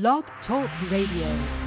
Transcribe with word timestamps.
Blog 0.00 0.24
Talk 0.44 0.68
Radio. 0.90 1.63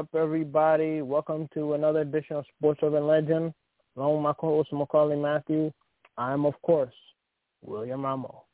Up, 0.00 0.08
everybody? 0.14 1.02
Welcome 1.02 1.46
to 1.52 1.74
another 1.74 2.00
edition 2.00 2.36
of 2.36 2.46
Sports 2.56 2.80
Urban 2.82 3.06
Legend. 3.06 3.52
Along 3.98 4.14
with 4.14 4.22
my 4.22 4.32
co-host 4.32 4.72
Maccorley 4.72 5.20
Mathieu, 5.20 5.70
I'm 6.16 6.46
of 6.46 6.54
course 6.62 6.94
William 7.60 8.00
Rameau. 8.00 8.44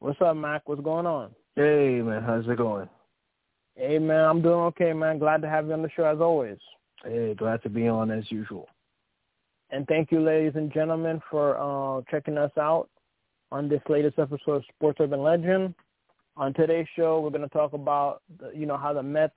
What's 0.00 0.20
up, 0.20 0.36
Mac? 0.36 0.68
What's 0.68 0.82
going 0.82 1.06
on? 1.06 1.30
Hey 1.56 2.02
man, 2.02 2.22
how's 2.22 2.46
it 2.46 2.58
going? 2.58 2.86
Hey 3.76 3.98
man, 3.98 4.26
I'm 4.26 4.42
doing 4.42 4.60
okay, 4.60 4.92
man. 4.92 5.18
Glad 5.18 5.40
to 5.40 5.48
have 5.48 5.68
you 5.68 5.72
on 5.72 5.80
the 5.80 5.88
show 5.96 6.04
as 6.04 6.20
always. 6.20 6.58
Hey, 7.02 7.32
glad 7.34 7.62
to 7.62 7.70
be 7.70 7.88
on 7.88 8.10
as 8.10 8.30
usual. 8.30 8.68
And 9.70 9.86
thank 9.86 10.12
you, 10.12 10.20
ladies 10.20 10.52
and 10.54 10.70
gentlemen, 10.70 11.22
for 11.30 11.56
uh, 11.56 12.02
checking 12.10 12.36
us 12.36 12.52
out 12.58 12.90
on 13.50 13.70
this 13.70 13.80
latest 13.88 14.18
episode 14.18 14.56
of 14.56 14.64
Sports 14.76 14.98
Urban 15.00 15.22
Legend. 15.22 15.74
On 16.36 16.52
today's 16.52 16.88
show, 16.94 17.20
we're 17.20 17.30
going 17.30 17.40
to 17.40 17.48
talk 17.48 17.72
about 17.72 18.20
the, 18.38 18.50
you 18.54 18.66
know 18.66 18.76
how 18.76 18.92
the 18.92 19.02
Mets 19.02 19.32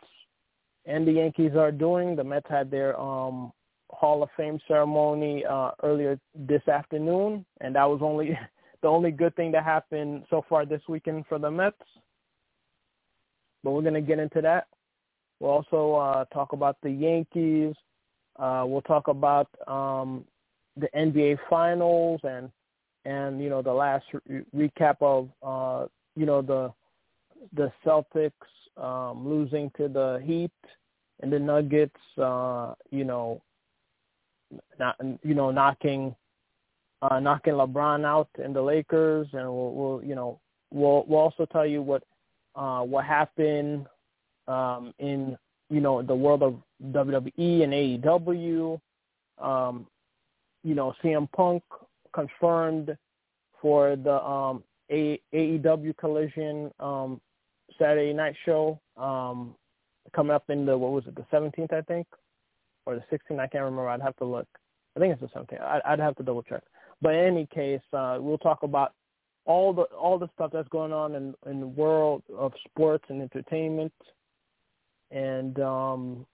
and 0.85 1.07
the 1.07 1.13
Yankees 1.13 1.55
are 1.55 1.71
doing. 1.71 2.15
The 2.15 2.23
Mets 2.23 2.47
had 2.49 2.69
their 2.69 2.99
um, 2.99 3.51
Hall 3.89 4.23
of 4.23 4.29
Fame 4.35 4.59
ceremony 4.67 5.45
uh, 5.45 5.71
earlier 5.83 6.19
this 6.35 6.67
afternoon, 6.67 7.45
and 7.61 7.75
that 7.75 7.85
was 7.85 7.99
only 8.01 8.37
the 8.81 8.87
only 8.87 9.11
good 9.11 9.35
thing 9.35 9.51
that 9.51 9.63
happened 9.63 10.25
so 10.29 10.43
far 10.49 10.65
this 10.65 10.81
weekend 10.87 11.25
for 11.27 11.39
the 11.39 11.49
Mets. 11.49 11.77
But 13.63 13.71
we're 13.71 13.81
going 13.81 13.93
to 13.93 14.01
get 14.01 14.19
into 14.19 14.41
that. 14.41 14.67
We'll 15.39 15.51
also 15.51 15.93
uh, 15.95 16.25
talk 16.33 16.53
about 16.53 16.77
the 16.83 16.91
Yankees. 16.91 17.75
Uh, 18.37 18.63
we'll 18.67 18.81
talk 18.81 19.07
about 19.07 19.47
um, 19.67 20.25
the 20.75 20.89
NBA 20.95 21.37
Finals 21.49 22.19
and 22.23 22.49
and 23.05 23.41
you 23.41 23.49
know 23.49 23.61
the 23.61 23.73
last 23.73 24.05
re- 24.27 24.43
recap 24.55 24.97
of 25.01 25.29
uh, 25.43 25.87
you 26.15 26.25
know 26.25 26.41
the 26.41 26.73
the 27.53 27.71
Celtics 27.85 28.31
um, 28.77 29.27
losing 29.27 29.71
to 29.77 29.87
the 29.87 30.21
Heat 30.25 30.51
and 31.21 31.31
the 31.31 31.39
Nuggets, 31.39 31.99
uh, 32.17 32.73
you 32.91 33.03
know, 33.03 33.41
not 34.79 34.95
you 35.23 35.33
know 35.33 35.51
knocking 35.51 36.15
uh, 37.01 37.19
knocking 37.19 37.53
LeBron 37.53 38.05
out 38.05 38.29
in 38.43 38.53
the 38.53 38.61
Lakers, 38.61 39.27
and 39.33 39.45
we'll, 39.45 39.73
we'll 39.73 40.03
you 40.03 40.15
know 40.15 40.39
we'll 40.71 41.05
we'll 41.07 41.19
also 41.19 41.45
tell 41.45 41.65
you 41.65 41.81
what 41.81 42.03
uh, 42.55 42.81
what 42.81 43.05
happened 43.05 43.85
um, 44.47 44.93
in 44.99 45.37
you 45.69 45.81
know 45.81 46.01
the 46.01 46.15
world 46.15 46.43
of 46.43 46.61
WWE 46.91 47.63
and 47.63 48.03
AEW. 48.03 48.79
Um, 49.39 49.87
you 50.63 50.75
know, 50.75 50.93
CM 51.03 51.29
Punk 51.31 51.63
confirmed 52.13 52.95
for 53.61 53.95
the 53.95 54.23
um, 54.23 54.63
a- 54.91 55.21
AEW 55.33 55.97
Collision 55.97 56.71
um, 56.79 57.19
Saturday 57.79 58.13
night 58.13 58.35
show 58.45 58.79
um, 58.97 59.55
coming 60.15 60.33
up 60.33 60.49
in 60.49 60.65
the 60.65 60.77
what 60.77 60.91
was 60.91 61.03
it 61.07 61.15
the 61.15 61.25
17th 61.33 61.73
I 61.73 61.81
think? 61.81 62.07
Or 62.85 62.95
the 62.95 63.03
16th 63.15 63.39
I 63.39 63.47
can't 63.47 63.63
remember. 63.63 63.87
I'd 63.89 64.01
have 64.01 64.15
to 64.17 64.25
look. 64.25 64.47
I 64.95 64.99
think 64.99 65.13
it's 65.13 65.21
the 65.21 65.39
17th 65.39 65.61
I'd, 65.61 65.81
I'd 65.85 65.99
have 65.99 66.15
to 66.17 66.23
double 66.23 66.43
check. 66.43 66.63
But 67.01 67.15
in 67.15 67.25
any 67.25 67.47
case 67.47 67.81
uh, 67.93 68.17
we'll 68.19 68.37
talk 68.37 68.63
about 68.63 68.93
all 69.45 69.73
the 69.73 69.83
all 69.83 70.17
the 70.17 70.29
stuff 70.35 70.51
that's 70.53 70.69
going 70.69 70.93
on 70.93 71.15
in 71.15 71.33
in 71.49 71.59
the 71.59 71.67
world 71.67 72.23
of 72.37 72.53
sports 72.69 73.05
and 73.09 73.21
entertainment. 73.21 73.93
And 75.11 75.59
um, 75.59 76.25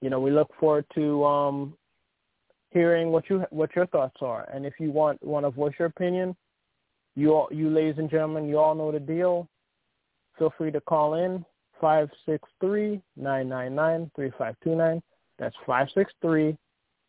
you 0.00 0.10
know 0.10 0.20
we 0.20 0.30
look 0.30 0.50
forward 0.60 0.86
to 0.94 1.24
um, 1.24 1.76
hearing 2.70 3.10
what 3.10 3.28
you 3.28 3.44
what 3.50 3.74
your 3.74 3.86
thoughts 3.86 4.16
are. 4.20 4.48
And 4.52 4.64
if 4.64 4.74
you 4.78 4.90
want 4.90 5.22
want 5.24 5.44
to 5.46 5.50
voice 5.50 5.74
your 5.78 5.88
opinion 5.88 6.36
you 7.16 7.32
all, 7.32 7.48
you 7.50 7.70
ladies 7.70 7.94
and 7.96 8.10
gentlemen, 8.10 8.46
you 8.46 8.58
all 8.58 8.74
know 8.74 8.92
the 8.92 9.00
deal. 9.00 9.48
Feel 10.38 10.52
free 10.56 10.70
to 10.70 10.80
call 10.80 11.14
in 11.14 11.44
five 11.80 12.08
six 12.26 12.48
three 12.60 13.00
nine 13.16 13.48
nine 13.48 13.74
nine 13.74 14.10
three 14.14 14.30
five 14.38 14.56
two 14.62 14.74
nine. 14.74 15.02
That's 15.38 15.56
five 15.66 15.88
six 15.94 16.12
three 16.20 16.56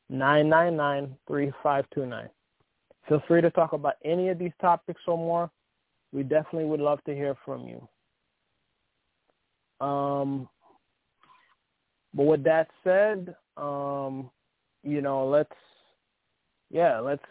nine 0.10 0.50
nine 0.50 0.76
nine 0.76 1.16
three 1.28 1.52
five 1.64 1.86
two 1.94 2.06
nine. 2.06 2.30
Feel 3.08 3.22
free 3.28 3.42
to 3.42 3.50
talk 3.52 3.74
about 3.74 3.96
any 4.04 4.30
of 4.30 4.38
these 4.38 4.52
topics 4.60 5.02
or 5.08 5.18
more. 5.18 5.50
We 6.12 6.24
definitely 6.24 6.66
would 6.66 6.80
love 6.80 7.04
to 7.06 7.14
hear 7.14 7.36
from 7.46 7.68
you. 7.68 7.88
Um, 9.86 10.50
but 12.14 12.24
with 12.24 12.44
that 12.44 12.68
said, 12.84 13.36
um, 13.58 14.30
you 14.84 15.02
know, 15.02 15.28
let's 15.28 15.52
yeah, 16.70 17.00
let's 17.00 17.24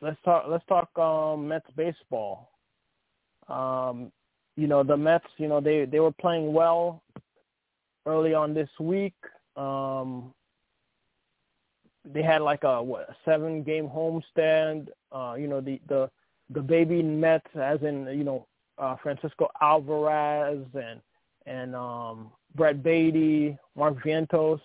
let's 0.00 0.18
talk 0.24 0.44
let's 0.48 0.64
talk 0.66 0.96
um 0.98 1.48
Mets 1.48 1.70
baseball. 1.76 2.50
Um, 3.48 4.12
you 4.56 4.66
know, 4.66 4.82
the 4.82 4.96
Mets, 4.96 5.26
you 5.36 5.48
know, 5.48 5.60
they 5.60 5.84
they 5.84 6.00
were 6.00 6.12
playing 6.12 6.52
well 6.52 7.02
early 8.06 8.34
on 8.34 8.54
this 8.54 8.68
week. 8.78 9.14
Um 9.56 10.32
they 12.04 12.22
had 12.22 12.42
like 12.42 12.64
a 12.64 12.82
what 12.82 13.08
a 13.10 13.16
seven 13.24 13.62
game 13.62 13.88
homestand. 13.88 14.88
Uh, 15.12 15.34
you 15.38 15.48
know, 15.48 15.60
the 15.60 15.80
the 15.88 16.10
the 16.50 16.60
baby 16.60 17.02
Mets 17.02 17.46
as 17.54 17.82
in, 17.82 18.06
you 18.06 18.24
know, 18.24 18.46
uh 18.78 18.96
Francisco 19.02 19.48
Alvarez 19.60 20.64
and 20.74 21.00
and 21.46 21.74
um 21.74 22.30
Brett 22.54 22.82
Baty, 22.82 23.56
Mark 23.76 24.02
Vientos, 24.02 24.60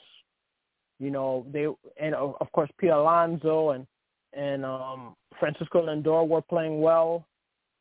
you 1.00 1.12
know, 1.12 1.46
they 1.52 1.68
and 1.98 2.16
of 2.16 2.52
course 2.52 2.70
Pete 2.78 2.90
Alonso 2.90 3.72
and 3.72 3.86
and 4.34 4.66
um 4.66 5.16
Francisco 5.40 5.86
Lindor 5.86 6.28
were 6.28 6.42
playing 6.42 6.82
well, 6.82 7.26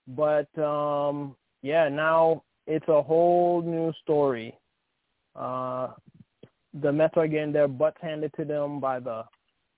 but 0.08 0.48
um, 0.58 1.36
yeah, 1.64 1.88
now 1.88 2.42
it's 2.66 2.86
a 2.88 3.02
whole 3.02 3.62
new 3.62 3.90
story. 4.02 4.54
Uh, 5.34 5.88
the 6.82 6.92
Mets 6.92 7.14
are 7.16 7.26
getting 7.26 7.54
their 7.54 7.68
butts 7.68 7.96
handed 8.02 8.32
to 8.36 8.44
them 8.44 8.80
by 8.80 9.00
the 9.00 9.22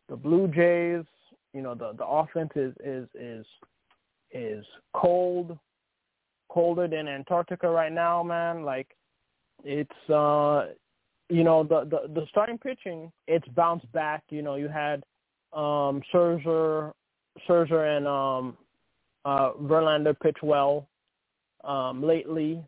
the 0.08 0.16
Blue 0.16 0.48
Jays. 0.48 1.04
You 1.54 1.62
know, 1.62 1.76
the 1.76 1.92
the 1.97 2.04
offense 2.04 2.50
is 2.56 2.74
is 2.84 3.06
is 3.14 3.47
is 4.32 4.64
cold, 4.94 5.56
colder 6.50 6.88
than 6.88 7.06
Antarctica 7.06 7.70
right 7.70 7.92
now, 7.92 8.20
man. 8.20 8.64
Like 8.64 8.88
it's 9.62 10.10
uh 10.10 10.72
you 11.28 11.44
know 11.44 11.62
the 11.62 11.84
the 11.84 12.12
the 12.12 12.26
starting 12.30 12.58
pitching 12.58 13.12
it's 13.28 13.47
bounced 13.54 13.91
back. 13.92 14.24
You 14.30 14.42
know, 14.42 14.56
you 14.56 14.66
had 14.66 15.04
um 15.53 16.03
Scherzer 16.12 16.91
Scherzer 17.48 17.97
and 17.97 18.08
um, 18.08 18.56
uh, 19.24 19.53
Verlander 19.62 20.18
pitch 20.18 20.38
well 20.42 20.88
um, 21.66 22.03
lately. 22.03 22.62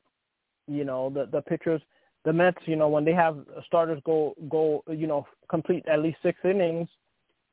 You 0.67 0.85
know, 0.85 1.11
the 1.11 1.27
the 1.27 1.41
pitchers, 1.41 1.81
the 2.25 2.33
Mets, 2.33 2.59
you 2.67 2.77
know, 2.77 2.89
when 2.89 3.05
they 3.05 3.15
have 3.15 3.39
starters 3.67 4.03
go 4.05 4.35
go, 4.49 4.83
you 4.89 5.07
know, 5.07 5.27
complete 5.49 5.87
at 5.89 6.01
least 6.01 6.19
six 6.23 6.39
innings, 6.45 6.89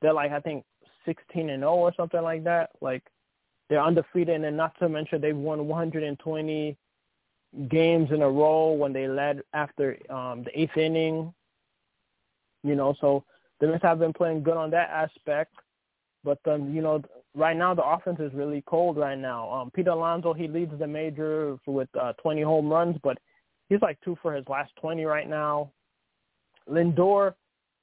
they're 0.02 0.14
like 0.14 0.32
I 0.32 0.40
think 0.40 0.66
sixteen 1.06 1.50
and 1.50 1.62
zero 1.62 1.76
or 1.76 1.94
something 1.96 2.22
like 2.22 2.44
that. 2.44 2.72
Like 2.82 3.04
they're 3.70 3.84
undefeated, 3.84 4.36
and 4.36 4.44
then 4.44 4.56
not 4.56 4.78
to 4.80 4.90
mention 4.90 5.22
they've 5.22 5.36
won 5.36 5.68
120 5.68 6.78
games 7.70 8.10
in 8.12 8.22
a 8.22 8.30
row 8.30 8.74
when 8.74 8.94
they 8.94 9.08
led 9.08 9.42
after 9.54 9.98
um, 10.10 10.44
the 10.44 10.60
eighth 10.60 10.78
inning. 10.78 11.34
You 12.64 12.76
know, 12.76 12.96
so 13.00 13.24
the 13.60 13.68
Mets 13.68 13.84
have 13.84 14.00
been 14.00 14.14
playing 14.14 14.44
good 14.44 14.58
on 14.58 14.72
that 14.72 14.90
aspect. 14.90 15.54
But 16.24 16.40
um, 16.48 16.74
you 16.74 16.82
know, 16.82 17.02
right 17.36 17.56
now 17.56 17.74
the 17.74 17.84
offense 17.84 18.20
is 18.20 18.34
really 18.34 18.64
cold 18.66 18.98
right 18.98 19.18
now. 19.18 19.50
Um, 19.52 19.72
Pete 19.72 19.88
Alonso 19.88 20.34
he 20.34 20.48
leads 20.48 20.78
the 20.80 20.88
major 20.88 21.58
with 21.68 21.90
uh, 22.00 22.14
20 22.14 22.42
home 22.42 22.70
runs, 22.70 22.96
but 23.04 23.18
he's 23.70 23.82
like 23.82 24.00
two 24.04 24.18
for 24.22 24.34
his 24.34 24.46
last 24.48 24.72
20 24.82 25.04
right 25.06 25.30
now. 25.30 25.72
Lindor, 26.70 27.34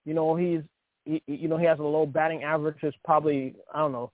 you 0.04 0.14
know, 0.14 0.34
he's 0.34 0.60
he, 1.04 1.22
you 1.26 1.49
know 1.49 1.56
he 1.56 1.66
has 1.66 1.78
a 1.78 1.82
low 1.82 2.06
batting 2.06 2.43
average. 2.43 2.76
It's 2.82 2.96
probably 3.04 3.54
I 3.75 3.78
don't 3.78 3.93
know 3.93 4.10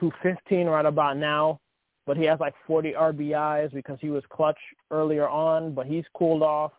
215 0.00 0.66
right 0.66 0.86
about 0.86 1.16
now, 1.16 1.60
but 2.06 2.16
he 2.16 2.24
has 2.24 2.40
like 2.40 2.54
40 2.66 2.92
RBIs 2.92 3.72
because 3.72 3.98
he 4.00 4.10
was 4.10 4.22
clutch 4.30 4.58
earlier 4.90 5.28
on, 5.28 5.74
but 5.74 5.86
he's 5.86 6.04
cooled 6.14 6.42
off. 6.42 6.72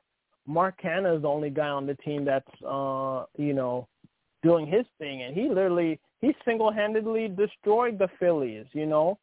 Mark 0.47 0.81
Canha 0.81 1.15
is 1.15 1.21
the 1.21 1.27
only 1.27 1.49
guy 1.49 1.67
on 1.67 1.85
the 1.85 1.95
team 1.95 2.25
that's 2.25 2.49
uh, 2.67 3.25
you 3.37 3.53
know 3.53 3.87
doing 4.41 4.65
his 4.65 4.85
thing, 4.97 5.23
and 5.23 5.35
he 5.35 5.47
literally 5.47 5.99
he 6.21 6.35
single-handedly 6.45 7.29
destroyed 7.29 7.97
the 7.97 8.09
Phillies. 8.19 8.65
You 8.73 8.85
know, 8.85 9.17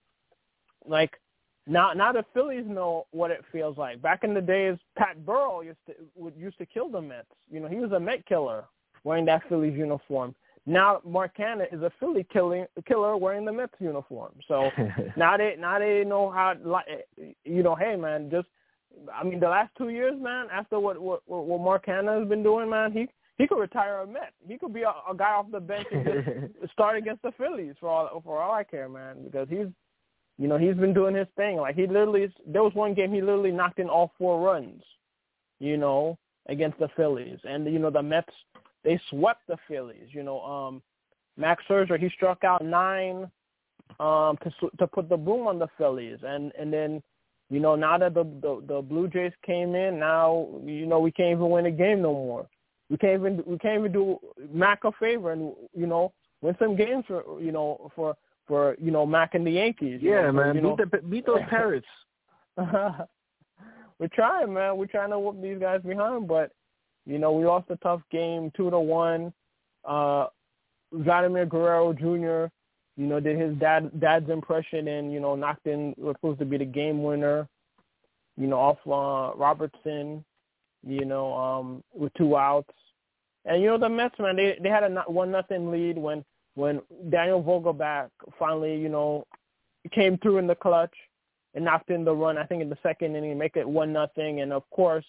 like 0.86 1.18
now 1.66 1.92
now 1.92 2.12
the 2.12 2.24
Phillies 2.34 2.64
know 2.66 3.06
what 3.10 3.30
it 3.30 3.44
feels 3.52 3.76
like. 3.76 4.00
Back 4.00 4.24
in 4.24 4.34
the 4.34 4.40
days, 4.40 4.76
Pat 4.96 5.24
Burrell 5.24 5.64
used 5.64 5.78
to 5.86 5.94
would 6.14 6.34
used 6.36 6.58
to 6.58 6.66
kill 6.66 6.88
the 6.88 7.00
Mets. 7.00 7.26
You 7.50 7.60
know, 7.60 7.68
he 7.68 7.76
was 7.76 7.92
a 7.92 8.00
Met 8.00 8.26
killer 8.26 8.64
wearing 9.04 9.24
that 9.26 9.42
Phillies 9.48 9.76
uniform. 9.76 10.34
Now 10.66 11.00
Mark 11.04 11.36
Canha 11.36 11.72
is 11.72 11.80
a 11.82 11.92
Philly 12.00 12.26
killing 12.32 12.66
killer 12.86 13.16
wearing 13.16 13.44
the 13.44 13.52
Mets 13.52 13.74
uniform. 13.78 14.32
So 14.48 14.70
now 15.16 15.36
they 15.36 15.54
now 15.58 15.78
they 15.78 16.02
know 16.04 16.30
how 16.30 16.54
like 16.64 16.86
you 17.44 17.62
know, 17.62 17.76
hey 17.76 17.96
man, 17.96 18.30
just 18.30 18.48
I 19.14 19.22
mean 19.22 19.38
the 19.38 19.48
last 19.48 19.70
two 19.78 19.90
years, 19.90 20.14
man, 20.20 20.46
after 20.52 20.80
what 20.80 21.00
what 21.00 21.22
what 21.26 21.60
Mark 21.60 21.86
Canha 21.86 22.18
has 22.20 22.28
been 22.28 22.42
doing, 22.42 22.68
man, 22.68 22.92
he 22.92 23.06
he 23.38 23.46
could 23.46 23.58
retire 23.58 23.98
a 23.98 24.06
Met. 24.06 24.32
He 24.46 24.58
could 24.58 24.72
be 24.72 24.82
a, 24.82 24.92
a 25.10 25.14
guy 25.16 25.32
off 25.32 25.50
the 25.50 25.60
bench 25.60 25.86
and 25.92 26.04
just 26.04 26.72
start 26.72 26.96
against 26.96 27.22
the 27.22 27.32
Phillies 27.32 27.74
for 27.78 27.88
all 27.88 28.20
for 28.24 28.40
all 28.40 28.52
I 28.52 28.64
care, 28.64 28.88
man, 28.88 29.24
because 29.24 29.48
he's 29.48 29.66
you 30.38 30.48
know, 30.48 30.58
he's 30.58 30.74
been 30.74 30.92
doing 30.92 31.14
his 31.14 31.28
thing. 31.36 31.56
Like 31.56 31.76
he 31.76 31.86
literally 31.86 32.30
there 32.46 32.62
was 32.62 32.74
one 32.74 32.94
game 32.94 33.12
he 33.12 33.20
literally 33.20 33.52
knocked 33.52 33.78
in 33.78 33.88
all 33.88 34.12
four 34.18 34.40
runs, 34.40 34.82
you 35.60 35.76
know, 35.76 36.18
against 36.48 36.78
the 36.78 36.88
Phillies. 36.96 37.38
And 37.44 37.66
you 37.66 37.78
know, 37.78 37.90
the 37.90 38.02
Mets 38.02 38.32
they 38.84 39.00
swept 39.10 39.46
the 39.48 39.56
Phillies. 39.68 40.08
You 40.10 40.22
know, 40.22 40.40
um, 40.42 40.82
Max 41.36 41.62
Scherzer 41.68 41.98
he 41.98 42.08
struck 42.10 42.44
out 42.44 42.64
nine 42.64 43.30
um, 44.00 44.36
to 44.42 44.70
to 44.78 44.86
put 44.86 45.08
the 45.08 45.16
boom 45.16 45.46
on 45.46 45.58
the 45.58 45.68
Phillies, 45.78 46.18
and 46.22 46.52
and 46.58 46.72
then 46.72 47.02
you 47.50 47.60
know 47.60 47.74
now 47.74 47.96
that 47.98 48.14
the, 48.14 48.24
the 48.24 48.62
the 48.66 48.82
Blue 48.82 49.08
Jays 49.08 49.32
came 49.44 49.74
in, 49.74 49.98
now 49.98 50.48
you 50.64 50.86
know 50.86 51.00
we 51.00 51.12
can't 51.12 51.32
even 51.32 51.50
win 51.50 51.66
a 51.66 51.70
game 51.70 52.02
no 52.02 52.12
more. 52.12 52.46
We 52.90 52.96
can't 52.96 53.14
even 53.14 53.42
we 53.46 53.58
can't 53.58 53.80
even 53.80 53.92
do 53.92 54.18
Mac 54.52 54.84
a 54.84 54.92
favor 54.92 55.32
and 55.32 55.52
you 55.74 55.86
know 55.86 56.12
win 56.40 56.56
some 56.58 56.76
games 56.76 57.04
for 57.06 57.40
you 57.40 57.52
know 57.52 57.90
for 57.96 58.16
for 58.46 58.76
you 58.80 58.90
know 58.90 59.04
Mac 59.04 59.34
and 59.34 59.46
the 59.46 59.52
Yankees. 59.52 60.00
Yeah, 60.02 60.22
know, 60.22 60.32
man, 60.32 60.62
beat 60.62 60.76
the 60.90 60.98
beat 61.08 61.26
those 61.26 61.40
Parrots. 61.50 61.86
We're 63.98 64.08
trying, 64.12 64.52
man. 64.52 64.76
We're 64.76 64.86
trying 64.86 65.10
to 65.10 65.18
whoop 65.18 65.40
these 65.42 65.58
guys 65.58 65.80
behind, 65.82 66.28
but 66.28 66.52
you 67.06 67.18
know, 67.18 67.32
we 67.32 67.44
lost 67.44 67.70
a 67.70 67.76
tough 67.76 68.02
game, 68.10 68.52
two 68.56 68.70
to 68.70 68.78
one. 68.78 69.32
Uh, 69.84 70.26
Vladimir 70.92 71.46
Guerrero 71.46 71.92
Jr. 71.92 72.52
You 72.98 73.06
know, 73.06 73.20
did 73.20 73.38
his 73.38 73.56
dad 73.58 73.90
dad's 74.00 74.30
impression 74.30 74.88
and 74.88 75.12
you 75.12 75.20
know 75.20 75.34
knocked 75.34 75.66
in 75.66 75.94
was 75.96 76.16
supposed 76.16 76.38
to 76.40 76.44
be 76.44 76.58
the 76.58 76.64
game 76.64 77.02
winner. 77.02 77.48
You 78.36 78.48
know, 78.48 78.58
off 78.58 78.78
uh, 78.86 79.36
Robertson. 79.36 80.24
You 80.86 81.04
know, 81.04 81.34
um, 81.34 81.84
with 81.92 82.12
two 82.14 82.36
outs. 82.36 82.70
And 83.44 83.62
you 83.62 83.68
know 83.68 83.78
the 83.78 83.88
Mets, 83.88 84.18
man, 84.18 84.36
they 84.36 84.58
they 84.62 84.68
had 84.68 84.84
a 84.84 85.02
one 85.06 85.30
nothing 85.30 85.70
lead 85.70 85.98
when 85.98 86.24
when 86.54 86.80
Daniel 87.10 87.42
Vogelbach 87.42 88.08
finally, 88.38 88.76
you 88.76 88.88
know, 88.88 89.26
came 89.92 90.18
through 90.18 90.38
in 90.38 90.46
the 90.46 90.54
clutch 90.54 90.94
and 91.54 91.64
knocked 91.64 91.90
in 91.90 92.04
the 92.04 92.14
run. 92.14 92.38
I 92.38 92.44
think 92.44 92.62
in 92.62 92.68
the 92.68 92.78
second 92.82 93.16
inning, 93.16 93.36
make 93.38 93.56
it 93.56 93.68
one 93.68 93.92
nothing. 93.92 94.40
And 94.40 94.52
of 94.52 94.68
course, 94.70 95.04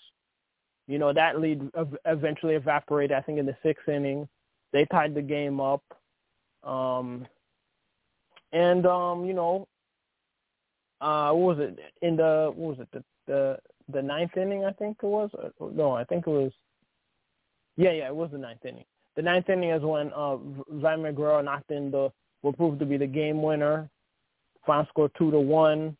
you 0.87 0.97
know, 0.97 1.13
that 1.13 1.39
lead 1.39 1.61
eventually 2.05 2.55
evaporated, 2.55 3.15
I 3.15 3.21
think, 3.21 3.39
in 3.39 3.45
the 3.45 3.57
sixth 3.63 3.87
inning. 3.89 4.27
They 4.71 4.85
tied 4.85 5.13
the 5.13 5.21
game 5.21 5.59
up. 5.59 5.83
Um, 6.63 7.27
and, 8.51 8.85
um, 8.85 9.25
you 9.25 9.33
know, 9.33 9.67
uh, 11.01 11.31
what 11.31 11.57
was 11.57 11.69
it? 11.69 11.79
In 12.01 12.15
the, 12.15 12.51
what 12.55 12.77
was 12.77 12.79
it? 12.79 12.89
The, 12.91 13.03
the, 13.27 13.57
the 13.91 14.01
ninth 14.01 14.35
inning, 14.37 14.65
I 14.65 14.71
think 14.71 14.97
it 15.01 15.05
was. 15.05 15.29
No, 15.59 15.91
I 15.91 16.03
think 16.03 16.27
it 16.27 16.29
was. 16.29 16.51
Yeah, 17.75 17.91
yeah, 17.91 18.07
it 18.07 18.15
was 18.15 18.31
the 18.31 18.37
ninth 18.37 18.65
inning. 18.65 18.85
The 19.15 19.21
ninth 19.21 19.49
inning 19.49 19.69
is 19.71 19.81
when 19.81 20.11
uh, 20.13 20.37
Vladimir 20.69 21.13
Guerrero 21.13 21.41
knocked 21.41 21.71
in 21.71 21.91
the 21.91 22.11
what 22.41 22.57
proved 22.57 22.79
to 22.79 22.85
be 22.85 22.97
the 22.97 23.07
game 23.07 23.41
winner. 23.41 23.89
Final 24.65 24.85
score 24.89 25.09
two 25.17 25.31
to 25.31 25.39
one. 25.39 25.97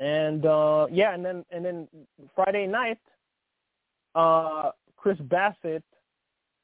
And 0.00 0.46
uh 0.46 0.86
yeah, 0.92 1.14
and 1.14 1.24
then 1.24 1.44
and 1.50 1.64
then 1.64 1.88
Friday 2.34 2.66
night, 2.66 2.98
uh, 4.14 4.70
Chris 4.96 5.18
Bassitt, 5.18 5.82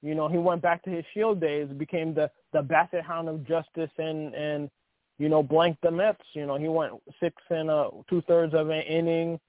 you 0.02 0.14
know, 0.14 0.28
he 0.28 0.38
went 0.38 0.62
back 0.62 0.84
to 0.84 0.90
his 0.90 1.04
Shield 1.12 1.40
days, 1.40 1.68
became 1.68 2.14
the 2.14 2.30
the 2.52 2.62
Bassitt 2.62 3.02
Hound 3.02 3.28
of 3.28 3.44
Justice, 3.46 3.90
and 3.98 4.34
and 4.34 4.70
you 5.18 5.28
know, 5.28 5.42
blanked 5.42 5.82
the 5.82 5.90
Mets. 5.90 6.24
You 6.32 6.46
know, 6.46 6.56
he 6.56 6.68
went 6.68 6.92
six 7.20 7.34
and 7.50 7.70
uh, 7.70 7.90
two 8.08 8.20
thirds 8.22 8.54
of 8.54 8.70
an 8.70 8.82
inning, 8.82 9.40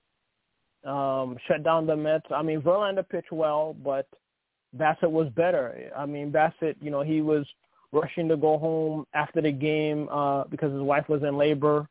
um, 0.86 1.38
shut 1.48 1.64
down 1.64 1.86
the 1.88 1.96
Mets. 1.96 2.26
I 2.32 2.42
mean, 2.42 2.62
Verlander 2.62 3.08
pitched 3.08 3.32
well, 3.32 3.76
but 3.84 4.08
Bassitt 4.78 5.12
was 5.12 5.30
better. 5.30 5.92
I 5.96 6.06
mean, 6.06 6.32
Bassitt, 6.32 6.76
you 6.82 6.92
know, 6.92 7.02
he 7.02 7.22
was 7.22 7.46
rushing 7.92 8.28
to 8.30 8.38
go 8.38 8.58
home 8.58 9.06
after 9.14 9.42
the 9.42 9.52
game 9.52 10.08
uh, 10.10 10.44
because 10.46 10.72
his 10.72 10.82
wife 10.82 11.08
was 11.10 11.24
in 11.24 11.38
labor. 11.38 11.88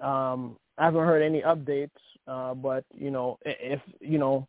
Um, 0.00 0.56
I 0.78 0.84
haven't 0.84 1.04
heard 1.04 1.22
any 1.22 1.40
updates, 1.42 1.90
uh, 2.26 2.54
but 2.54 2.84
you 2.94 3.10
know, 3.10 3.38
if 3.44 3.80
you 4.00 4.18
know, 4.18 4.46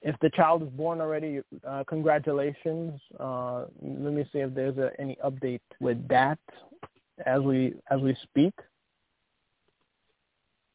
if 0.00 0.18
the 0.20 0.30
child 0.30 0.62
is 0.62 0.68
born 0.70 1.00
already, 1.00 1.40
uh, 1.66 1.84
congratulations. 1.86 2.98
Uh, 3.20 3.66
let 3.82 4.12
me 4.14 4.26
see 4.32 4.38
if 4.38 4.54
there's 4.54 4.78
a, 4.78 4.90
any 4.98 5.16
update 5.24 5.60
with 5.80 6.06
that 6.08 6.38
as 7.26 7.40
we 7.42 7.74
as 7.90 8.00
we 8.00 8.16
speak. 8.22 8.54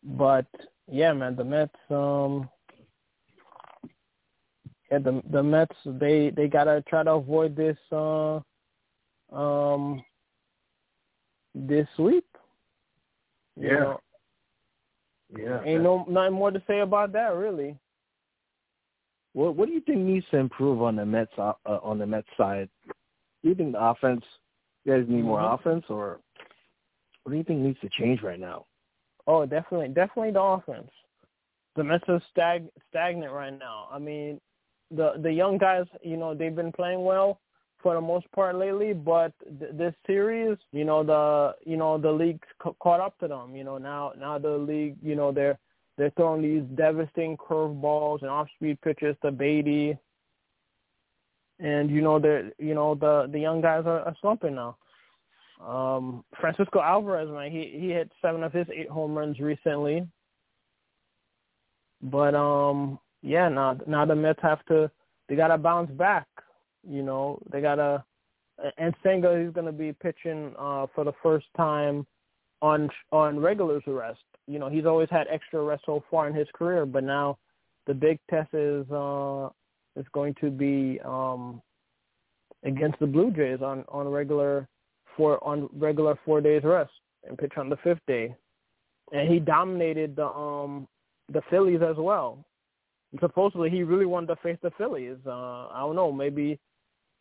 But 0.03 0.45
yeah, 0.89 1.13
man, 1.13 1.35
the 1.35 1.43
Mets. 1.43 1.75
Um, 1.89 2.49
yeah, 4.91 4.99
the 4.99 5.21
the 5.31 5.43
Mets 5.43 5.75
they 5.85 6.31
they 6.35 6.47
gotta 6.47 6.83
try 6.87 7.03
to 7.03 7.11
avoid 7.11 7.55
this 7.55 7.77
uh, 7.91 8.39
um 9.33 10.03
this 11.53 11.87
sweep. 11.95 12.25
Yeah. 13.59 13.69
You 13.69 13.79
know, 13.79 13.99
yeah. 15.37 15.63
Ain't 15.65 15.83
no 15.83 16.05
nothing 16.07 16.33
more 16.33 16.51
to 16.51 16.61
say 16.67 16.79
about 16.79 17.11
that 17.13 17.35
really. 17.35 17.77
What 19.33 19.55
What 19.55 19.67
do 19.67 19.73
you 19.73 19.81
think 19.81 19.99
needs 19.99 20.25
to 20.31 20.37
improve 20.37 20.81
on 20.81 20.95
the 20.95 21.05
Mets 21.05 21.31
uh, 21.37 21.53
uh, 21.65 21.79
on 21.83 21.99
the 21.99 22.05
Mets 22.05 22.27
side? 22.37 22.69
Do 23.43 23.49
you 23.49 23.55
think 23.55 23.73
the 23.73 23.83
offense? 23.83 24.23
You 24.85 24.93
guys 24.93 25.05
need 25.09 25.23
more 25.23 25.39
mm-hmm. 25.39 25.69
offense, 25.69 25.85
or 25.89 26.21
what 27.23 27.33
do 27.33 27.37
you 27.37 27.43
think 27.43 27.59
needs 27.59 27.79
to 27.81 27.89
change 27.89 28.21
right 28.21 28.39
now? 28.39 28.65
Oh, 29.27 29.45
definitely, 29.45 29.89
definitely 29.89 30.31
the 30.31 30.41
offense. 30.41 30.89
The 31.75 31.83
Mets 31.83 32.05
are 32.07 32.21
stag 32.31 32.67
stagnant 32.89 33.31
right 33.31 33.57
now. 33.57 33.87
I 33.91 33.99
mean, 33.99 34.39
the 34.89 35.13
the 35.21 35.31
young 35.31 35.57
guys, 35.57 35.85
you 36.01 36.17
know, 36.17 36.33
they've 36.33 36.55
been 36.55 36.71
playing 36.71 37.03
well 37.03 37.39
for 37.83 37.93
the 37.93 38.01
most 38.01 38.31
part 38.31 38.55
lately, 38.55 38.93
but 38.93 39.33
th- 39.59 39.73
this 39.73 39.93
series, 40.07 40.57
you 40.71 40.85
know, 40.85 41.03
the 41.03 41.55
you 41.69 41.77
know 41.77 41.97
the 41.97 42.11
league 42.11 42.41
c- 42.63 42.71
caught 42.79 43.01
up 43.01 43.17
to 43.19 43.27
them. 43.27 43.55
You 43.55 43.63
know, 43.63 43.77
now 43.77 44.13
now 44.17 44.39
the 44.39 44.57
league, 44.57 44.95
you 45.03 45.15
know, 45.15 45.31
they're 45.31 45.59
they're 45.97 46.11
throwing 46.11 46.41
these 46.41 46.63
devastating 46.75 47.37
curveballs 47.37 48.21
and 48.21 48.29
off-speed 48.31 48.79
pitches 48.81 49.15
to 49.23 49.31
Baty, 49.31 49.97
and 51.59 51.91
you 51.91 52.01
know 52.01 52.17
the 52.17 52.51
you 52.57 52.73
know 52.73 52.95
the 52.95 53.27
the 53.31 53.39
young 53.39 53.61
guys 53.61 53.83
are, 53.85 53.99
are 53.99 54.15
slumping 54.21 54.55
now. 54.55 54.77
Um, 55.65 56.23
Francisco 56.39 56.79
Alvarez, 56.79 57.29
man, 57.29 57.51
he 57.51 57.77
he 57.79 57.89
hit 57.89 58.11
seven 58.21 58.43
of 58.43 58.53
his 58.53 58.67
eight 58.73 58.89
home 58.89 59.17
runs 59.17 59.39
recently, 59.39 60.07
but 62.01 62.35
um, 62.35 62.99
yeah, 63.21 63.49
now 63.49 63.77
now 63.87 64.05
the 64.05 64.15
Mets 64.15 64.39
have 64.41 64.63
to 64.65 64.89
they 65.27 65.35
gotta 65.35 65.57
bounce 65.57 65.91
back. 65.91 66.27
You 66.87 67.03
know, 67.03 67.41
they 67.51 67.61
gotta 67.61 68.03
and 68.77 68.93
Senga 69.03 69.43
he's 69.43 69.53
gonna 69.53 69.71
be 69.71 69.93
pitching 69.93 70.53
uh 70.57 70.87
for 70.93 71.03
the 71.03 71.13
first 71.23 71.47
time 71.55 72.05
on 72.61 72.89
on 73.11 73.39
regulars 73.39 73.83
arrest 73.87 74.19
you 74.47 74.59
know, 74.59 74.69
he's 74.69 74.85
always 74.85 75.09
had 75.11 75.27
extra 75.29 75.61
rest 75.61 75.83
so 75.85 76.03
far 76.09 76.27
in 76.27 76.33
his 76.33 76.47
career, 76.53 76.85
but 76.85 77.03
now 77.03 77.37
the 77.85 77.93
big 77.93 78.19
test 78.29 78.53
is 78.53 78.89
uh 78.91 79.49
is 79.95 80.05
going 80.13 80.33
to 80.41 80.49
be 80.49 80.99
um 81.03 81.61
against 82.63 82.99
the 82.99 83.05
Blue 83.05 83.31
Jays 83.31 83.61
on 83.61 83.83
on 83.89 84.07
regular 84.07 84.67
four 85.17 85.43
on 85.43 85.69
regular 85.73 86.17
four 86.23 86.39
days 86.39 86.63
rest 86.63 86.91
and 87.27 87.37
pitch 87.37 87.53
on 87.57 87.69
the 87.69 87.77
fifth 87.77 88.05
day. 88.07 88.35
And 89.11 89.29
he 89.29 89.39
dominated 89.39 90.15
the 90.15 90.27
um 90.27 90.87
the 91.29 91.41
Phillies 91.49 91.81
as 91.81 91.97
well. 91.97 92.45
And 93.11 93.19
supposedly 93.19 93.69
he 93.69 93.83
really 93.83 94.05
wanted 94.05 94.27
to 94.27 94.35
face 94.37 94.57
the 94.61 94.71
Phillies. 94.77 95.17
Uh 95.25 95.67
I 95.67 95.79
don't 95.79 95.95
know, 95.95 96.11
maybe 96.11 96.59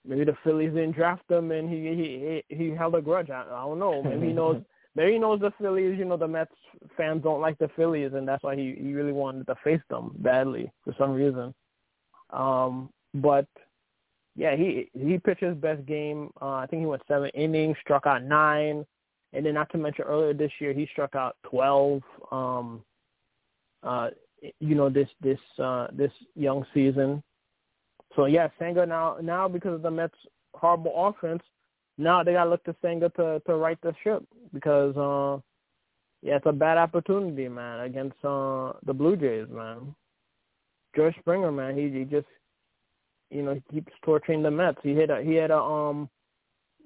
maybe 0.06 0.24
the 0.24 0.36
Phillies 0.44 0.72
didn't 0.72 0.92
draft 0.92 1.28
him 1.30 1.50
and 1.50 1.68
he 1.68 2.42
he 2.48 2.54
he 2.54 2.70
held 2.70 2.94
a 2.94 3.02
grudge. 3.02 3.30
I, 3.30 3.42
I 3.42 3.64
don't 3.64 3.78
know. 3.78 4.02
Maybe 4.02 4.28
he 4.28 4.32
knows 4.40 4.62
maybe 4.94 5.12
he 5.12 5.18
knows 5.18 5.40
the 5.40 5.52
Phillies. 5.60 5.98
You 5.98 6.04
know, 6.04 6.16
the 6.16 6.28
Mets 6.28 6.52
fans 6.96 7.22
don't 7.22 7.40
like 7.40 7.58
the 7.58 7.70
Phillies, 7.76 8.12
and 8.14 8.26
that's 8.26 8.42
why 8.42 8.56
he 8.56 8.76
he 8.78 8.92
really 8.92 9.12
wanted 9.12 9.46
to 9.46 9.56
face 9.64 9.82
them 9.88 10.12
badly 10.18 10.70
for 10.84 10.94
some 10.98 11.12
reason. 11.12 11.54
Um, 12.30 12.90
but 13.14 13.46
yeah, 14.36 14.54
he 14.54 14.90
he 14.92 15.18
pitched 15.18 15.42
his 15.42 15.56
best 15.56 15.84
game. 15.86 16.30
Uh, 16.40 16.54
I 16.54 16.66
think 16.66 16.80
he 16.80 16.86
went 16.86 17.02
seven 17.08 17.30
innings, 17.34 17.76
struck 17.80 18.06
out 18.06 18.22
nine, 18.22 18.84
and 19.32 19.46
then 19.46 19.54
not 19.54 19.70
to 19.72 19.78
mention 19.78 20.04
earlier 20.04 20.34
this 20.34 20.52
year 20.60 20.72
he 20.72 20.86
struck 20.92 21.14
out 21.14 21.36
twelve. 21.48 22.02
Um, 22.30 22.82
uh, 23.82 24.10
you 24.60 24.74
know 24.74 24.90
this 24.90 25.08
this 25.22 25.38
uh, 25.58 25.88
this 25.92 26.12
young 26.34 26.66
season. 26.74 27.22
So 28.14 28.26
yeah, 28.26 28.48
Senga 28.58 28.84
now 28.84 29.16
now 29.22 29.48
because 29.48 29.74
of 29.74 29.82
the 29.82 29.90
Mets' 29.90 30.14
horrible 30.54 30.92
offense, 30.94 31.42
now 31.96 32.22
they 32.22 32.34
gotta 32.34 32.50
look 32.50 32.64
to 32.64 32.76
Senga 32.82 33.08
to 33.10 33.40
to 33.46 33.54
right 33.56 33.78
the 33.82 33.94
ship 34.04 34.22
because 34.52 34.96
uh 34.96 35.40
yeah, 36.22 36.36
it's 36.36 36.46
a 36.46 36.52
bad 36.52 36.76
opportunity, 36.76 37.46
man, 37.48 37.80
against 37.80 38.16
uh, 38.24 38.72
the 38.84 38.92
Blue 38.92 39.16
Jays, 39.16 39.46
man. 39.48 39.94
George 40.96 41.14
Springer, 41.20 41.52
man, 41.52 41.76
he 41.76 41.90
he 41.90 42.04
just 42.04 42.26
you 43.30 43.42
know, 43.42 43.54
he 43.54 43.62
keeps 43.74 43.92
torturing 44.04 44.42
the 44.42 44.50
Mets. 44.50 44.78
He 44.82 44.94
hit 44.94 45.10
a 45.10 45.22
he 45.22 45.34
had 45.34 45.50
a 45.50 45.58
um 45.58 46.08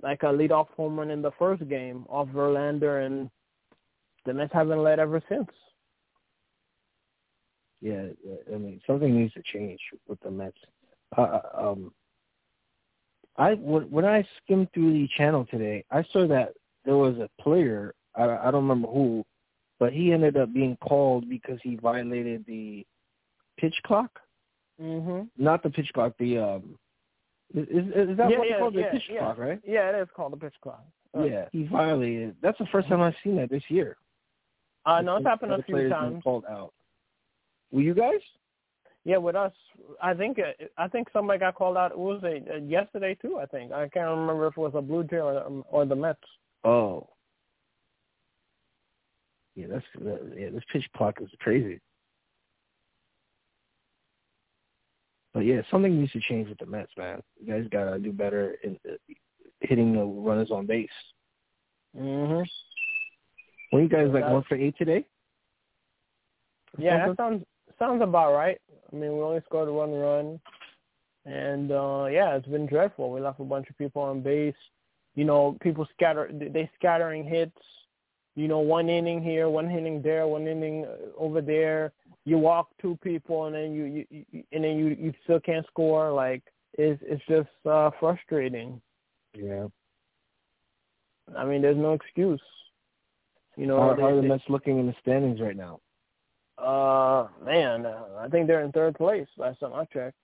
like 0.02 0.22
a 0.22 0.26
leadoff 0.26 0.68
home 0.70 0.98
run 0.98 1.10
in 1.10 1.22
the 1.22 1.32
first 1.38 1.66
game 1.68 2.06
off 2.08 2.28
Verlander, 2.28 3.04
and 3.04 3.30
the 4.24 4.34
Mets 4.34 4.52
haven't 4.52 4.82
led 4.82 4.98
ever 4.98 5.22
since. 5.28 5.50
Yeah, 7.80 8.06
I 8.52 8.56
mean 8.56 8.80
something 8.86 9.14
needs 9.14 9.34
to 9.34 9.42
change 9.42 9.80
with 10.08 10.20
the 10.20 10.30
Mets. 10.30 10.56
Uh, 11.16 11.20
uh 11.22 11.42
um, 11.56 11.92
I 13.36 13.54
when 13.54 14.04
I 14.04 14.26
skimmed 14.42 14.68
through 14.72 14.92
the 14.92 15.08
channel 15.16 15.46
today, 15.50 15.84
I 15.90 16.04
saw 16.12 16.26
that 16.28 16.52
there 16.84 16.96
was 16.96 17.16
a 17.18 17.30
player. 17.42 17.94
I, 18.14 18.24
I 18.24 18.50
don't 18.50 18.66
remember 18.68 18.88
who, 18.88 19.24
but 19.78 19.92
he 19.92 20.12
ended 20.12 20.36
up 20.36 20.52
being 20.52 20.76
called 20.76 21.28
because 21.28 21.58
he 21.62 21.76
violated 21.76 22.44
the 22.46 22.86
pitch 23.58 23.78
clock. 23.84 24.18
Mhm. 24.80 25.28
Not 25.36 25.62
the 25.62 25.70
pitch 25.70 25.90
clock. 25.92 26.14
The 26.18 26.38
um, 26.38 26.78
is 27.54 27.66
is, 27.68 28.16
that 28.16 28.30
yeah, 28.30 28.38
what 28.38 28.48
yeah, 28.48 28.54
they 28.54 28.58
call 28.60 28.72
yeah, 28.72 28.92
the 28.92 28.98
pitch 28.98 29.10
clock, 29.18 29.38
right? 29.38 29.60
Yeah, 29.64 29.90
it 29.90 30.02
is 30.02 30.08
called 30.14 30.32
the 30.32 30.36
pitch 30.36 30.54
clock. 30.62 30.84
Right. 31.12 31.30
Yeah, 31.30 31.48
he 31.52 31.64
violated. 31.64 32.36
That's 32.40 32.58
the 32.58 32.66
first 32.66 32.88
time 32.88 33.00
I've 33.00 33.14
seen 33.22 33.36
that 33.36 33.50
this 33.50 33.64
year. 33.68 33.96
Uh, 34.86 35.02
no, 35.02 35.16
it's 35.16 35.26
happened 35.26 35.52
a 35.52 35.62
few 35.62 35.88
times. 35.88 36.22
Called 36.22 36.44
out. 36.48 36.72
Were 37.72 37.82
you 37.82 37.94
guys? 37.94 38.20
Yeah, 39.04 39.16
with 39.16 39.34
us, 39.34 39.52
I 40.02 40.14
think 40.14 40.38
uh, 40.38 40.64
I 40.76 40.88
think 40.88 41.08
somebody 41.12 41.38
got 41.38 41.54
called 41.54 41.76
out. 41.76 41.92
It 41.92 41.98
was 41.98 42.22
a, 42.22 42.54
uh, 42.54 42.58
yesterday 42.58 43.16
too. 43.20 43.38
I 43.38 43.46
think 43.46 43.72
I 43.72 43.88
can't 43.88 44.08
remember 44.08 44.46
if 44.46 44.56
it 44.56 44.60
was 44.60 44.72
a 44.74 44.82
Blue 44.82 45.04
Jay 45.04 45.16
or 45.16 45.44
um, 45.44 45.64
or 45.70 45.84
the 45.84 45.96
Mets. 45.96 46.20
Oh. 46.64 47.08
Yeah, 49.56 49.66
that's 49.68 49.84
yeah. 50.36 50.50
This 50.50 50.62
pitch 50.72 50.86
clock 50.96 51.18
is 51.20 51.28
crazy. 51.40 51.80
But 55.40 55.46
yeah, 55.46 55.62
something 55.70 55.98
needs 55.98 56.12
to 56.12 56.20
change 56.20 56.50
with 56.50 56.58
the 56.58 56.66
Mets, 56.66 56.92
man. 56.98 57.22
You 57.42 57.50
guys 57.50 57.66
gotta 57.72 57.98
do 57.98 58.12
better 58.12 58.56
in 58.62 58.78
uh, 58.86 58.96
hitting 59.62 59.94
the 59.94 60.04
runners 60.04 60.50
on 60.50 60.66
base. 60.66 60.90
Mhm. 61.96 62.44
Were 63.72 63.80
you 63.80 63.88
guys 63.88 64.10
like 64.12 64.24
one 64.24 64.42
for 64.42 64.56
eight 64.56 64.76
today? 64.76 65.06
Yeah, 66.76 67.06
that 67.06 67.16
sounds 67.16 67.42
sounds 67.78 68.02
about 68.02 68.34
right. 68.34 68.60
I 68.92 68.94
mean, 68.94 69.14
we 69.14 69.22
only 69.22 69.40
scored 69.46 69.70
one 69.70 69.92
run, 69.92 70.40
and 71.24 71.72
uh 71.72 72.08
yeah, 72.10 72.36
it's 72.36 72.46
been 72.46 72.66
dreadful. 72.66 73.10
We 73.10 73.22
left 73.22 73.40
a 73.40 73.44
bunch 73.44 73.70
of 73.70 73.78
people 73.78 74.02
on 74.02 74.20
base. 74.20 74.62
You 75.14 75.24
know, 75.24 75.56
people 75.62 75.88
scatter. 75.94 76.30
They 76.30 76.70
scattering 76.78 77.24
hits. 77.24 77.56
You 78.34 78.46
know, 78.46 78.58
one 78.58 78.90
inning 78.90 79.22
here, 79.22 79.48
one 79.48 79.70
inning 79.70 80.02
there, 80.02 80.26
one 80.26 80.46
inning 80.46 80.84
uh, 80.84 81.18
over 81.18 81.40
there 81.40 81.94
you 82.24 82.38
walk 82.38 82.68
two 82.80 82.98
people 83.02 83.46
and 83.46 83.54
then 83.54 83.72
you, 83.72 83.84
you, 84.10 84.24
you 84.30 84.44
and 84.52 84.64
then 84.64 84.76
you 84.76 84.96
you 84.98 85.12
still 85.24 85.40
can't 85.40 85.66
score. 85.66 86.12
Like 86.12 86.42
it's 86.74 87.00
it's 87.04 87.22
just 87.28 87.48
uh, 87.66 87.90
frustrating. 87.98 88.80
Yeah. 89.34 89.66
I 91.36 91.44
mean, 91.44 91.62
there's 91.62 91.76
no 91.76 91.92
excuse. 91.92 92.40
You 93.56 93.66
know, 93.66 93.80
how, 93.80 93.94
they, 93.94 94.02
how 94.02 94.08
are 94.08 94.16
the 94.16 94.22
Mets 94.22 94.44
looking 94.48 94.78
in 94.78 94.86
the 94.86 94.94
standings 95.00 95.40
right 95.40 95.56
now? 95.56 95.80
Uh, 96.58 97.28
man, 97.44 97.86
I 97.86 98.28
think 98.28 98.46
they're 98.46 98.62
in 98.62 98.72
third 98.72 98.94
place. 98.94 99.26
Last 99.36 99.60
time 99.60 99.72
I 99.74 99.84
checked, 99.84 100.16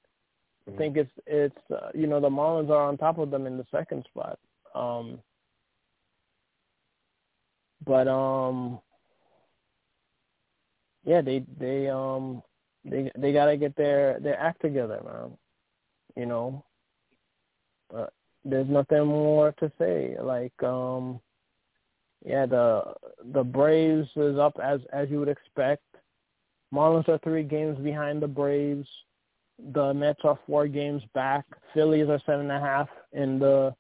mm-hmm. 0.69 0.75
I 0.75 0.77
think 0.77 0.97
it's 0.97 1.11
it's 1.27 1.71
uh, 1.71 1.91
you 1.95 2.07
know 2.07 2.21
the 2.21 2.29
Marlins 2.29 2.71
are 2.71 2.89
on 2.89 2.99
top 2.99 3.19
of 3.19 3.31
them 3.31 3.47
in 3.47 3.57
the 3.57 3.67
second 3.71 4.05
spot. 4.11 4.39
Um, 4.75 5.19
but 7.87 8.09
um, 8.09 8.81
yeah, 11.07 11.21
they 11.23 11.45
they 11.59 11.89
um 11.89 12.43
they 12.85 13.11
they 13.17 13.33
gotta 13.33 13.57
get 13.57 13.77
their 13.77 14.19
their 14.21 14.39
act 14.39 14.61
together, 14.61 15.01
man. 15.05 15.39
You 16.17 16.27
know, 16.27 16.65
but 17.91 18.13
there's 18.45 18.69
nothing 18.69 19.07
more 19.07 19.53
to 19.53 19.71
say. 19.79 20.17
Like, 20.21 20.61
um, 20.63 21.21
yeah, 22.25 22.47
the 22.47 22.93
the 23.33 23.45
Braves 23.45 24.09
is 24.17 24.37
up 24.39 24.59
as 24.63 24.81
as 24.93 25.09
you 25.09 25.21
would 25.21 25.29
expect. 25.29 25.83
Marlins 26.75 27.09
are 27.09 27.19
three 27.19 27.45
games 27.45 27.79
behind 27.79 28.21
the 28.21 28.29
Braves. 28.29 28.89
The 29.73 29.95
Mets 29.95 30.21
are 30.25 30.39
four 30.47 30.67
games 30.67 31.03
back. 31.15 31.47
Phillies 31.73 32.09
are 32.09 32.21
seven 32.27 32.51
and 32.51 32.53
a 32.53 32.61
half, 32.61 32.89
and 33.13 33.41
the 33.41 33.75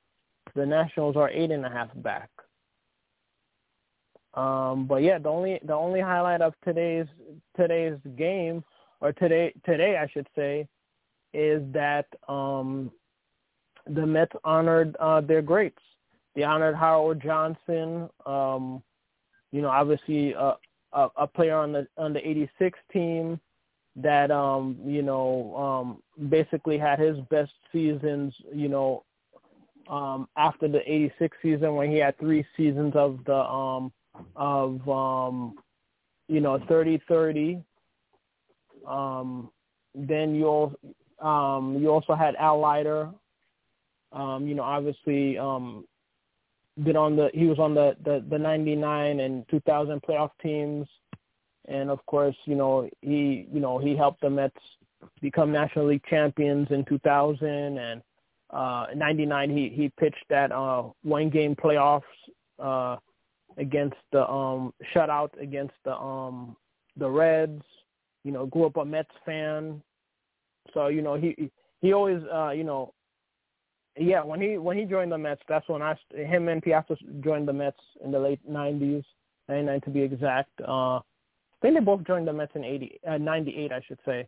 the 0.54 0.64
Nationals 0.64 1.16
are 1.16 1.28
eight 1.30 1.50
and 1.50 1.66
a 1.66 1.70
half 1.70 1.88
back. 1.96 2.30
Um, 4.36 4.86
but 4.86 5.02
yeah, 5.02 5.18
the 5.18 5.30
only 5.30 5.58
the 5.64 5.72
only 5.74 6.00
highlight 6.00 6.42
of 6.42 6.54
today's 6.62 7.06
today's 7.56 7.98
game, 8.16 8.62
or 9.00 9.12
today 9.12 9.52
today 9.64 9.96
I 9.96 10.06
should 10.08 10.28
say, 10.36 10.68
is 11.32 11.62
that 11.72 12.06
um, 12.28 12.92
the 13.86 14.06
Mets 14.06 14.36
honored 14.44 14.94
uh, 15.00 15.22
their 15.22 15.42
greats. 15.42 15.82
They 16.34 16.42
honored 16.42 16.76
Howard 16.76 17.22
Johnson. 17.22 18.10
Um, 18.26 18.82
you 19.52 19.62
know, 19.62 19.68
obviously 19.68 20.34
a, 20.34 20.56
a, 20.92 21.08
a 21.16 21.26
player 21.26 21.56
on 21.56 21.72
the 21.72 21.86
on 21.96 22.12
the 22.12 22.26
'86 22.26 22.78
team 22.92 23.40
that 23.96 24.30
um, 24.30 24.76
you 24.84 25.02
know 25.02 25.56
um, 26.18 26.28
basically 26.28 26.76
had 26.76 26.98
his 26.98 27.16
best 27.30 27.52
seasons. 27.72 28.34
You 28.52 28.68
know, 28.68 29.04
um, 29.88 30.28
after 30.36 30.68
the 30.68 30.80
'86 30.80 31.36
season 31.40 31.74
when 31.74 31.90
he 31.90 31.96
had 31.96 32.18
three 32.18 32.44
seasons 32.54 32.92
of 32.94 33.20
the 33.24 33.38
um, 33.38 33.92
of 34.34 34.88
um, 34.88 35.54
you 36.28 36.40
know 36.40 36.58
thirty 36.68 37.00
thirty. 37.08 37.62
Um, 38.86 39.50
then 39.94 40.34
you 40.34 40.76
um, 41.20 41.78
you 41.80 41.90
also 41.90 42.14
had 42.14 42.34
Al 42.36 42.60
Leiter. 42.60 43.10
Um, 44.12 44.46
you 44.46 44.54
know, 44.54 44.62
obviously, 44.62 45.36
um, 45.38 45.84
been 46.84 46.96
on 46.96 47.16
the 47.16 47.30
he 47.34 47.46
was 47.46 47.58
on 47.58 47.74
the 47.74 47.96
the, 48.04 48.24
the 48.30 48.38
ninety 48.38 48.76
nine 48.76 49.20
and 49.20 49.44
two 49.50 49.60
thousand 49.60 50.02
playoff 50.02 50.30
teams, 50.42 50.86
and 51.66 51.90
of 51.90 52.04
course, 52.06 52.36
you 52.44 52.54
know 52.54 52.88
he 53.02 53.48
you 53.52 53.60
know 53.60 53.78
he 53.78 53.96
helped 53.96 54.20
the 54.20 54.30
Mets 54.30 54.54
become 55.20 55.52
National 55.52 55.86
League 55.86 56.04
champions 56.08 56.68
in 56.70 56.84
two 56.84 56.98
thousand 57.00 57.78
and 57.78 58.02
uh, 58.50 58.86
99 58.94 59.50
he 59.50 59.68
he 59.74 59.88
pitched 59.98 60.24
that 60.30 60.52
uh, 60.52 60.84
one 61.02 61.28
game 61.28 61.56
playoffs 61.56 62.02
uh, 62.62 62.96
against 63.56 63.96
the 64.12 64.28
um 64.28 64.72
shutout 64.94 65.30
against 65.40 65.74
the 65.84 65.94
um 65.94 66.56
the 66.96 67.08
Reds. 67.08 67.62
You 68.24 68.32
know, 68.32 68.46
grew 68.46 68.66
up 68.66 68.76
a 68.76 68.84
Mets 68.84 69.10
fan. 69.24 69.80
So, 70.74 70.88
you 70.88 71.00
know, 71.00 71.14
he 71.14 71.50
he 71.80 71.92
always 71.92 72.22
uh, 72.32 72.50
you 72.50 72.64
know 72.64 72.92
yeah, 73.98 74.22
when 74.22 74.40
he 74.40 74.58
when 74.58 74.76
he 74.76 74.84
joined 74.84 75.12
the 75.12 75.18
Mets, 75.18 75.42
that's 75.48 75.68
when 75.68 75.82
I 75.82 75.96
him 76.14 76.48
and 76.48 76.62
Piazza 76.62 76.96
joined 77.20 77.48
the 77.48 77.52
Mets 77.52 77.80
in 78.04 78.10
the 78.10 78.18
late 78.18 78.40
nineties, 78.46 79.04
ninety 79.48 79.66
nine 79.66 79.80
to 79.82 79.90
be 79.90 80.02
exact. 80.02 80.50
Uh 80.66 80.96
I 80.98 81.60
think 81.62 81.74
they 81.74 81.84
both 81.84 82.06
joined 82.06 82.28
the 82.28 82.32
Mets 82.32 82.52
in 82.54 82.64
eighty 82.64 83.00
uh, 83.08 83.18
ninety 83.18 83.56
eight 83.56 83.72
I 83.72 83.80
should 83.86 83.98
say. 84.04 84.26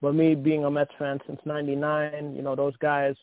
But 0.00 0.14
me 0.14 0.36
being 0.36 0.64
a 0.64 0.70
Mets 0.70 0.92
fan 0.98 1.18
since 1.26 1.40
ninety 1.44 1.74
nine, 1.74 2.34
you 2.36 2.42
know, 2.42 2.54
those 2.54 2.76
guys 2.76 3.16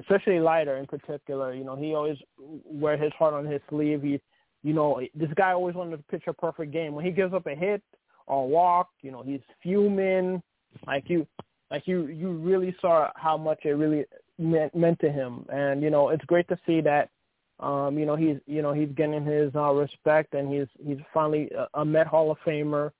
especially 0.00 0.38
Leiter 0.38 0.76
in 0.76 0.86
particular, 0.86 1.54
you 1.54 1.64
know, 1.64 1.74
he 1.74 1.94
always 1.94 2.18
wear 2.38 2.96
his 2.96 3.12
heart 3.18 3.34
on 3.34 3.46
his 3.46 3.60
sleeve. 3.68 4.02
He 4.02 4.20
you 4.62 4.72
know, 4.72 5.00
this 5.14 5.30
guy 5.36 5.52
always 5.52 5.74
wanted 5.74 5.96
to 5.96 6.02
pitch 6.04 6.24
a 6.26 6.32
perfect 6.32 6.72
game. 6.72 6.94
When 6.94 7.04
he 7.04 7.10
gives 7.10 7.34
up 7.34 7.46
a 7.46 7.54
hit 7.54 7.82
or 8.26 8.44
a 8.44 8.46
walk, 8.46 8.90
you 9.02 9.10
know, 9.10 9.22
he's 9.22 9.40
fuming. 9.62 10.42
Like 10.86 11.08
you, 11.08 11.26
like 11.70 11.86
you, 11.86 12.06
you 12.06 12.32
really 12.32 12.74
saw 12.80 13.10
how 13.16 13.36
much 13.36 13.60
it 13.64 13.70
really 13.70 14.04
meant, 14.38 14.74
meant 14.74 14.98
to 15.00 15.10
him. 15.10 15.46
And 15.48 15.82
you 15.82 15.90
know, 15.90 16.10
it's 16.10 16.24
great 16.24 16.48
to 16.48 16.58
see 16.66 16.80
that. 16.82 17.10
Um, 17.58 17.98
you 17.98 18.04
know, 18.04 18.16
he's, 18.16 18.36
you 18.46 18.60
know, 18.60 18.74
he's 18.74 18.90
getting 18.90 19.24
his 19.24 19.50
uh, 19.54 19.72
respect, 19.72 20.34
and 20.34 20.52
he's 20.52 20.66
he's 20.84 20.98
finally 21.14 21.50
a, 21.56 21.80
a 21.80 21.84
Met 21.84 22.06
Hall 22.06 22.30
of 22.30 22.38
Famer. 22.46 22.90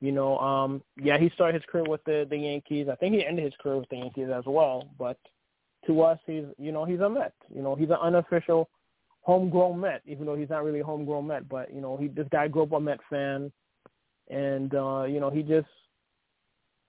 You 0.00 0.12
know, 0.12 0.38
um, 0.38 0.82
yeah, 1.00 1.18
he 1.18 1.30
started 1.30 1.60
his 1.60 1.70
career 1.70 1.84
with 1.86 2.02
the 2.04 2.26
the 2.28 2.36
Yankees. 2.36 2.88
I 2.90 2.96
think 2.96 3.14
he 3.14 3.24
ended 3.24 3.44
his 3.44 3.54
career 3.60 3.76
with 3.78 3.88
the 3.88 3.98
Yankees 3.98 4.28
as 4.34 4.44
well. 4.46 4.88
But 4.98 5.16
to 5.86 6.02
us, 6.02 6.18
he's, 6.26 6.44
you 6.58 6.72
know, 6.72 6.84
he's 6.84 7.00
a 7.00 7.08
Met. 7.08 7.34
You 7.54 7.62
know, 7.62 7.76
he's 7.76 7.90
an 7.90 7.98
unofficial 8.00 8.68
homegrown 9.22 9.80
Met, 9.80 10.02
even 10.06 10.26
though 10.26 10.36
he's 10.36 10.50
not 10.50 10.64
really 10.64 10.80
a 10.80 10.84
homegrown 10.84 11.26
Met. 11.26 11.48
But 11.48 11.72
you 11.74 11.80
know, 11.80 11.96
he 11.96 12.08
this 12.08 12.26
guy 12.30 12.48
grew 12.48 12.62
up 12.62 12.72
a 12.72 12.80
Met 12.80 13.00
fan, 13.08 13.52
and 14.28 14.74
uh, 14.74 15.04
you 15.04 15.20
know, 15.20 15.30
he 15.30 15.42
just, 15.42 15.68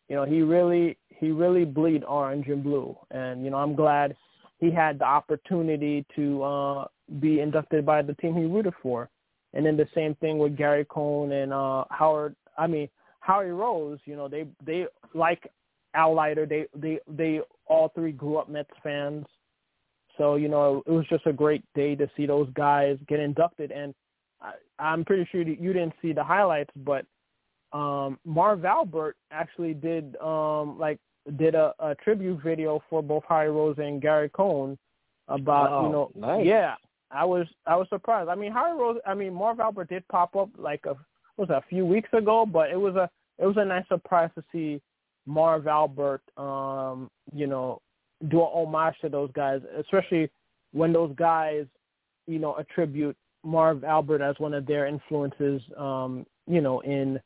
you 0.09 0.15
know, 0.15 0.25
he 0.25 0.41
really 0.41 0.97
he 1.09 1.31
really 1.31 1.65
bleed 1.65 2.03
orange 2.03 2.47
and 2.47 2.63
blue, 2.63 2.97
and 3.11 3.43
you 3.43 3.49
know, 3.51 3.57
I'm 3.57 3.75
glad 3.75 4.15
he 4.59 4.71
had 4.71 4.99
the 4.99 5.05
opportunity 5.05 6.05
to 6.15 6.43
uh, 6.43 6.87
be 7.19 7.39
inducted 7.39 7.85
by 7.85 8.01
the 8.01 8.13
team 8.15 8.35
he 8.35 8.43
rooted 8.43 8.73
for. 8.81 9.09
And 9.53 9.65
then 9.65 9.75
the 9.75 9.87
same 9.93 10.15
thing 10.15 10.37
with 10.37 10.55
Gary 10.55 10.85
Cohen 10.87 11.33
and 11.33 11.51
uh, 11.51 11.83
Howard. 11.89 12.35
I 12.57 12.67
mean, 12.67 12.87
Howie 13.19 13.47
Rose. 13.47 13.99
You 14.05 14.15
know, 14.15 14.29
they 14.29 14.45
they 14.65 14.85
like 15.13 15.51
Al 15.93 16.15
Leiter. 16.15 16.45
They 16.45 16.67
they 16.73 16.99
they 17.07 17.41
all 17.65 17.89
three 17.89 18.13
grew 18.13 18.37
up 18.37 18.47
Mets 18.47 18.69
fans 18.81 19.25
so, 20.21 20.35
you 20.35 20.49
know, 20.49 20.83
it 20.85 20.91
was 20.91 21.07
just 21.09 21.25
a 21.25 21.33
great 21.33 21.63
day 21.73 21.95
to 21.95 22.07
see 22.15 22.27
those 22.27 22.47
guys 22.53 22.99
get 23.07 23.19
inducted. 23.19 23.71
And 23.71 23.95
I, 24.39 24.51
I'm 24.77 25.03
pretty 25.03 25.27
sure 25.31 25.41
you 25.41 25.73
didn't 25.73 25.93
see 25.99 26.13
the 26.13 26.23
highlights, 26.23 26.69
but 26.75 27.07
um, 27.73 28.19
Marv 28.23 28.63
Albert 28.63 29.15
actually 29.31 29.73
did 29.73 30.15
um, 30.17 30.77
like 30.77 30.99
did 31.37 31.55
a, 31.55 31.73
a 31.79 31.95
tribute 31.95 32.39
video 32.43 32.83
for 32.87 33.01
both 33.01 33.23
Harry 33.27 33.49
Rose 33.49 33.77
and 33.79 33.99
Gary 33.99 34.29
Cohen 34.29 34.77
about 35.27 35.71
wow, 35.71 35.85
you 35.85 35.91
know 35.91 36.11
nice. 36.15 36.45
yeah 36.45 36.75
I 37.09 37.25
was 37.25 37.47
I 37.65 37.75
was 37.75 37.87
surprised. 37.89 38.29
I 38.29 38.35
mean 38.35 38.51
Harry 38.51 38.77
Rose 38.77 38.97
I 39.05 39.15
mean 39.15 39.33
Marv 39.33 39.59
Albert 39.59 39.89
did 39.89 40.07
pop 40.09 40.35
up 40.35 40.49
like 40.57 40.85
a 40.85 40.95
was 41.37 41.49
a 41.49 41.63
few 41.67 41.85
weeks 41.85 42.09
ago, 42.13 42.45
but 42.45 42.69
it 42.69 42.79
was 42.79 42.95
a 42.95 43.09
it 43.39 43.45
was 43.45 43.57
a 43.57 43.65
nice 43.65 43.87
surprise 43.87 44.29
to 44.35 44.43
see 44.51 44.81
Marv 45.25 45.65
Albert 45.65 46.21
um 46.37 47.09
you 47.33 47.47
know 47.47 47.81
do 48.29 48.41
a 48.41 48.45
homage 48.45 48.95
to 49.01 49.09
those 49.09 49.31
guys, 49.33 49.61
especially 49.79 50.29
when 50.71 50.93
those 50.93 51.13
guys 51.15 51.65
you 52.27 52.39
know 52.39 52.55
attribute 52.55 53.17
Marv 53.43 53.83
Albert 53.83 54.21
as 54.21 54.35
one 54.39 54.53
of 54.53 54.65
their 54.65 54.85
influences 54.85 55.61
um 55.77 56.25
you 56.47 56.61
know 56.61 56.79
in 56.81 57.19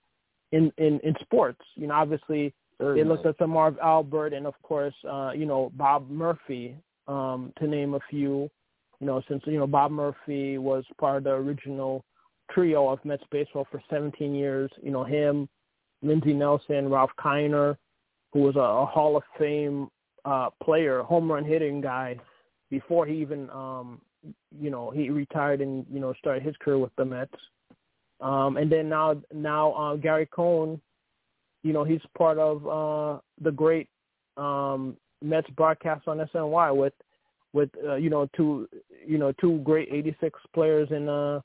in 0.51 0.71
in 0.77 0.99
in 1.03 1.13
sports. 1.21 1.61
You 1.75 1.87
know 1.87 1.95
obviously 1.95 2.53
Very 2.79 3.01
they 3.01 3.07
looked 3.07 3.25
at 3.25 3.37
the 3.37 3.47
Marv 3.47 3.77
Albert 3.81 4.33
and 4.33 4.47
of 4.47 4.55
course 4.63 4.95
uh 5.09 5.31
you 5.35 5.45
know 5.45 5.71
Bob 5.75 6.09
Murphy 6.09 6.75
um, 7.07 7.53
to 7.59 7.67
name 7.67 7.93
a 7.93 7.99
few. 8.09 8.49
You 8.99 9.07
know, 9.07 9.21
since 9.27 9.43
you 9.45 9.57
know 9.57 9.67
Bob 9.67 9.91
Murphy 9.91 10.57
was 10.57 10.83
part 10.99 11.17
of 11.17 11.23
the 11.25 11.31
original 11.31 12.03
trio 12.51 12.89
of 12.89 13.03
Mets 13.03 13.23
baseball 13.31 13.67
for 13.69 13.81
17 13.89 14.33
years. 14.33 14.71
You 14.81 14.91
know 14.91 15.03
him, 15.03 15.49
Lindsey 16.01 16.33
Nelson, 16.33 16.89
Ralph 16.89 17.11
Kiner, 17.19 17.75
who 18.33 18.39
was 18.39 18.55
a, 18.55 18.59
a 18.59 18.85
Hall 18.85 19.17
of 19.17 19.23
Fame 19.37 19.89
uh, 20.25 20.49
player, 20.61 21.01
home 21.03 21.31
run 21.31 21.45
hitting 21.45 21.81
guy 21.81 22.17
before 22.69 23.05
he 23.05 23.15
even 23.15 23.49
um, 23.51 24.01
you 24.59 24.69
know 24.69 24.89
he 24.89 25.09
retired 25.09 25.61
and 25.61 25.85
you 25.91 25.99
know 25.99 26.13
started 26.19 26.43
his 26.43 26.55
career 26.57 26.79
with 26.79 26.95
the 26.97 27.05
Mets. 27.05 27.31
Um, 28.21 28.57
and 28.57 28.71
then 28.71 28.89
now 28.89 29.21
now 29.33 29.73
uh, 29.73 29.95
Gary 29.95 30.25
Cohen, 30.25 30.81
you 31.63 31.73
know 31.73 31.83
he's 31.83 32.01
part 32.17 32.37
of 32.37 32.67
uh, 32.67 33.19
the 33.41 33.51
great 33.51 33.87
um, 34.37 34.97
Mets 35.21 35.49
broadcast 35.51 36.07
on 36.07 36.17
SNY 36.17 36.75
with 36.75 36.93
with 37.53 37.69
uh, 37.87 37.95
you 37.95 38.09
know 38.09 38.27
two 38.35 38.67
you 39.05 39.17
know 39.17 39.31
two 39.39 39.59
great 39.59 39.87
86 39.91 40.39
players 40.53 40.89
in 40.91 41.07
uh 41.07 41.39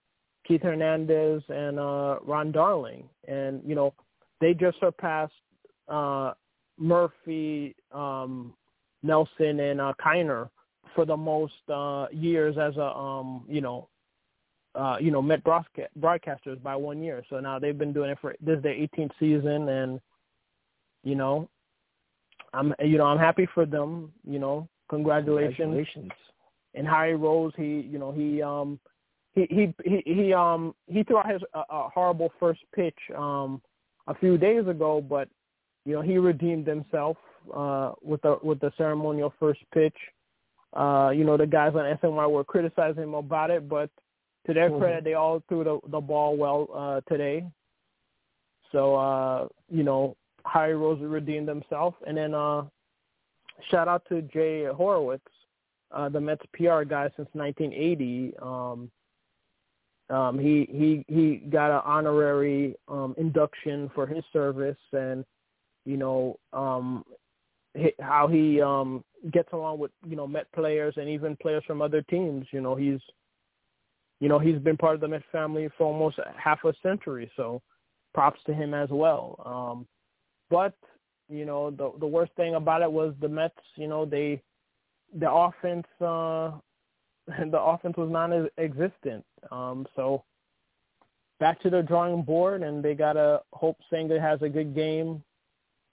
Keith 0.47 0.63
Hernandez 0.63 1.43
and 1.49 1.79
uh 1.79 2.17
Ron 2.23 2.51
Darling 2.51 3.09
and 3.29 3.63
you 3.65 3.75
know 3.75 3.95
they 4.41 4.53
just 4.53 4.81
surpassed 4.81 5.33
uh 5.89 6.33
Murphy 6.79 7.77
um 7.93 8.55
Nelson 9.03 9.61
and 9.61 9.81
uh 9.81 9.93
Kiner 10.05 10.49
for 10.95 11.05
the 11.05 11.17
most 11.17 11.55
uh 11.73 12.07
years 12.13 12.57
as 12.59 12.77
a 12.77 12.95
um 12.97 13.45
you 13.49 13.61
know 13.61 13.89
uh 14.75 14.97
you 15.01 15.11
know 15.11 15.23
Met 15.23 15.43
broadcast 15.45 15.91
broadcasters 15.99 16.63
by 16.63 16.77
one 16.77 17.03
year 17.03 17.23
so 17.31 17.41
now 17.41 17.59
they've 17.59 17.79
been 17.79 17.93
doing 17.93 18.11
it 18.11 18.19
for 18.21 18.35
this 18.41 18.59
is 18.59 18.63
their 18.63 18.75
18th 18.75 19.11
season 19.19 19.69
and 19.69 20.01
you 21.05 21.15
know 21.15 21.49
I'm 22.53 22.75
you 22.81 22.99
know 22.99 23.05
I'm 23.05 23.19
happy 23.19 23.49
for 23.55 23.67
them. 23.67 24.13
You 24.27 24.39
know, 24.39 24.69
congratulations. 24.89 25.57
Congratulations. 25.57 26.11
And 26.75 26.87
Harry 26.87 27.17
Rose, 27.17 27.53
he 27.57 27.87
you 27.91 27.99
know 27.99 28.13
he 28.13 28.43
um 28.43 28.79
he 29.33 29.47
he 29.51 29.75
he, 29.85 30.03
he 30.05 30.33
um 30.33 30.75
he 30.87 31.03
threw 31.05 31.19
out 31.19 31.31
his 31.31 31.43
uh, 31.55 31.63
uh, 31.71 31.89
horrible 31.89 32.33
first 32.41 32.61
pitch 32.75 32.99
um 33.17 33.61
a 34.07 34.15
few 34.15 34.37
days 34.39 34.67
ago, 34.67 35.01
but 35.01 35.29
you 35.85 35.95
know 35.95 36.03
he 36.03 36.19
redeemed 36.19 36.67
himself 36.67 37.17
uh 37.55 37.93
with 38.03 38.23
the 38.23 38.39
with 38.43 38.61
the 38.61 38.73
ceremonial 38.77 39.33
first 39.39 39.61
pitch. 39.73 39.97
Uh, 40.73 41.11
you 41.15 41.25
know 41.25 41.37
the 41.37 41.47
guys 41.47 41.73
on 41.75 41.97
SNY 41.99 42.31
were 42.31 42.45
criticizing 42.45 43.03
him 43.03 43.15
about 43.15 43.51
it, 43.51 43.69
but 43.69 43.91
to 44.47 44.55
their 44.55 44.71
Mhm. 44.71 44.79
credit, 44.79 45.05
they 45.05 45.15
all 45.15 45.43
threw 45.49 45.65
the 45.65 45.81
the 45.89 46.01
ball 46.01 46.37
well 46.37 46.69
uh 46.75 47.01
today. 47.09 47.45
So 48.73 48.95
uh, 48.95 49.49
you 49.69 49.83
know, 49.83 50.17
Harry 50.45 50.75
Rose 50.75 51.01
redeemed 51.01 51.49
himself. 51.49 51.95
And 52.07 52.17
then 52.17 52.35
uh, 52.35 52.65
shout 53.71 53.89
out 53.89 54.03
to 54.09 54.23
Jay 54.23 54.65
Horowitz, 54.65 55.25
uh, 55.91 56.09
the 56.09 56.21
Mets 56.21 56.45
PR 56.53 56.83
guy 56.83 57.11
since 57.17 57.29
1980. 57.33 58.35
Um, 58.41 58.91
um, 60.11 60.39
he 60.39 60.67
he 60.71 61.05
he 61.13 61.37
got 61.51 61.71
an 61.71 61.83
honorary 61.85 62.75
um, 62.89 63.15
induction 63.17 63.91
for 63.95 64.07
his 64.07 64.25
service, 64.33 64.77
and 64.93 65.25
you 65.85 65.97
know 65.97 66.39
um, 66.53 67.05
how 68.01 68.27
he 68.27 68.61
um, 68.61 69.05
gets 69.33 69.53
along 69.53 69.79
with 69.79 69.91
you 70.07 70.17
know 70.17 70.27
Met 70.27 70.51
players 70.53 70.95
and 70.97 71.09
even 71.09 71.37
players 71.37 71.63
from 71.67 71.83
other 71.83 72.03
teams. 72.03 72.47
You 72.51 72.61
know 72.61 72.75
he's 72.75 73.01
you 74.21 74.29
know 74.29 74.39
he's 74.39 74.59
been 74.59 74.77
part 74.77 74.95
of 74.95 75.01
the 75.01 75.09
Met 75.09 75.23
family 75.31 75.69
for 75.77 75.85
almost 75.85 76.19
half 76.37 76.65
a 76.65 76.73
century, 76.83 77.31
so 77.37 77.63
props 78.15 78.41
to 78.47 78.55
him 78.55 78.75
as 78.75 78.89
well. 78.91 79.41
Um, 79.45 79.87
but 80.51 80.75
you 81.29 81.45
know, 81.45 81.71
the 81.71 81.93
the 82.01 82.07
worst 82.07 82.33
thing 82.37 82.57
about 82.57 82.83
it 82.83 82.91
was 82.91 83.15
the 83.21 83.29
Mets. 83.29 83.55
You 83.77 83.89
know, 83.89 84.05
they 84.05 84.43
the 85.17 85.31
offense 85.31 85.87
uh, 86.01 86.53
the 87.51 87.61
offense 87.61 87.97
was 87.97 88.11
non-existent. 88.11 89.25
Um, 89.51 89.87
so 89.95 90.25
back 91.39 91.61
to 91.63 91.71
the 91.71 91.83
drawing 91.83 92.23
board, 92.23 92.63
and 92.63 92.85
they 92.85 92.95
gotta 92.95 93.43
hope 93.53 93.79
Senga 93.89 94.21
has 94.21 94.43
a 94.43 94.49
good 94.49 94.75
game 94.75 95.23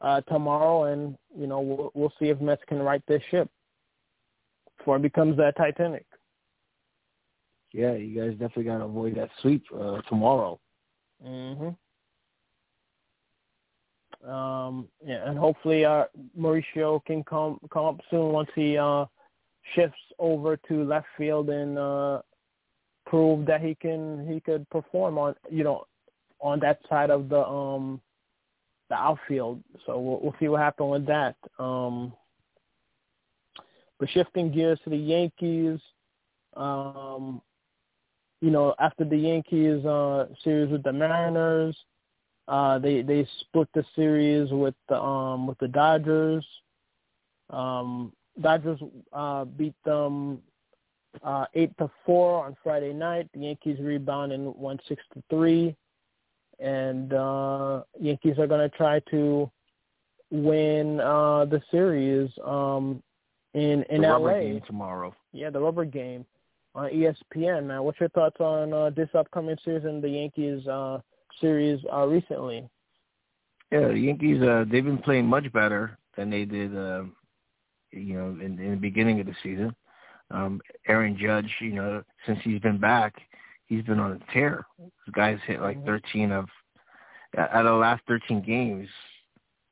uh, 0.01 0.21
tomorrow, 0.21 0.85
and 0.85 1.17
you 1.37 1.47
know 1.47 1.59
we'll, 1.59 1.91
we'll 1.93 2.13
see 2.19 2.29
if 2.29 2.39
Mets 2.41 2.61
can 2.67 2.79
right 2.79 3.01
this 3.07 3.21
ship 3.29 3.49
before 4.77 4.97
it 4.97 5.01
becomes 5.01 5.37
that 5.37 5.57
Titanic. 5.57 6.05
Yeah, 7.73 7.93
you 7.93 8.19
guys 8.19 8.31
definitely 8.31 8.65
got 8.65 8.79
to 8.79 8.85
avoid 8.85 9.15
that 9.15 9.29
sweep 9.41 9.63
uh, 9.77 10.01
tomorrow. 10.09 10.59
Mhm. 11.25 11.75
Um, 14.27 14.87
yeah, 15.05 15.29
and 15.29 15.37
hopefully 15.37 15.85
uh, 15.85 16.05
Mauricio 16.37 17.03
can 17.05 17.23
come 17.23 17.59
come 17.71 17.85
up 17.85 17.99
soon 18.09 18.31
once 18.31 18.49
he 18.55 18.77
uh, 18.77 19.05
shifts 19.75 19.99
over 20.19 20.57
to 20.67 20.83
left 20.83 21.07
field 21.17 21.49
and 21.49 21.77
uh, 21.77 22.21
prove 23.05 23.45
that 23.45 23.61
he 23.61 23.75
can 23.75 24.27
he 24.27 24.39
could 24.39 24.69
perform 24.69 25.17
on 25.17 25.35
you 25.49 25.63
know 25.63 25.85
on 26.39 26.59
that 26.59 26.79
side 26.89 27.09
of 27.09 27.29
the 27.29 27.47
um 27.47 28.01
the 28.89 28.95
outfield. 28.95 29.61
So 29.85 29.99
we'll, 29.99 30.19
we'll 30.21 30.35
see 30.39 30.47
what 30.47 30.61
happens 30.61 30.91
with 30.91 31.05
that. 31.07 31.35
Um, 31.59 32.13
but 33.99 34.09
shifting 34.09 34.51
gears 34.51 34.79
to 34.83 34.89
the 34.89 34.97
Yankees, 34.97 35.79
um, 36.55 37.41
you 38.41 38.51
know, 38.51 38.75
after 38.79 39.03
the 39.03 39.17
Yankees 39.17 39.83
uh, 39.85 40.27
series 40.43 40.71
with 40.71 40.83
the 40.83 40.93
Mariners, 40.93 41.75
uh, 42.47 42.79
they 42.79 43.01
they 43.01 43.27
split 43.41 43.67
the 43.73 43.83
series 43.95 44.51
with 44.51 44.75
the 44.87 45.01
um, 45.01 45.47
with 45.47 45.57
the 45.57 45.67
Dodgers. 45.67 46.45
Um, 47.49 48.13
Dodgers 48.39 48.79
uh, 49.11 49.45
beat 49.45 49.73
them 49.83 50.39
uh, 51.23 51.45
eight 51.55 51.75
to 51.79 51.89
four 52.05 52.45
on 52.45 52.55
Friday 52.63 52.93
night. 52.93 53.27
The 53.33 53.41
Yankees 53.41 53.79
rebounded 53.79 54.39
won 54.39 54.79
six 54.87 55.03
to 55.13 55.23
three, 55.29 55.75
and 56.59 57.13
uh, 57.13 57.83
Yankees 57.99 58.37
are 58.39 58.47
going 58.47 58.69
to 58.69 58.75
try 58.77 58.99
to 59.11 59.49
win 60.31 60.99
uh, 60.99 61.45
the 61.45 61.61
series 61.71 62.29
um, 62.45 63.01
in 63.53 63.83
in 63.89 64.01
the 64.01 64.07
LA. 64.07 64.39
game 64.39 64.61
tomorrow. 64.65 65.13
Yeah, 65.33 65.49
the 65.49 65.59
rubber 65.59 65.85
game 65.85 66.25
on 66.75 66.91
ESPN. 66.91 67.67
Man, 67.67 67.83
what's 67.83 67.99
your 67.99 68.09
thoughts 68.09 68.37
on 68.39 68.73
uh, 68.73 68.89
this 68.89 69.09
upcoming 69.13 69.57
series 69.63 69.85
and 69.85 70.03
the 70.03 70.09
Yankees 70.09 70.65
uh, 70.67 70.99
series 71.41 71.79
uh, 71.93 72.05
recently? 72.05 72.69
Yeah, 73.71 73.89
the 73.89 73.99
Yankees 73.99 74.41
uh 74.41 74.63
they've 74.69 74.83
been 74.83 74.99
playing 74.99 75.25
much 75.25 75.51
better 75.51 75.97
than 76.15 76.29
they 76.29 76.45
did 76.45 76.75
uh 76.75 77.03
you 77.91 78.13
know, 78.13 78.37
in, 78.43 78.59
in 78.59 78.71
the 78.71 78.77
beginning 78.77 79.19
of 79.19 79.25
the 79.25 79.35
season. 79.43 79.75
Um 80.31 80.61
Aaron 80.87 81.17
Judge, 81.19 81.51
you 81.59 81.73
know, 81.73 82.03
since 82.25 82.39
he's 82.43 82.61
been 82.61 82.79
back, 82.79 83.15
he's 83.67 83.83
been 83.83 83.99
on 83.99 84.13
a 84.13 84.33
tear. 84.33 84.65
This 84.79 85.13
guy's 85.13 85.39
hit 85.45 85.61
like 85.61 85.77
Mhm. 85.77 85.85
thirteen 85.85 86.31
of 86.31 86.49
out 87.37 87.51
of 87.51 87.65
the 87.65 87.71
last 87.73 88.03
thirteen 88.07 88.41
games, 88.41 88.89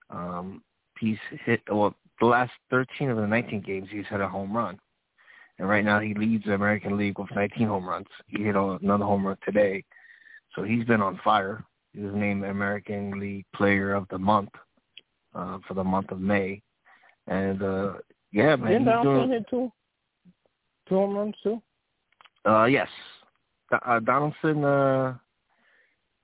um 0.10 0.64
he's 1.00 1.18
hit 1.46 1.62
well 1.70 1.96
the 2.20 2.26
last 2.26 2.54
thirteen 2.70 3.10
of 3.10 3.18
the 3.18 3.28
nineteen 3.28 3.62
games 3.62 3.90
he's 3.90 4.08
hit 4.08 4.22
a 4.22 4.28
home 4.28 4.56
run. 4.56 4.80
And 5.58 5.70
right 5.70 5.86
now 5.86 6.00
he 6.00 6.14
leads 6.14 6.44
the 6.46 6.54
American 6.54 6.98
League 6.98 7.18
with 7.18 7.32
nineteen 7.32 7.68
home 7.68 7.88
runs. 7.88 8.08
He 8.28 8.44
hit 8.44 8.56
another 8.56 9.06
home 9.06 9.26
run 9.26 9.38
today. 9.44 9.84
So 10.54 10.64
he's 10.64 10.86
been 10.86 11.02
on 11.02 11.18
fire. 11.24 11.64
He 11.94 12.02
was 12.02 12.14
named 12.14 12.44
American 12.44 13.20
League 13.20 13.46
Player 13.54 13.94
of 13.94 14.08
the 14.10 14.18
Month 14.18 14.50
uh, 15.34 15.60
for 15.68 15.74
the 15.74 15.84
month 15.84 16.12
of 16.12 16.20
May. 16.20 16.62
And 17.28 17.62
uh, 17.64 17.94
yeah, 18.32 18.56
man, 18.58 18.84
Didn't 18.86 18.96
he's 18.98 19.04
doing. 19.04 19.30
hit 19.30 19.46
two, 19.50 19.72
two 20.88 20.96
home 20.96 21.16
runs 21.16 21.36
too? 21.42 21.62
Uh, 22.46 22.66
yes, 22.66 22.90
uh, 23.86 24.00
Donaldson. 24.00 24.64
Uh, 24.64 25.16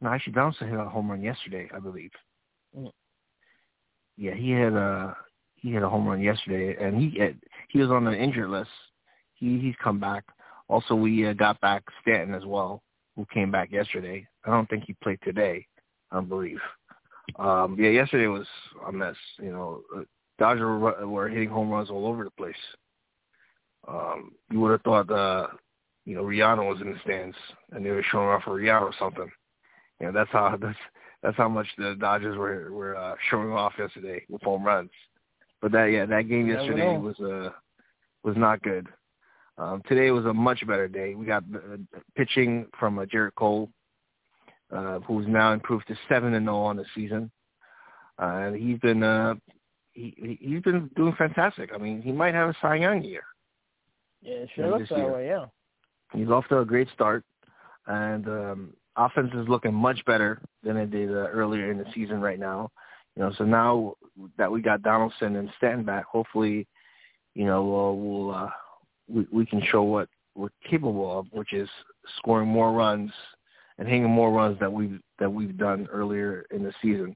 no, 0.02 0.10
actually, 0.10 0.34
Donaldson 0.34 0.70
hit 0.70 0.80
a 0.80 0.86
home 0.86 1.10
run 1.12 1.22
yesterday, 1.22 1.70
I 1.74 1.80
believe. 1.80 2.12
Mm. 2.78 2.92
Yeah, 4.18 4.34
he 4.34 4.52
had 4.52 4.74
a 4.74 5.16
he 5.56 5.74
had 5.74 5.84
a 5.84 5.90
home 5.90 6.08
run 6.08 6.22
yesterday, 6.22 6.76
and 6.84 7.00
he 7.00 7.20
had, 7.20 7.38
he 7.70 7.80
was 7.80 7.92
on 7.92 8.06
the 8.06 8.16
injured 8.16 8.50
list. 8.50 8.70
He 9.36 9.60
he's 9.60 9.76
come 9.84 10.00
back. 10.00 10.24
Also, 10.68 10.96
we 10.96 11.28
uh, 11.28 11.34
got 11.34 11.60
back 11.62 11.84
Stanton 12.02 12.34
as 12.34 12.46
well. 12.46 12.82
who 13.16 13.26
came 13.34 13.52
back 13.52 13.72
yesterday. 13.72 14.28
I 14.46 14.50
don't 14.50 14.70
think 14.70 14.86
he 14.86 14.94
played 15.04 15.20
today, 15.24 15.66
I 16.12 16.22
believe. 16.22 16.60
Um, 17.38 17.76
yeah, 17.80 17.90
yesterday 17.90 18.28
was 18.28 18.48
a 18.88 18.92
mess. 18.92 19.16
You 19.40 19.52
know, 19.52 19.82
uh, 19.96 20.02
Dodgers 20.40 20.62
were, 20.62 21.08
were 21.08 21.30
hitting 21.30 21.50
home 21.50 21.70
runs 21.70 21.90
all 21.90 22.08
over 22.08 22.24
the 22.24 22.32
place. 22.32 22.56
Um, 23.88 24.32
you 24.50 24.60
would 24.60 24.72
have 24.72 24.82
thought, 24.82 25.12
uh, 25.12 25.48
you 26.06 26.16
know, 26.16 26.24
Rihanna 26.24 26.68
was 26.68 26.82
in 26.82 26.92
the 26.92 27.00
stands 27.04 27.36
and 27.72 27.86
they 27.86 27.92
were 27.92 28.04
showing 28.12 28.28
off 28.28 28.44
for 28.44 28.60
Rihanna 28.60 28.82
or 28.82 28.94
something. 28.98 29.30
You 30.00 30.08
know, 30.08 30.14
that's 30.14 30.32
how 30.32 30.58
that's 30.62 30.78
that's 31.24 31.38
how 31.38 31.50
much 31.50 31.68
the 31.78 31.96
Dodgers 32.00 32.38
were 32.38 32.72
were 32.72 32.96
uh, 32.96 33.16
showing 33.30 33.52
off 33.52 33.74
yesterday 33.78 34.26
with 34.30 34.42
home 34.42 34.64
runs. 34.64 34.90
But 35.62 35.72
that 35.74 35.86
yeah, 35.86 36.06
that 36.06 36.28
game 36.28 36.48
yesterday 36.48 36.98
was 36.98 37.20
uh 37.20 37.52
was 38.24 38.36
not 38.38 38.62
good. 38.62 38.88
Um, 39.58 39.82
today 39.88 40.10
was 40.12 40.26
a 40.26 40.34
much 40.34 40.66
better 40.66 40.88
day. 40.88 41.14
We 41.14 41.26
got 41.26 41.44
uh, 41.54 41.78
pitching 42.16 42.66
from 42.80 42.98
uh, 42.98 43.06
Gerrit 43.06 43.36
Cole, 43.36 43.70
uh, 44.76 45.00
who's 45.02 45.28
now 45.28 45.54
improved 45.54 45.88
to 45.88 45.96
seven 46.10 46.34
and 46.34 46.46
zero 46.46 46.62
on 46.62 46.78
the 46.78 46.86
season, 46.96 47.30
uh, 48.20 48.26
and 48.26 48.56
he's 48.56 48.80
been 48.80 49.04
uh, 49.04 49.36
he 49.94 50.38
he's 50.42 50.62
been 50.62 50.90
doing 50.96 51.14
fantastic. 51.16 51.72
I 51.76 51.78
mean, 51.78 52.02
he 52.02 52.12
might 52.12 52.34
have 52.34 52.50
a 52.50 52.56
Cy 52.60 52.76
Young 52.76 53.04
year. 53.04 53.24
Yeah, 54.22 54.34
it 54.34 54.50
sure 54.56 54.70
looks 54.70 54.90
that 54.90 54.98
year. 54.98 55.14
way. 55.14 55.28
Yeah, 55.28 55.46
he's 56.13 56.30
off 56.30 56.47
to 56.50 56.60
a 56.60 56.65
great 56.65 56.88
start, 56.93 57.24
and 57.88 58.28
um, 58.28 58.74
offense 58.95 59.32
is 59.34 59.47
looking 59.47 59.74
much 59.74 60.04
better 60.06 60.41
than 60.63 60.78
it 60.78 60.91
did 60.91 61.10
uh, 61.10 61.28
earlier 61.28 61.71
in 61.71 61.78
the 61.78 61.86
season. 61.93 62.21
Right 62.21 62.39
now, 62.39 62.71
you 63.15 63.24
know, 63.24 63.32
so 63.38 63.43
now 63.43 63.95
that 64.38 64.52
we 64.52 64.62
got 64.62 64.82
Donaldson 64.82 65.36
and 65.36 65.50
Stanton 65.58 65.86
back, 65.86 66.06
hopefully, 66.06 66.67
you 67.36 67.45
know, 67.45 67.63
we'll, 67.63 67.97
we'll 67.97 68.36
uh, 68.36 68.50
we, 69.08 69.28
we 69.32 69.45
can 69.45 69.62
show 69.71 69.84
what 69.84 70.10
we're 70.36 70.50
capable 70.69 71.19
of, 71.19 71.28
which 71.32 71.54
is 71.54 71.69
scoring 72.17 72.47
more 72.47 72.71
runs 72.71 73.12
and 73.78 73.88
hanging 73.88 74.10
more 74.10 74.32
runs 74.32 74.60
that 74.60 74.71
we've 74.71 75.00
that 75.19 75.30
we've 75.30 75.58
done 75.58 75.88
earlier 75.91 76.45
in 76.52 76.63
the 76.63 76.74
season. 76.82 77.15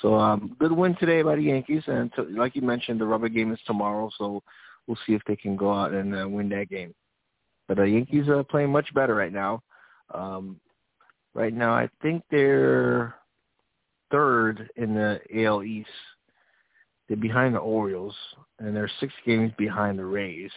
So 0.00 0.14
um, 0.14 0.56
good 0.58 0.72
win 0.72 0.96
today 0.96 1.22
by 1.22 1.36
the 1.36 1.42
Yankees, 1.42 1.82
and 1.86 2.12
to, 2.14 2.22
like 2.22 2.56
you 2.56 2.62
mentioned, 2.62 3.00
the 3.00 3.06
rubber 3.06 3.28
game 3.28 3.52
is 3.52 3.60
tomorrow. 3.66 4.10
So 4.16 4.42
we'll 4.86 4.98
see 5.06 5.14
if 5.14 5.22
they 5.26 5.36
can 5.36 5.56
go 5.56 5.72
out 5.72 5.92
and 5.92 6.18
uh, 6.18 6.28
win 6.28 6.48
that 6.50 6.70
game. 6.70 6.94
But 7.70 7.76
the 7.76 7.84
Yankees 7.84 8.26
are 8.26 8.42
playing 8.42 8.70
much 8.70 8.92
better 8.94 9.14
right 9.14 9.32
now. 9.32 9.62
Um, 10.12 10.60
right 11.34 11.54
now, 11.54 11.72
I 11.72 11.88
think 12.02 12.24
they're 12.28 13.14
third 14.10 14.68
in 14.74 14.92
the 14.92 15.20
AL 15.44 15.62
East. 15.62 15.88
They're 17.06 17.16
behind 17.16 17.54
the 17.54 17.60
Orioles, 17.60 18.16
and 18.58 18.74
they're 18.74 18.90
six 18.98 19.12
games 19.24 19.52
behind 19.56 20.00
the 20.00 20.04
Rays. 20.04 20.50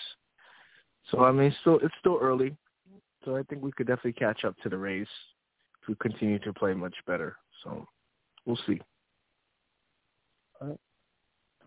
So 1.12 1.24
I 1.24 1.32
mean, 1.32 1.56
still 1.62 1.78
it's 1.84 1.94
still 2.00 2.18
early. 2.20 2.58
So 3.24 3.36
I 3.36 3.44
think 3.44 3.62
we 3.62 3.72
could 3.74 3.86
definitely 3.86 4.14
catch 4.14 4.44
up 4.44 4.56
to 4.64 4.70
the 4.70 4.78
Rays 4.78 5.06
if 5.84 5.90
we 5.90 5.94
continue 6.02 6.40
to 6.40 6.52
play 6.52 6.74
much 6.74 6.96
better. 7.06 7.36
So 7.64 7.86
we'll 8.48 8.58
see. 8.66 8.82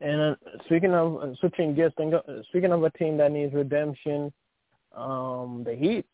And 0.00 0.20
uh, 0.20 0.34
speaking 0.64 0.92
of 0.92 1.22
uh, 1.22 1.34
switching 1.38 1.76
gears, 1.76 1.92
uh, 2.00 2.18
speaking 2.48 2.72
of 2.72 2.82
a 2.82 2.90
team 2.90 3.16
that 3.18 3.30
needs 3.30 3.54
redemption, 3.54 4.32
um, 4.96 5.62
the 5.64 5.74
Heat. 5.74 6.06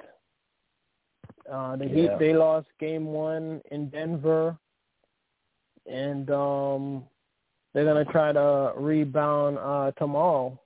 Uh, 1.51 1.77
the 1.77 1.87
yeah. 1.87 1.95
Heat 1.95 2.11
they 2.19 2.35
lost 2.35 2.67
Game 2.79 3.07
One 3.07 3.61
in 3.71 3.89
Denver, 3.89 4.57
and 5.91 6.31
um, 6.31 7.05
they're 7.73 7.85
gonna 7.85 8.05
try 8.05 8.33
to 8.33 8.73
rebound 8.77 9.59
uh, 9.59 9.93
tomorrow 9.93 10.59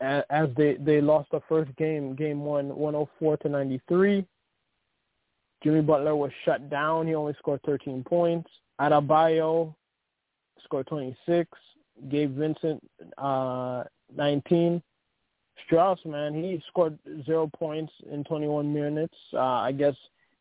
as 0.00 0.48
they 0.56 0.76
they 0.80 1.00
lost 1.00 1.30
the 1.30 1.40
first 1.48 1.74
game, 1.76 2.14
game 2.14 2.44
one, 2.44 2.68
104 2.68 3.36
to 3.38 3.48
93. 3.48 4.24
Jimmy 5.62 5.82
Butler 5.82 6.16
was 6.16 6.30
shut 6.44 6.70
down. 6.70 7.06
He 7.06 7.14
only 7.14 7.34
scored 7.38 7.60
13 7.66 8.02
points. 8.04 8.48
Adebayo 8.80 9.74
scored 10.64 10.86
26. 10.86 11.48
Gabe 12.08 12.34
Vincent 12.34 12.82
uh, 13.18 13.84
19. 14.16 14.82
Strus, 15.66 16.04
man, 16.06 16.34
he 16.34 16.62
scored 16.68 16.98
zero 17.24 17.46
points 17.46 17.92
in 18.10 18.24
21 18.24 18.72
minutes. 18.72 19.14
Uh, 19.32 19.38
I 19.38 19.72
guess 19.72 19.94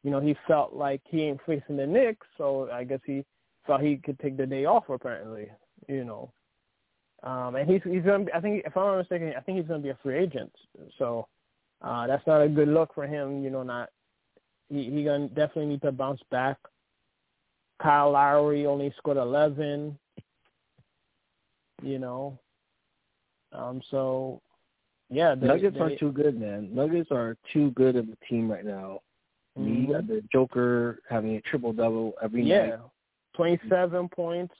you 0.03 0.11
know 0.11 0.19
he 0.19 0.35
felt 0.47 0.73
like 0.73 1.01
he 1.05 1.23
ain't 1.23 1.41
facing 1.45 1.77
the 1.77 1.87
Knicks, 1.87 2.27
so 2.37 2.69
I 2.71 2.83
guess 2.83 2.99
he 3.05 3.25
thought 3.65 3.81
he 3.81 3.97
could 3.97 4.19
take 4.19 4.37
the 4.37 4.45
day 4.45 4.65
off. 4.65 4.89
Apparently, 4.89 5.49
you 5.87 6.03
know. 6.05 6.31
Um, 7.21 7.55
and 7.55 7.69
he's 7.69 7.81
he's 7.83 8.03
gonna 8.03 8.25
be, 8.25 8.33
I 8.33 8.39
think 8.39 8.63
if 8.65 8.77
I'm 8.77 8.85
not 8.85 8.97
mistaken, 8.97 9.33
I 9.35 9.41
think 9.41 9.57
he's 9.57 9.67
gonna 9.67 9.83
be 9.83 9.89
a 9.89 9.97
free 10.01 10.17
agent. 10.17 10.51
So 10.97 11.27
uh, 11.81 12.07
that's 12.07 12.25
not 12.25 12.41
a 12.41 12.47
good 12.47 12.69
look 12.69 12.93
for 12.93 13.05
him. 13.05 13.43
You 13.43 13.49
know, 13.49 13.63
not 13.63 13.89
he 14.69 14.89
he 14.89 15.03
gonna 15.03 15.27
definitely 15.27 15.67
need 15.67 15.81
to 15.81 15.91
bounce 15.91 16.21
back. 16.31 16.57
Kyle 17.81 18.11
Lowry 18.11 18.65
only 18.65 18.93
scored 18.97 19.17
11. 19.17 19.97
You 21.81 21.99
know, 21.99 22.37
um, 23.53 23.81
so 23.89 24.41
yeah, 25.09 25.35
they, 25.35 25.47
Nuggets 25.47 25.75
they, 25.77 25.83
are 25.83 25.95
too 25.97 26.11
good, 26.11 26.39
man. 26.39 26.73
Nuggets 26.73 27.11
are 27.11 27.37
too 27.53 27.71
good 27.71 27.95
of 27.95 28.07
a 28.09 28.25
team 28.25 28.51
right 28.51 28.65
now. 28.65 29.01
Mm-hmm. 29.57 29.73
You 29.73 29.93
got 29.93 30.07
the 30.07 30.23
Joker 30.31 31.01
having 31.09 31.35
a 31.35 31.41
triple 31.41 31.73
double 31.73 32.13
every 32.21 32.43
yeah. 32.43 32.59
night. 32.59 32.67
Yeah, 32.69 32.77
27 33.35 34.09
points, 34.09 34.53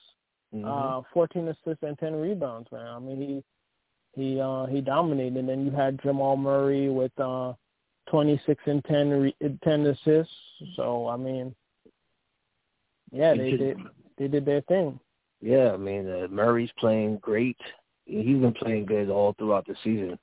Mm-hmm. 0.54 0.66
Uh, 0.68 1.02
14 1.14 1.48
assists 1.50 1.84
and 1.84 1.98
10 2.00 2.16
rebounds, 2.16 2.72
man. 2.72 2.88
I 2.88 3.00
mean, 3.00 3.44
he 4.16 4.22
he 4.22 4.40
uh, 4.40 4.66
he 4.66 4.82
dominated. 4.82 5.38
And 5.38 5.48
then 5.50 5.66
you 5.66 5.72
had 5.72 6.02
Jamal 6.02 6.38
Murray 6.38 6.90
with 6.90 7.12
uh, 7.20 7.54
26 8.10 8.62
and 8.66 8.84
10 8.86 9.10
re- 9.10 9.58
10 9.64 9.86
assists. 9.86 10.34
So 10.76 11.08
I 11.08 11.18
mean, 11.18 11.54
yeah, 13.12 13.36
they 13.36 13.52
did 13.52 13.78
they 14.18 14.28
did 14.28 14.46
their 14.46 14.62
thing. 14.62 15.00
Yeah, 15.42 15.72
I 15.72 15.78
mean, 15.78 16.10
uh, 16.10 16.28
Murray's 16.30 16.72
playing 16.80 17.20
great. 17.22 17.58
He's 18.06 18.40
been 18.40 18.54
playing 18.54 18.88
good 18.88 19.10
all 19.10 19.36
throughout 19.38 19.68
the 19.68 19.76
season, 19.84 20.18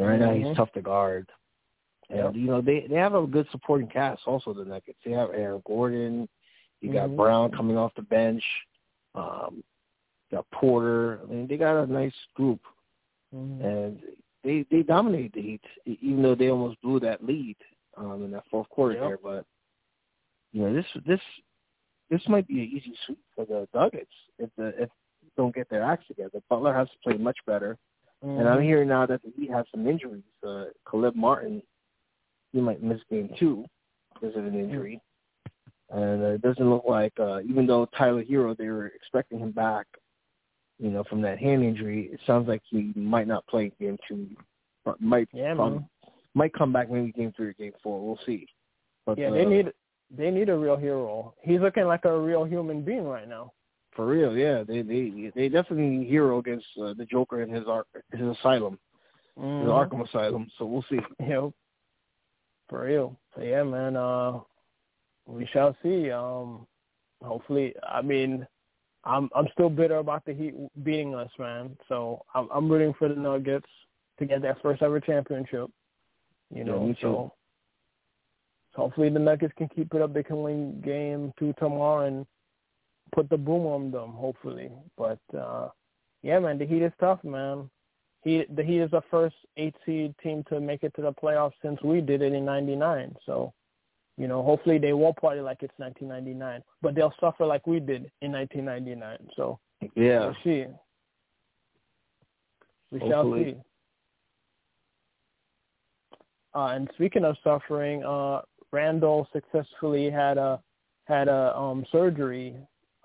and 0.00 0.08
right 0.08 0.20
mm-hmm. 0.20 0.28
now 0.28 0.34
he's 0.34 0.44
mm-hmm. 0.46 0.54
tough 0.54 0.72
to 0.72 0.82
guard. 0.82 1.28
And 2.08 2.18
yep. 2.18 2.34
you 2.34 2.46
know 2.46 2.60
they 2.60 2.86
they 2.88 2.96
have 2.96 3.14
a 3.14 3.26
good 3.26 3.46
supporting 3.52 3.86
cast. 3.86 4.22
Also, 4.26 4.52
the 4.52 4.64
Nuggets. 4.64 4.98
They 5.04 5.12
have 5.12 5.30
Aaron 5.30 5.62
Gordon. 5.66 6.28
You 6.80 6.92
got 6.92 7.08
mm-hmm. 7.08 7.16
Brown 7.16 7.52
coming 7.52 7.76
off 7.76 7.92
the 7.94 8.02
bench. 8.02 8.42
Um, 9.14 9.62
got 10.32 10.50
Porter. 10.50 11.20
I 11.22 11.26
mean, 11.30 11.46
they 11.46 11.56
got 11.56 11.82
a 11.82 11.86
nice 11.86 12.14
group, 12.34 12.60
mm-hmm. 13.34 13.64
and 13.64 14.00
they 14.42 14.64
they 14.70 14.82
dominated 14.82 15.32
the 15.34 15.42
Heat, 15.42 15.62
even 16.00 16.22
though 16.22 16.34
they 16.34 16.50
almost 16.50 16.80
blew 16.82 16.98
that 17.00 17.24
lead 17.24 17.56
um, 17.96 18.24
in 18.24 18.30
that 18.32 18.44
fourth 18.50 18.68
quarter 18.70 18.94
yep. 18.94 19.02
there. 19.02 19.18
But 19.22 19.44
you 20.52 20.62
know, 20.62 20.74
this 20.74 20.86
this 21.06 21.20
this 22.10 22.22
might 22.28 22.48
be 22.48 22.60
an 22.60 22.70
easy 22.74 22.94
sweep 23.06 23.20
for 23.36 23.44
the 23.44 23.68
Nuggets 23.74 24.10
if 24.38 24.50
the 24.56 24.68
if 24.68 24.88
they 25.22 25.28
don't 25.36 25.54
get 25.54 25.68
their 25.68 25.82
acts 25.82 26.08
together. 26.08 26.40
Butler 26.48 26.74
has 26.74 26.88
to 26.88 26.96
play 27.04 27.18
much 27.18 27.38
better, 27.46 27.78
mm-hmm. 28.24 28.38
and 28.38 28.48
I'm 28.48 28.56
mm-hmm. 28.56 28.64
hearing 28.64 28.88
now 28.88 29.06
that 29.06 29.22
the 29.22 29.32
Heat 29.36 29.50
have 29.50 29.66
some 29.70 29.86
injuries. 29.86 30.22
Uh, 30.46 30.66
Caleb 30.90 31.14
Martin, 31.16 31.62
he 32.52 32.60
might 32.60 32.82
miss 32.82 33.00
game 33.10 33.30
two 33.38 33.64
because 34.14 34.36
of 34.36 34.44
an 34.44 34.58
injury. 34.58 35.00
And 35.90 36.22
uh, 36.22 36.26
it 36.28 36.42
doesn't 36.42 36.70
look 36.70 36.84
like, 36.86 37.12
uh, 37.18 37.40
even 37.40 37.66
though 37.66 37.86
Tyler 37.96 38.22
Herro, 38.24 38.54
they 38.56 38.68
were 38.68 38.86
expecting 38.86 39.40
him 39.40 39.50
back, 39.50 39.86
you 40.78 40.90
know, 40.90 41.04
from 41.04 41.20
that 41.22 41.38
hand 41.38 41.64
injury, 41.64 42.10
it 42.12 42.20
sounds 42.26 42.48
like 42.48 42.62
he 42.70 42.92
might 42.94 43.26
not 43.26 43.46
play 43.48 43.72
game 43.80 43.98
two. 44.08 44.28
but 44.84 45.00
Might 45.00 45.28
yeah, 45.32 45.54
probably, 45.54 45.84
might 46.34 46.54
come 46.54 46.72
back 46.72 46.90
maybe 46.90 47.12
game 47.12 47.32
three 47.36 47.48
or 47.48 47.52
game 47.54 47.72
four. 47.82 48.00
We'll 48.00 48.20
see. 48.24 48.46
But, 49.04 49.18
yeah, 49.18 49.30
they 49.30 49.44
uh, 49.44 49.48
need 49.48 49.72
they 50.16 50.30
need 50.30 50.48
a 50.48 50.56
real 50.56 50.76
hero. 50.76 51.34
He's 51.42 51.60
looking 51.60 51.84
like 51.84 52.04
a 52.04 52.18
real 52.18 52.44
human 52.44 52.82
being 52.82 53.04
right 53.04 53.28
now. 53.28 53.52
For 53.96 54.06
real, 54.06 54.36
yeah. 54.36 54.62
They 54.62 54.82
they 54.82 55.32
they 55.34 55.48
definitely 55.48 56.06
hero 56.06 56.38
against 56.38 56.66
uh, 56.80 56.94
the 56.94 57.04
Joker 57.04 57.42
and 57.42 57.52
his 57.52 57.66
ar- 57.66 57.86
his 58.12 58.36
asylum, 58.38 58.78
mm-hmm. 59.38 59.62
his 59.62 59.68
Arkham 59.68 60.08
Asylum. 60.08 60.50
So 60.58 60.64
we'll 60.66 60.84
see. 60.88 61.00
Yep. 61.26 61.50
For 62.68 62.84
real. 62.84 63.18
So 63.34 63.42
yeah, 63.42 63.64
man. 63.64 63.96
Uh, 63.96 64.40
we 65.26 65.46
shall 65.52 65.76
see. 65.82 66.10
Um, 66.10 66.66
hopefully, 67.22 67.74
I 67.88 68.02
mean, 68.02 68.46
I'm 69.04 69.30
I'm 69.34 69.48
still 69.52 69.70
bitter 69.70 69.96
about 69.96 70.24
the 70.24 70.34
Heat 70.34 70.54
beating 70.82 71.14
us, 71.14 71.30
man. 71.38 71.76
So 71.88 72.24
I'm 72.34 72.48
I'm 72.52 72.70
rooting 72.70 72.94
for 72.98 73.08
the 73.08 73.14
Nuggets 73.14 73.68
to 74.18 74.26
get 74.26 74.42
their 74.42 74.56
first 74.62 74.82
ever 74.82 75.00
championship. 75.00 75.70
You 76.52 76.64
know, 76.64 76.86
yeah, 76.86 76.94
so 77.00 77.32
hopefully 78.74 79.08
the 79.08 79.18
Nuggets 79.18 79.54
can 79.56 79.68
keep 79.68 79.94
it 79.94 80.02
up. 80.02 80.12
They 80.12 80.22
can 80.22 80.42
win 80.42 80.80
game 80.80 81.32
two 81.38 81.54
tomorrow 81.58 82.06
and 82.06 82.26
put 83.12 83.28
the 83.28 83.36
boom 83.36 83.66
on 83.66 83.90
them. 83.90 84.10
Hopefully, 84.10 84.70
but 84.96 85.20
uh 85.36 85.68
yeah, 86.22 86.38
man, 86.38 86.58
the 86.58 86.66
Heat 86.66 86.82
is 86.82 86.92
tough, 87.00 87.22
man. 87.24 87.70
He 88.22 88.44
the 88.54 88.62
Heat 88.62 88.80
is 88.80 88.90
the 88.90 89.02
first 89.10 89.36
eight 89.56 89.74
seed 89.86 90.14
team 90.22 90.44
to 90.48 90.60
make 90.60 90.82
it 90.82 90.94
to 90.96 91.02
the 91.02 91.12
playoffs 91.12 91.52
since 91.62 91.80
we 91.82 92.00
did 92.00 92.22
it 92.22 92.32
in 92.32 92.44
'99. 92.44 93.16
So 93.26 93.52
you 94.20 94.28
know, 94.28 94.42
hopefully 94.42 94.76
they 94.76 94.92
won't 94.92 95.16
party 95.16 95.40
like 95.40 95.62
it's 95.62 95.72
1999, 95.78 96.62
but 96.82 96.94
they'll 96.94 97.14
suffer 97.18 97.46
like 97.46 97.66
we 97.66 97.80
did 97.80 98.10
in 98.20 98.32
1999. 98.32 99.16
So 99.34 99.58
yeah, 99.94 100.26
we'll 100.26 100.36
see. 100.44 100.66
We 102.90 102.98
hopefully. 102.98 103.44
shall 103.44 103.54
see. 103.54 103.56
uh, 106.54 106.66
and 106.74 106.90
speaking 106.96 107.24
of 107.24 107.36
suffering, 107.42 108.04
uh, 108.04 108.42
Randle 108.72 109.26
successfully 109.32 110.10
had 110.10 110.36
a 110.36 110.60
had 111.04 111.28
a 111.28 111.56
um, 111.56 111.86
surgery. 111.90 112.54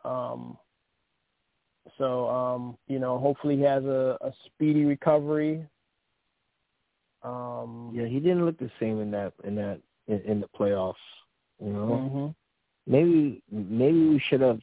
Um, 0.05 0.57
so 1.97 2.29
um, 2.29 2.77
you 2.87 2.99
know, 2.99 3.17
hopefully 3.17 3.57
he 3.57 3.63
has 3.63 3.83
a, 3.83 4.17
a 4.21 4.31
speedy 4.45 4.85
recovery. 4.85 5.65
Um, 7.23 7.91
yeah, 7.93 8.05
he 8.05 8.19
didn't 8.19 8.45
look 8.45 8.59
the 8.59 8.71
same 8.79 9.01
in 9.01 9.11
that 9.11 9.33
in 9.43 9.55
that 9.55 9.79
in, 10.07 10.21
in 10.21 10.39
the 10.39 10.47
playoffs. 10.47 10.93
You 11.63 11.71
know, 11.71 12.33
mm-hmm. 12.87 12.91
maybe 12.91 13.41
maybe 13.51 14.07
we 14.07 14.19
should 14.29 14.41
have 14.41 14.59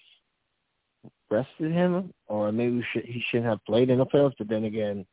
rested 1.30 1.72
him, 1.72 2.12
or 2.28 2.52
maybe 2.52 2.76
we 2.76 2.84
should, 2.92 3.04
he 3.04 3.22
shouldn't 3.28 3.48
have 3.48 3.64
played 3.64 3.90
in 3.90 3.98
the 3.98 4.06
playoffs. 4.06 4.34
But 4.38 4.48
then 4.48 4.64
again, 4.64 5.06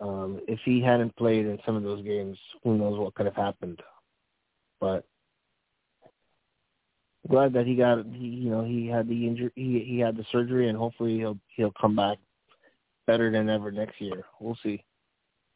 um, 0.00 0.40
if 0.46 0.60
he 0.64 0.80
hadn't 0.80 1.16
played 1.16 1.46
in 1.46 1.58
some 1.64 1.74
of 1.74 1.82
those 1.82 2.04
games, 2.04 2.38
who 2.62 2.76
knows 2.76 2.98
what 2.98 3.14
could 3.14 3.26
have 3.26 3.34
happened. 3.34 3.80
But 4.80 5.04
glad 7.28 7.52
that 7.52 7.66
he 7.66 7.74
got 7.74 8.04
he 8.12 8.26
you 8.26 8.50
know 8.50 8.64
he 8.64 8.86
had 8.86 9.08
the 9.08 9.26
injury 9.26 9.52
he 9.54 9.84
he 9.86 9.98
had 9.98 10.16
the 10.16 10.24
surgery 10.32 10.68
and 10.68 10.78
hopefully 10.78 11.16
he'll 11.18 11.38
he'll 11.56 11.72
come 11.80 11.94
back 11.96 12.18
better 13.06 13.30
than 13.30 13.48
ever 13.48 13.72
next 13.72 14.00
year. 14.00 14.24
We'll 14.38 14.58
see. 14.62 14.84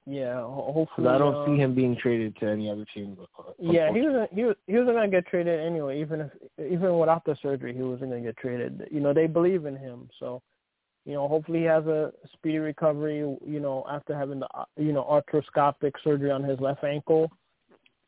Yeah, 0.05 0.43
hopefully. 0.43 1.07
I 1.07 1.19
don't 1.19 1.35
uh, 1.35 1.47
see 1.47 1.57
him 1.57 1.77
being 1.77 1.97
traded 1.97 2.37
to 2.41 2.49
any 2.49 2.69
other 2.69 2.85
team. 2.93 3.17
Yeah, 3.61 3.93
he 3.93 4.01
was 4.01 4.29
he 4.33 4.43
was 4.43 4.57
he 4.67 4.73
wasn't 4.73 4.97
gonna 4.97 5.09
get 5.09 5.27
traded 5.27 5.61
anyway. 5.61 6.01
Even 6.01 6.23
if 6.23 6.31
even 6.59 6.99
without 6.99 7.25
the 7.25 7.37
surgery, 7.41 7.73
he 7.73 7.83
wasn't 7.83 8.11
gonna 8.11 8.23
get 8.23 8.37
traded. 8.37 8.89
You 8.91 8.99
know, 8.99 9.13
they 9.13 9.29
believe 9.29 9.67
in 9.67 9.77
him, 9.77 10.09
so 10.19 10.43
you 11.05 11.15
know, 11.15 11.29
hopefully 11.29 11.61
he 11.61 11.65
has 11.67 11.87
a 11.87 12.13
speedy 12.33 12.59
recovery. 12.59 13.19
You 13.19 13.61
know, 13.61 13.85
after 13.89 14.17
having 14.17 14.41
the 14.41 14.49
you 14.77 14.93
know 14.93 15.05
arthroscopic 15.05 15.93
surgery 16.03 16.33
on 16.33 16.43
his 16.43 16.59
left 16.59 16.83
ankle, 16.83 17.31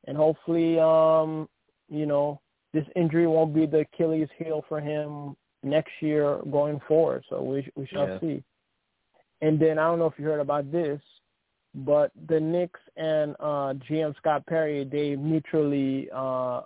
and 0.08 0.16
hopefully, 0.16 0.80
um, 0.80 1.48
you 1.88 2.06
know, 2.06 2.40
this 2.74 2.84
injury 2.96 3.26
won't 3.26 3.54
be 3.54 3.64
the 3.64 3.86
Achilles 3.92 4.28
heel 4.36 4.64
for 4.68 4.80
him 4.80 5.36
next 5.62 5.92
year 6.00 6.40
going 6.50 6.80
forward. 6.86 7.24
So 7.30 7.40
we 7.40 7.70
we 7.76 7.86
shall 7.86 8.08
yeah. 8.08 8.20
see. 8.20 8.42
And 9.40 9.58
then 9.58 9.78
I 9.78 9.84
don't 9.84 9.98
know 9.98 10.06
if 10.06 10.18
you 10.18 10.24
heard 10.24 10.40
about 10.40 10.70
this, 10.70 11.00
but 11.74 12.10
the 12.28 12.40
Knicks 12.40 12.80
and 12.96 13.34
uh, 13.38 13.74
GM 13.88 14.14
Scott 14.16 14.44
Perry 14.46 14.84
they 14.84 15.14
mutually 15.16 16.08
uh, 16.12 16.62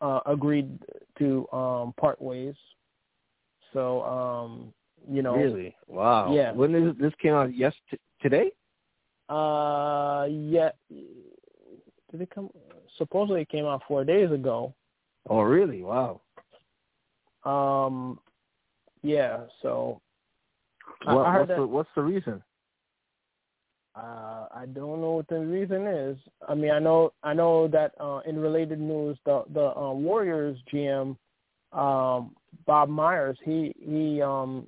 uh, 0.00 0.20
agreed 0.26 0.78
to 1.18 1.46
um, 1.52 1.94
part 2.00 2.20
ways. 2.20 2.54
So 3.74 4.02
um, 4.02 4.72
you 5.10 5.22
know, 5.22 5.36
really, 5.36 5.76
wow, 5.86 6.34
yeah. 6.34 6.52
When 6.52 6.74
is 6.74 6.96
this 6.98 7.12
came 7.20 7.34
out? 7.34 7.54
Yes, 7.54 7.74
t- 7.90 7.98
today. 8.22 8.52
Uh, 9.28 10.26
yeah. 10.30 10.70
Did 10.90 12.20
it 12.20 12.30
come? 12.34 12.50
Supposedly 12.98 13.42
it 13.42 13.48
came 13.48 13.66
out 13.66 13.82
four 13.86 14.04
days 14.04 14.30
ago. 14.30 14.74
Oh, 15.28 15.40
really? 15.42 15.82
Wow. 15.82 16.20
Um, 17.44 18.18
yeah. 19.02 19.40
So. 19.62 20.00
What, 21.04 21.16
what's 21.16 21.48
that, 21.48 21.56
the 21.56 21.66
what's 21.66 21.88
the 21.96 22.02
reason? 22.02 22.42
Uh, 23.94 24.46
I 24.54 24.66
don't 24.72 25.00
know 25.00 25.12
what 25.12 25.28
the 25.28 25.40
reason 25.40 25.86
is. 25.86 26.16
I 26.48 26.54
mean, 26.54 26.70
I 26.70 26.78
know 26.78 27.12
I 27.22 27.34
know 27.34 27.68
that 27.68 27.92
uh, 28.00 28.20
in 28.24 28.38
related 28.38 28.80
news, 28.80 29.18
the 29.24 29.44
the 29.52 29.76
uh, 29.76 29.92
Warriors 29.92 30.58
GM 30.72 31.16
um, 31.72 32.34
Bob 32.66 32.88
Myers, 32.88 33.38
he 33.44 33.74
he 33.78 34.22
um 34.22 34.66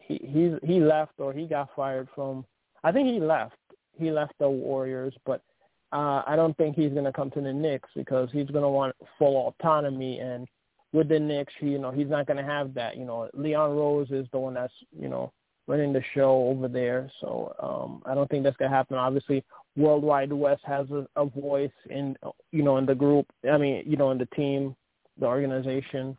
he 0.00 0.20
he 0.22 0.56
he 0.62 0.80
left 0.80 1.12
or 1.18 1.32
he 1.32 1.46
got 1.46 1.68
fired 1.74 2.08
from. 2.14 2.44
I 2.84 2.92
think 2.92 3.08
he 3.08 3.20
left. 3.20 3.56
He 3.92 4.10
left 4.10 4.32
the 4.38 4.48
Warriors, 4.48 5.14
but 5.26 5.42
uh, 5.92 6.22
I 6.26 6.36
don't 6.36 6.56
think 6.56 6.76
he's 6.76 6.92
going 6.92 7.04
to 7.04 7.12
come 7.12 7.30
to 7.32 7.40
the 7.40 7.52
Knicks 7.52 7.88
because 7.96 8.28
he's 8.32 8.48
going 8.48 8.62
to 8.62 8.68
want 8.68 8.94
full 9.18 9.48
autonomy. 9.48 10.20
And 10.20 10.46
with 10.92 11.08
the 11.08 11.18
Knicks, 11.18 11.52
you 11.60 11.78
know, 11.78 11.90
he's 11.90 12.08
not 12.08 12.26
going 12.26 12.36
to 12.36 12.44
have 12.44 12.74
that. 12.74 12.96
You 12.96 13.04
know, 13.04 13.28
Leon 13.34 13.76
Rose 13.76 14.10
is 14.10 14.26
the 14.32 14.38
one 14.38 14.54
that's 14.54 14.72
you 14.96 15.08
know 15.08 15.32
running 15.66 15.92
the 15.92 16.02
show 16.14 16.48
over 16.48 16.68
there. 16.68 17.10
So 17.20 17.54
um, 17.60 18.02
I 18.06 18.14
don't 18.14 18.30
think 18.30 18.44
that's 18.44 18.56
going 18.56 18.70
to 18.70 18.76
happen. 18.76 18.96
Obviously, 18.96 19.44
Worldwide 19.76 20.32
Wes 20.32 20.58
has 20.64 20.86
a, 20.90 21.06
a 21.16 21.26
voice 21.26 21.70
in 21.88 22.16
you 22.52 22.62
know 22.62 22.76
in 22.76 22.86
the 22.86 22.94
group. 22.94 23.26
I 23.50 23.58
mean, 23.58 23.82
you 23.84 23.96
know, 23.96 24.12
in 24.12 24.18
the 24.18 24.26
team, 24.26 24.76
the 25.18 25.26
organization. 25.26 26.16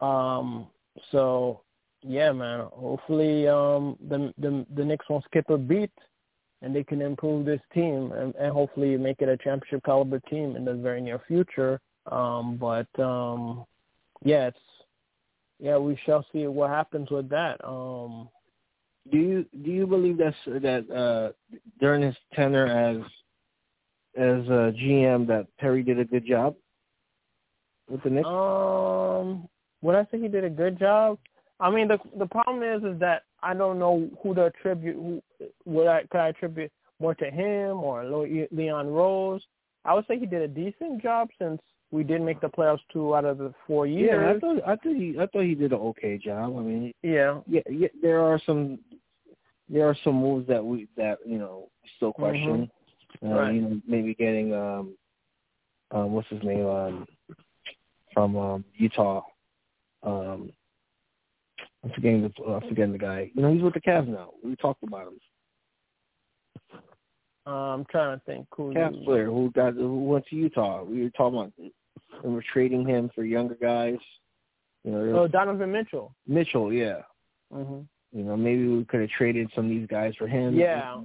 Um, 0.00 0.68
so 1.10 1.62
yeah, 2.02 2.30
man. 2.30 2.66
Hopefully, 2.72 3.48
um, 3.48 3.96
the 4.08 4.32
the 4.38 4.64
the 4.76 4.84
Knicks 4.84 5.06
won't 5.08 5.24
skip 5.24 5.50
a 5.50 5.58
beat 5.58 5.90
and 6.62 6.74
they 6.74 6.84
can 6.84 7.00
improve 7.00 7.44
this 7.46 7.60
team 7.72 8.12
and, 8.12 8.34
and 8.34 8.52
hopefully 8.52 8.96
make 8.96 9.20
it 9.20 9.28
a 9.28 9.36
championship 9.36 9.84
caliber 9.84 10.20
team 10.20 10.56
in 10.56 10.64
the 10.64 10.74
very 10.74 11.00
near 11.00 11.20
future. 11.26 11.80
Um, 12.10 12.56
but 12.56 12.88
um, 13.02 13.64
yeah, 14.24 14.48
it's 14.48 14.58
yeah, 15.60 15.76
we 15.76 15.98
shall 16.06 16.24
see 16.32 16.46
what 16.46 16.70
happens 16.70 17.10
with 17.10 17.28
that. 17.30 17.64
Um, 17.64 18.28
do 19.10 19.18
you 19.18 19.46
do 19.64 19.70
you 19.70 19.86
believe 19.86 20.18
that 20.18 20.34
that 20.46 20.90
uh, 20.90 21.58
during 21.80 22.02
his 22.02 22.16
tenure 22.34 22.66
as 22.66 22.98
as 24.16 24.46
a 24.48 24.72
GM 24.76 25.26
that 25.28 25.46
Perry 25.58 25.82
did 25.82 25.98
a 25.98 26.04
good 26.04 26.26
job 26.26 26.54
with 27.88 28.02
the 28.02 28.10
Knicks? 28.10 28.28
Um, 28.28 29.48
when 29.80 29.96
I 29.96 30.06
say 30.10 30.20
he 30.20 30.28
did 30.28 30.44
a 30.44 30.50
good 30.50 30.78
job, 30.78 31.18
I 31.60 31.70
mean 31.70 31.88
the 31.88 31.98
the 32.18 32.26
problem 32.26 32.62
is 32.62 32.82
is 32.84 32.98
that 33.00 33.22
I 33.42 33.54
don't 33.54 33.78
know 33.78 34.08
who 34.22 34.34
to 34.34 34.46
attribute. 34.46 34.96
Who 34.96 35.22
would 35.64 35.86
I 35.86 36.02
could 36.10 36.20
I 36.20 36.28
attribute 36.28 36.72
more 37.00 37.14
to 37.14 37.30
him 37.30 37.78
or 37.78 38.04
Leon 38.50 38.88
Rose? 38.88 39.42
I 39.84 39.94
would 39.94 40.06
say 40.06 40.18
he 40.18 40.26
did 40.26 40.42
a 40.42 40.48
decent 40.48 41.02
job 41.02 41.28
since 41.38 41.60
we 41.90 42.04
did 42.04 42.20
make 42.20 42.40
the 42.40 42.48
playoffs 42.48 42.80
two 42.92 43.14
out 43.14 43.24
of 43.24 43.38
the 43.38 43.54
four 43.66 43.86
years. 43.86 44.10
Yeah, 44.12 44.30
I 44.30 44.38
thought 44.38 44.62
I 44.68 44.76
thought 44.76 44.96
he 44.96 45.16
I 45.18 45.26
thought 45.26 45.44
he 45.44 45.54
did 45.54 45.72
an 45.72 45.78
okay 45.78 46.18
job. 46.18 46.56
I 46.56 46.60
mean, 46.60 46.92
yeah, 47.02 47.40
yeah, 47.46 47.60
yeah 47.70 47.88
there 48.02 48.20
are 48.20 48.40
some 48.44 48.78
there 49.68 49.88
are 49.88 49.96
some 50.04 50.14
moves 50.14 50.46
that 50.48 50.64
we 50.64 50.86
that 50.96 51.18
you 51.26 51.38
know 51.38 51.68
still 51.96 52.12
question. 52.12 52.70
Mm-hmm. 53.22 53.32
Uh, 53.32 53.34
right. 53.34 53.54
You 53.54 53.60
know, 53.62 53.80
maybe 53.86 54.14
getting 54.14 54.52
um, 54.52 54.94
um, 55.90 56.12
what's 56.12 56.28
his 56.28 56.42
name 56.42 56.66
um, 56.66 57.06
from 58.12 58.36
um, 58.36 58.64
Utah. 58.76 59.22
Um, 60.02 60.52
I'm 61.84 61.90
forgetting 61.90 62.22
the 62.22 62.44
I'm 62.44 62.68
forgetting 62.68 62.92
the 62.92 62.98
guy. 62.98 63.30
You 63.34 63.42
know, 63.42 63.52
he's 63.52 63.62
with 63.62 63.74
the 63.74 63.80
Cavs 63.80 64.08
now. 64.08 64.30
We 64.42 64.56
talked 64.56 64.82
about 64.82 65.08
him. 65.08 65.20
Uh, 67.46 67.50
I'm 67.50 67.84
trying 67.90 68.18
to 68.18 68.24
think 68.24 68.46
who 68.54 68.74
Cavs 68.74 69.04
player 69.04 69.26
who 69.26 69.50
got 69.52 69.74
who 69.74 70.04
went 70.04 70.26
to 70.26 70.36
Utah. 70.36 70.82
We 70.82 71.02
were 71.02 71.10
talking 71.10 71.38
about 71.38 71.52
and 72.24 72.34
we're 72.34 72.42
trading 72.52 72.86
him 72.86 73.10
for 73.14 73.24
younger 73.24 73.56
guys. 73.60 73.98
You 74.84 74.92
know, 74.92 75.20
oh 75.20 75.28
Donovan 75.28 75.72
Mitchell. 75.72 76.14
Mitchell, 76.26 76.72
yeah. 76.72 77.02
Mhm. 77.52 77.86
You 78.12 78.24
know, 78.24 78.36
maybe 78.36 78.66
we 78.66 78.84
could 78.84 79.00
have 79.00 79.10
traded 79.10 79.50
some 79.54 79.66
of 79.66 79.70
these 79.70 79.86
guys 79.86 80.14
for 80.16 80.26
him. 80.26 80.54
Yeah. 80.54 81.02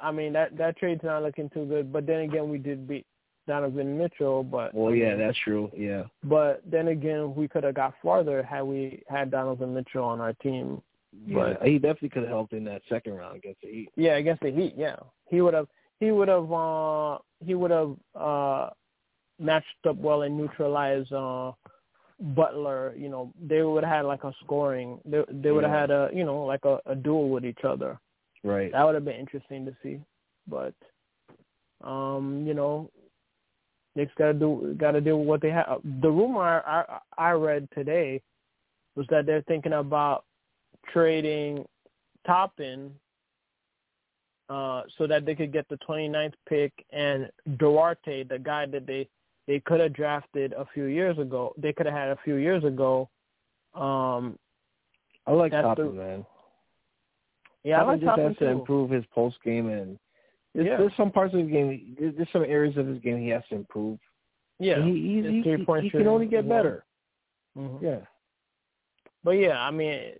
I 0.00 0.12
mean 0.12 0.32
that 0.34 0.56
that 0.56 0.76
trade's 0.76 1.02
not 1.02 1.22
looking 1.22 1.50
too 1.50 1.66
good, 1.66 1.92
but 1.92 2.06
then 2.06 2.20
again 2.20 2.48
we 2.48 2.58
did 2.58 2.86
beat 2.86 3.06
Donovan 3.46 3.98
Mitchell, 3.98 4.42
but 4.44 4.72
well, 4.74 4.94
yeah, 4.94 5.16
that's 5.16 5.38
true. 5.38 5.70
Yeah, 5.76 6.04
but 6.24 6.62
then 6.70 6.88
again, 6.88 7.34
we 7.34 7.48
could 7.48 7.64
have 7.64 7.74
got 7.74 7.94
farther 8.02 8.42
had 8.42 8.62
we 8.62 9.02
had 9.08 9.30
Donovan 9.30 9.74
Mitchell 9.74 10.04
on 10.04 10.20
our 10.20 10.32
team. 10.34 10.80
Yeah, 11.26 11.54
but 11.58 11.66
he 11.66 11.78
definitely 11.78 12.08
could 12.10 12.22
have 12.22 12.30
helped 12.30 12.52
in 12.52 12.64
that 12.64 12.82
second 12.88 13.14
round 13.14 13.36
against 13.36 13.60
the 13.62 13.68
Heat. 13.68 13.88
Yeah, 13.96 14.16
against 14.16 14.42
the 14.42 14.50
Heat. 14.50 14.74
Yeah, 14.76 14.96
he 15.28 15.40
would 15.40 15.54
have. 15.54 15.68
He 16.00 16.10
would 16.10 16.28
have. 16.28 16.50
uh 16.52 17.18
He 17.44 17.54
would 17.54 17.70
have 17.70 17.96
uh 18.14 18.70
matched 19.38 19.66
up 19.88 19.96
well 19.96 20.22
and 20.22 20.36
neutralized 20.36 21.12
uh 21.12 21.52
Butler. 22.20 22.94
You 22.96 23.08
know, 23.08 23.32
they 23.40 23.62
would 23.62 23.84
have 23.84 23.92
had 23.92 24.04
like 24.06 24.24
a 24.24 24.32
scoring. 24.44 25.00
They 25.04 25.22
they 25.30 25.50
would 25.50 25.64
have 25.64 25.72
Yeah. 25.72 25.80
had 25.80 25.90
a 25.90 26.10
you 26.14 26.24
know 26.24 26.44
like 26.44 26.64
a, 26.64 26.80
a 26.86 26.94
duel 26.94 27.28
with 27.28 27.44
each 27.44 27.64
other. 27.64 27.98
Right. 28.44 28.72
That 28.72 28.84
would 28.84 28.94
have 28.94 29.04
been 29.04 29.16
interesting 29.20 29.64
to 29.66 29.76
see, 29.82 30.00
but 30.48 30.74
um, 31.84 32.44
you 32.46 32.54
know, 32.54 32.90
Knicks 33.94 34.12
got 34.16 34.26
to 34.26 34.34
do 34.34 34.74
got 34.78 34.92
to 34.92 35.00
do 35.00 35.16
what 35.16 35.40
they 35.40 35.50
have. 35.50 35.80
The 36.00 36.10
rumor 36.10 36.62
I, 36.66 36.98
I 37.16 37.30
I 37.30 37.30
read 37.32 37.68
today 37.74 38.20
was 38.96 39.06
that 39.10 39.26
they're 39.26 39.42
thinking 39.42 39.74
about 39.74 40.24
trading 40.92 41.64
Toppin 42.26 42.92
uh, 44.48 44.82
so 44.98 45.06
that 45.06 45.24
they 45.24 45.34
could 45.34 45.52
get 45.52 45.68
the 45.68 45.78
29th 45.88 46.34
pick 46.48 46.72
and 46.90 47.30
Duarte, 47.58 48.24
the 48.24 48.38
guy 48.38 48.66
that 48.66 48.86
they 48.86 49.08
they 49.46 49.60
could 49.60 49.80
have 49.80 49.92
drafted 49.92 50.52
a 50.52 50.66
few 50.72 50.84
years 50.84 51.18
ago. 51.18 51.52
They 51.56 51.72
could 51.72 51.86
have 51.86 51.94
had 51.94 52.08
a 52.10 52.18
few 52.24 52.36
years 52.36 52.62
ago. 52.64 53.08
Um, 53.74 54.38
I 55.26 55.32
like 55.32 55.52
Toppin, 55.52 55.86
the- 55.86 55.92
man. 55.92 56.26
yeah, 57.64 57.76
I 57.76 57.78
Toppin 57.78 57.88
like 57.88 58.00
just 58.00 58.08
Toppin 58.08 58.26
has 58.26 58.36
to 58.38 58.46
improve 58.46 58.90
his 58.90 59.04
post 59.12 59.36
game 59.44 59.68
and 59.68 59.98
there's, 60.54 60.66
Yeah. 60.66 60.76
there's 60.76 60.96
some 60.96 61.10
parts 61.10 61.34
of 61.34 61.40
his 61.40 61.50
game. 61.50 61.96
There's, 61.98 62.28
some 62.32 62.44
areas 62.44 62.76
of 62.76 62.86
his 62.86 62.98
game 63.00 63.18
he 63.20 63.28
has 63.28 63.42
to 63.48 63.56
improve. 63.56 63.98
Yeah, 64.58 64.74
And 64.74 64.84
he 64.96 65.16
he's, 65.16 65.24
he, 65.24 65.42
he, 65.42 65.80
he 65.82 65.90
can 65.90 66.06
only 66.08 66.26
get 66.26 66.44
shooting 66.44 66.44
as 66.44 66.44
well. 66.44 66.58
better. 66.62 66.84
Mhm. 67.58 67.82
Yeah. 67.82 67.98
But 69.24 69.32
yeah, 69.32 69.60
I 69.60 69.70
mean, 69.70 70.12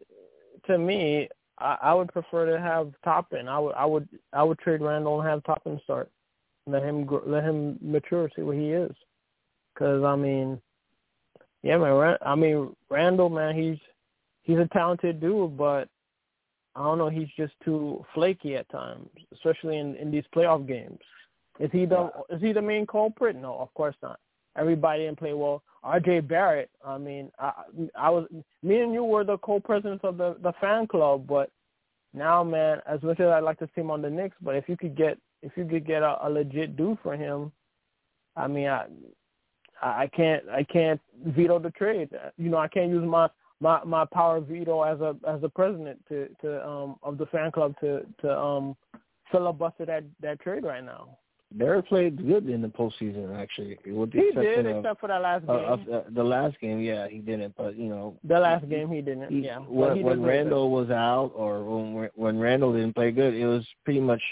to 0.66 0.79
me, 0.79 1.29
I, 1.59 1.77
I 1.83 1.95
would 1.95 2.09
prefer 2.12 2.47
to 2.47 2.61
have 2.61 2.92
Toppin. 3.05 3.49
I 3.49 3.59
would, 3.59 3.75
I 3.75 3.85
would, 3.85 4.09
I 4.33 4.42
would 4.42 4.59
trade 4.59 4.81
Randle 4.81 5.21
and 5.21 5.29
have 5.29 5.42
Toppin 5.45 5.81
start. 5.85 6.11
let 6.66 6.83
him 6.83 7.09
let 7.27 7.42
him 7.45 7.79
mature, 7.81 8.31
see 8.35 8.42
what 8.42 8.57
he 8.57 8.71
is. 8.71 8.92
Because 9.75 10.03
I 10.05 10.14
mean, 10.16 10.61
yeah, 11.62 11.79
man. 11.79 12.16
I 12.25 12.35
mean, 12.35 12.75
Randle, 12.90 13.29
man, 13.29 13.55
he's 13.57 13.79
he's 14.42 14.59
a 14.59 14.68
talented 14.73 15.21
dude, 15.21 15.57
but 15.57 15.88
I 16.75 16.83
don't 16.83 16.99
know. 16.99 17.09
He's 17.09 17.29
just 17.37 17.53
too 17.65 18.05
flaky 18.15 18.57
at 18.57 18.69
times, 18.71 19.09
especially 19.33 19.79
in 19.79 19.97
in 19.97 20.11
these 20.11 20.25
playoff 20.35 20.67
games. 20.67 20.99
Is 21.61 21.71
he 21.73 21.85
the 21.85 22.11
is 22.31 22.41
he 22.41 22.53
the 22.53 22.63
main 22.63 22.87
culprit? 22.87 23.37
No, 23.37 23.57
of 23.59 23.73
course 23.75 23.97
not. 24.03 24.19
Everybody 24.57 25.05
didn't 25.05 25.19
play 25.19 25.33
well. 25.33 25.63
R.J. 25.83 26.21
Barrett. 26.21 26.71
I 26.85 26.99
mean, 26.99 27.31
I 27.39 27.53
I 27.97 28.11
was 28.11 28.27
me 28.63 28.81
and 28.81 28.93
you 28.93 29.05
were 29.05 29.25
the 29.25 29.39
co-presidents 29.39 30.05
of 30.05 30.17
the 30.17 30.37
the 30.43 30.53
fan 30.61 30.87
club, 30.87 31.27
but 31.27 31.51
now, 32.15 32.45
man, 32.45 32.81
as 32.87 33.03
much 33.03 33.21
as 33.21 33.27
I'd 33.29 33.41
like 33.41 33.59
to 33.61 33.69
see 33.75 33.81
him 33.81 33.91
on 33.91 34.03
the 34.03 34.11
Knicks, 34.11 34.37
but 34.43 34.55
if 34.55 34.69
you 34.69 34.77
could 34.77 34.97
get 34.97 35.19
if 35.43 35.53
you 35.57 35.65
could 35.65 35.87
get 35.87 36.03
a, 36.03 36.27
a 36.27 36.29
legit 36.29 36.77
dude 36.77 36.99
for 37.03 37.17
him, 37.17 37.53
I 38.37 38.47
mean, 38.47 38.69
I 38.69 38.87
I 39.83 40.07
can't 40.15 40.49
I 40.49 40.63
can't 40.65 41.01
veto 41.27 41.59
the 41.59 41.71
trade. 41.71 42.11
You 42.39 42.51
know, 42.51 42.59
I 42.59 42.69
can't 42.69 42.91
use 42.91 43.05
my 43.05 43.29
my 43.62 43.83
my 43.85 44.05
power 44.05 44.40
veto 44.40 44.83
as 44.83 45.01
a 45.01 45.16
as 45.27 45.42
a 45.42 45.48
president 45.48 45.98
to 46.09 46.29
to 46.40 46.68
um 46.68 46.96
of 47.03 47.16
the 47.16 47.27
fan 47.27 47.51
club 47.53 47.75
to 47.81 48.05
to 48.20 48.38
um 48.38 48.77
filibuster 49.31 49.87
that 49.87 50.05
that 50.20 50.40
trade 50.40 50.64
right 50.64 50.85
now. 50.85 51.16
Barrett 51.55 51.87
played 51.87 52.16
good 52.16 52.48
in 52.48 52.62
the 52.62 52.68
postseason, 52.68 53.38
actually. 53.38 53.79
With 53.87 54.12
the 54.12 54.20
he 54.20 54.33
did, 54.33 54.66
of, 54.66 54.77
except 54.79 55.01
for 55.01 55.09
that 55.09 55.20
last 55.20 55.46
game. 55.46 55.57
Of, 55.57 55.81
uh, 55.87 56.01
the 56.09 56.25
last 56.25 56.59
game, 56.61 56.81
yeah, 56.81 57.09
he 57.09 57.18
didn't. 57.18 57.55
But 57.59 57.77
you 57.77 57.88
know, 57.88 58.16
the 58.25 58.38
last 58.38 58.66
game 58.70 58.90
he 58.90 59.03
didn't. 59.03 59.31
He, 59.31 59.40
yeah, 59.40 59.59
when, 59.59 59.96
he 59.96 60.03
when 60.03 60.22
Randle 60.22 60.70
was 60.70 60.88
out, 60.90 61.33
or 61.35 61.62
when 61.62 62.11
when 62.14 62.38
Randle 62.38 62.72
didn't 62.72 62.94
play 62.94 63.11
good, 63.11 63.35
it 63.35 63.46
was 63.46 63.66
pretty 63.85 64.01
much 64.01 64.22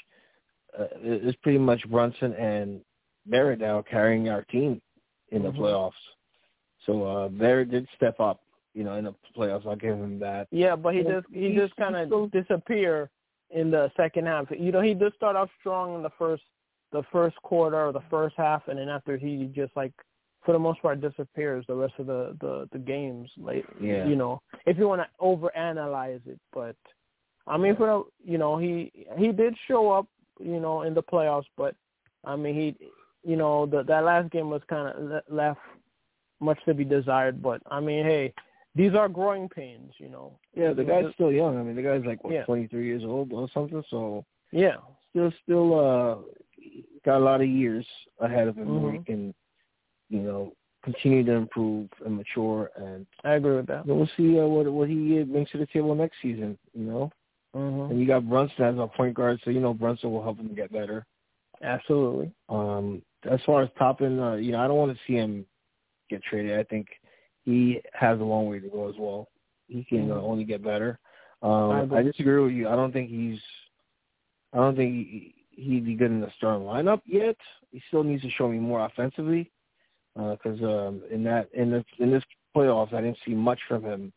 uh, 0.79 0.87
it 1.03 1.25
was 1.25 1.37
pretty 1.43 1.59
much 1.59 1.89
Brunson 1.91 2.33
and 2.35 2.81
Barrett 3.27 3.61
now 3.61 3.83
carrying 3.83 4.31
our 4.31 4.43
team 4.45 4.81
in 5.29 5.43
the 5.43 5.51
mm-hmm. 5.51 5.61
playoffs. 5.61 5.93
So 6.87 7.05
uh 7.05 7.29
Barrett 7.29 7.71
did 7.71 7.87
step 7.97 8.19
up, 8.19 8.41
you 8.75 8.85
know, 8.85 8.95
in 8.95 9.05
the 9.05 9.15
playoffs. 9.37 9.67
I'll 9.67 9.77
give 9.77 9.97
him 9.97 10.19
that. 10.21 10.49
Yeah, 10.51 10.77
but 10.77 10.95
he 10.95 11.03
just 11.03 11.27
he 11.33 11.55
just 11.55 11.75
kind 11.77 11.97
of 11.97 12.31
disappear 12.31 13.11
in 13.51 13.71
the 13.71 13.91
second 13.97 14.27
half. 14.27 14.47
You 14.51 14.73
know, 14.73 14.81
he 14.81 14.95
did 14.95 15.15
start 15.15 15.37
off 15.37 15.51
strong 15.61 15.95
in 15.97 16.03
the 16.03 16.11
first 16.19 16.43
the 16.93 17.03
first 17.13 17.37
quarter 17.43 17.87
or 17.87 17.93
the 17.93 18.03
first 18.11 18.35
half, 18.37 18.69
and 18.69 18.79
then 18.79 18.89
after 18.89 19.17
he 19.17 19.51
just 19.55 19.77
like 19.77 19.93
for 20.45 20.53
the 20.53 20.59
most 20.59 20.81
part 20.83 21.01
disappears 21.01 21.65
the 21.69 21.75
rest 21.75 21.95
of 21.99 22.07
the 22.07 22.37
the 22.41 22.69
the 22.73 22.79
games. 22.79 23.31
Like 23.37 23.65
yeah. 23.81 24.07
you 24.07 24.17
know, 24.17 24.43
if 24.67 24.79
you 24.79 24.89
want 24.89 25.03
to 25.03 25.09
overanalyze 25.21 26.27
it, 26.27 26.41
but 26.53 26.77
I 27.47 27.57
mean, 27.57 27.77
for 27.77 27.87
the 27.87 28.31
you 28.31 28.39
know 28.39 28.57
he 28.57 28.93
he 29.17 29.33
did 29.33 29.55
show 29.69 29.91
up, 29.91 30.07
you 30.39 30.61
know, 30.61 30.83
in 30.83 30.95
the 30.95 31.03
playoffs, 31.03 31.47
but 31.57 31.75
I 32.25 32.37
mean 32.37 32.55
he, 32.55 32.89
you 33.29 33.37
know, 33.37 33.67
the 33.67 33.83
that 33.85 34.05
last 34.05 34.31
game 34.31 34.51
was 34.51 34.63
kind 34.69 34.89
of 34.89 35.23
left 35.29 35.61
much 36.41 36.59
to 36.65 36.75
be 36.75 36.85
desired. 36.85 37.43
But 37.43 37.63
I 37.71 37.81
mean, 37.81 38.05
hey, 38.05 38.33
these 38.75 38.95
are 38.95 39.09
growing 39.09 39.49
pains, 39.49 39.93
you 39.99 40.09
know. 40.09 40.39
Yeah, 40.55 40.73
the 40.73 40.85
guy's 40.85 41.13
still 41.15 41.33
young. 41.33 41.59
I 41.59 41.63
mean, 41.63 41.77
the 41.77 41.83
guy's 41.83 42.05
like 42.05 42.23
what, 42.23 42.33
yeah. 42.33 42.45
23 42.45 42.85
years 42.87 43.03
old 43.05 43.33
or 43.33 43.49
something. 43.53 43.83
So 43.91 44.25
yeah, 44.53 44.77
still 45.11 45.33
still 45.43 45.79
uh 45.79 46.17
got 47.05 47.19
a 47.19 47.25
lot 47.25 47.41
of 47.41 47.49
years 47.49 47.87
ahead 48.21 48.49
of 48.49 48.57
him 48.57 48.67
mm-hmm. 48.67 48.83
where 48.83 48.93
he 48.93 48.99
mm-hmm. 48.99 49.13
can, 49.13 49.35
you 50.09 50.21
know, 50.21 50.53
continue 50.85 51.25
to 51.25 51.33
improve 51.33 51.89
and 52.05 52.17
mature. 52.17 52.71
And 52.77 53.07
I 53.25 53.35
agree 53.35 53.57
with 53.57 53.67
that. 53.67 53.87
We'll 53.87 54.09
see 54.17 54.39
uh, 54.39 54.45
what 54.45 54.71
what 54.73 54.89
he 54.89 55.23
brings 55.23 55.51
to 55.51 55.59
the 55.59 55.67
table 55.67 55.95
next 55.95 56.17
season. 56.23 56.57
You 56.75 56.85
know, 56.85 57.13
mm-hmm. 57.55 57.93
and 57.93 58.01
you 58.01 58.07
got 58.07 58.29
Brunson 58.29 58.65
as 58.65 58.79
a 58.79 58.87
point 58.87 59.15
guard, 59.15 59.41
so 59.45 59.51
you 59.51 59.61
know 59.61 59.75
Brunson 59.75 60.13
will 60.13 60.23
help 60.23 60.39
him 60.39 60.55
get 60.55 60.73
better. 60.73 61.07
Absolutely. 61.63 62.33
Um, 62.49 63.03
as 63.31 63.41
far 63.45 63.63
as 63.63 63.69
Toppin, 63.79 64.19
uh, 64.19 64.35
you 64.37 64.53
know, 64.53 64.61
I 64.61 64.67
don't 64.67 64.79
want 64.79 64.93
to 64.93 64.99
see 65.07 65.15
him 65.15 65.45
get 66.09 66.23
traded. 66.23 66.59
I 66.59 66.63
think 66.65 66.87
he 67.45 67.81
has 67.93 68.21
a 68.21 68.25
long 68.25 68.47
way 68.47 68.61
to 68.61 68.69
go 68.69 68.89
as 68.89 68.95
well. 68.99 69.29
He 69.69 69.85
can 69.85 70.09
mm-hmm. 70.09 70.25
only 70.25 70.45
get 70.45 70.63
better. 70.63 70.99
Um, 71.43 71.93
I, 71.93 71.99
I 71.99 72.03
disagree 72.03 72.43
with 72.43 72.53
you. 72.53 72.69
I 72.69 72.77
don't 72.77 72.93
think 72.93 73.09
he's. 73.09 73.39
I 74.53 74.59
don't 74.59 74.77
think 74.77 74.93
he, 74.93 75.35
he'd 75.51 75.87
be 75.87 75.95
good 75.95 76.11
in 76.11 76.21
the 76.21 76.31
starting 76.37 76.67
lineup 76.67 77.01
yet. 77.07 77.37
He 77.71 77.81
still 77.89 78.03
needs 78.03 78.23
to 78.23 78.31
show 78.31 78.49
me 78.49 78.59
more 78.59 78.85
offensively 78.85 79.51
because 80.15 80.61
uh, 80.61 80.89
um, 80.89 81.03
in 81.11 81.23
that 81.25 81.49
in 81.55 81.71
this 81.71 81.85
in 81.99 82.11
this 82.11 82.25
playoffs, 82.57 82.93
I 82.93 83.01
didn't 83.01 83.19
see 83.25 83.35
much 83.35 83.61
from 83.69 83.85
him. 83.85 84.13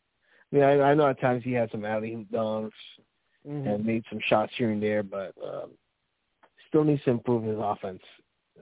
I 0.52 0.56
mean, 0.56 0.64
I, 0.64 0.82
I 0.82 0.94
know 0.94 1.08
at 1.08 1.22
times 1.22 1.44
he 1.44 1.54
had 1.54 1.72
some 1.72 1.86
alley-oop 1.86 2.28
dunks 2.32 2.72
mm-hmm. 3.48 3.68
and 3.68 3.86
made 3.86 4.04
some 4.10 4.20
shots 4.28 4.52
here 4.58 4.72
and 4.72 4.82
there, 4.82 5.04
but 5.04 5.34
um, 5.44 5.72
still 6.68 6.84
needs 6.84 7.04
to 7.04 7.12
improve 7.12 7.44
his 7.44 7.58
offense. 7.60 8.02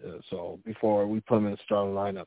Uh, 0.05 0.19
so 0.29 0.59
before 0.65 1.07
we 1.07 1.19
put 1.21 1.37
him 1.37 1.45
in 1.47 1.51
the 1.53 1.57
starting 1.65 1.93
lineup. 1.93 2.25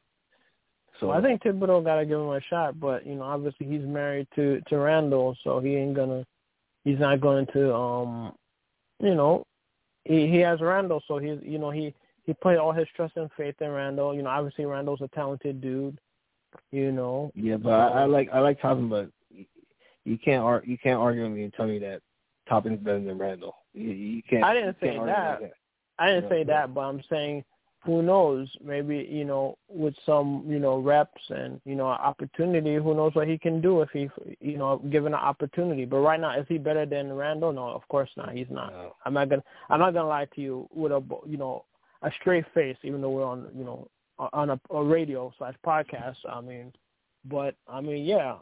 So 1.01 1.09
well, 1.09 1.19
I 1.19 1.23
think 1.23 1.43
Thibodeau 1.43 1.85
got 1.85 1.97
to 1.97 2.07
give 2.07 2.19
him 2.19 2.29
a 2.29 2.41
shot, 2.41 2.79
but 2.79 3.07
you 3.07 3.17
know, 3.17 3.23
obviously 3.23 3.67
he's 3.67 3.83
married 3.83 4.29
to 4.37 4.61
to 4.69 4.79
Randle, 4.79 5.37
so 5.43 5.59
he 5.59 5.75
ain't 5.77 5.95
gonna, 5.95 6.25
he's 6.85 6.99
not 6.99 7.21
going 7.21 7.47
to, 7.53 7.75
um, 7.75 8.33
you 9.01 9.15
know, 9.15 9.45
he 10.05 10.29
he 10.29 10.39
has 10.39 10.61
Randle, 10.61 11.03
so 11.09 11.19
he's 11.19 11.39
you 11.43 11.59
know 11.59 11.71
he 11.71 11.95
he 12.25 12.35
put 12.35 12.59
all 12.59 12.73
his 12.73 12.87
trust 12.95 13.17
and 13.17 13.31
faith 13.37 13.57
in 13.61 13.71
Randle. 13.71 14.15
You 14.15 14.23
know, 14.23 14.31
obviously 14.31 14.67
Randle's 14.67 15.01
a 15.01 15.09
talented 15.09 15.61
dude. 15.61 15.99
You 16.71 16.93
know. 16.93 17.33
Yeah, 17.35 17.57
but 17.57 17.73
I, 17.73 18.03
I 18.03 18.05
like 18.05 18.29
I 18.33 18.39
like 18.39 18.61
Toppin, 18.61 18.89
but 18.89 19.09
you 20.05 20.19
can't 20.19 20.43
ar- 20.43 20.63
you 20.65 20.79
can't 20.79 21.01
argue 21.01 21.23
with 21.23 21.33
me 21.33 21.45
and 21.45 21.55
tell 21.55 21.67
me 21.67 21.79
that 21.81 22.03
Toppin's 22.49 22.79
better 22.79 23.01
than 23.01 23.19
Randle. 23.19 23.57
You, 23.73 23.91
you 23.91 24.23
can't. 24.23 24.45
I 24.45 24.55
didn't 24.55 24.77
say 24.81 24.97
that. 24.97 25.41
that. 25.41 25.53
I 25.99 26.11
didn't 26.11 26.29
say 26.29 26.45
that, 26.45 26.75
but 26.75 26.81
I'm 26.83 27.03
saying 27.11 27.45
who 27.85 28.03
knows? 28.03 28.49
Maybe 28.65 29.07
you 29.11 29.25
know, 29.25 29.59
with 29.69 29.95
some 30.07 30.45
you 30.49 30.59
know 30.59 30.79
reps 30.79 31.23
and 31.29 31.61
you 31.65 31.75
know 31.75 31.87
opportunity, 31.87 32.77
who 32.77 32.95
knows 32.95 33.15
what 33.15 33.29
he 33.29 33.37
can 33.37 33.61
do 33.61 33.83
if 33.83 33.91
he 33.93 34.09
you 34.41 34.57
know 34.57 34.79
given 34.91 35.13
an 35.13 35.21
opportunity. 35.21 35.85
But 35.85 35.99
right 35.99 36.21
now, 36.21 36.39
is 36.39 36.47
he 36.49 36.59
better 36.59 36.87
than 36.87 37.13
Randle? 37.13 37.53
No, 37.53 37.69
of 37.69 37.87
course 37.89 38.11
not. 38.17 38.33
He's 38.33 38.47
not. 38.51 38.73
No. 38.73 38.97
I'm 39.05 39.15
not 39.15 39.29
gonna 39.29 39.45
I'm 39.69 39.81
not 39.81 39.93
gonna 39.93 40.09
lie 40.09 40.27
to 40.35 40.41
you 40.41 40.69
with 40.73 40.93
a 40.93 41.03
you 41.27 41.37
know 41.37 41.65
a 42.03 42.11
straight 42.21 42.45
face, 42.55 42.77
even 42.83 43.01
though 43.01 43.11
we're 43.11 43.25
on 43.25 43.49
you 43.55 43.65
know 43.65 43.89
on 44.33 44.51
a, 44.51 44.61
a 44.71 44.83
radio 44.83 45.33
slash 45.39 45.55
podcast. 45.67 46.17
I 46.29 46.41
mean, 46.41 46.73
but 47.25 47.55
I 47.69 47.81
mean, 47.81 48.05
yeah. 48.05 48.37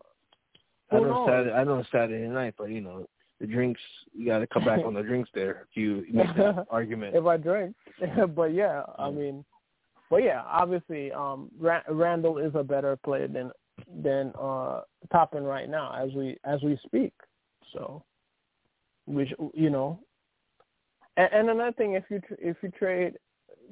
I 0.91 0.99
know 0.99 1.27
Saturday. 1.27 1.53
I 1.53 1.65
know 1.65 1.85
Saturday 1.91 2.29
night, 2.29 2.55
but 2.59 2.71
you 2.71 2.81
know 2.81 3.09
the 3.43 3.49
drinks. 3.49 3.81
You 4.15 4.27
got 4.27 4.39
to 4.39 4.47
come 4.47 4.65
back 4.65 4.81
on 4.87 4.95
the 4.95 5.03
drinks 5.03 5.29
there 5.35 5.67
if 5.69 5.77
you 5.77 6.07
make 6.11 6.35
that 6.37 6.67
argument. 6.71 7.15
If 7.15 7.27
I 7.27 7.37
drink, 7.37 7.75
but 8.35 8.55
yeah, 8.55 8.85
I 8.99 9.11
mean, 9.11 9.45
but 10.09 10.23
yeah, 10.23 10.43
obviously, 10.47 11.13
um, 11.13 11.51
Randle 11.59 12.39
is 12.39 12.53
a 12.55 12.63
better 12.63 12.97
player 12.97 13.29
than 13.29 13.51
than 14.03 14.33
uh, 14.41 14.83
Toppin 15.11 15.43
right 15.43 15.69
now 15.69 15.93
as 15.93 16.15
we 16.15 16.39
as 16.45 16.63
we 16.63 16.79
speak. 16.87 17.13
So, 17.73 18.05
which 19.07 19.33
you 19.55 19.71
know, 19.71 19.99
and, 21.17 21.29
and 21.33 21.51
another 21.51 21.73
thing, 21.73 21.95
if 21.95 22.05
you 22.11 22.23
if 22.39 22.57
you 22.63 22.71
trade, 22.71 23.15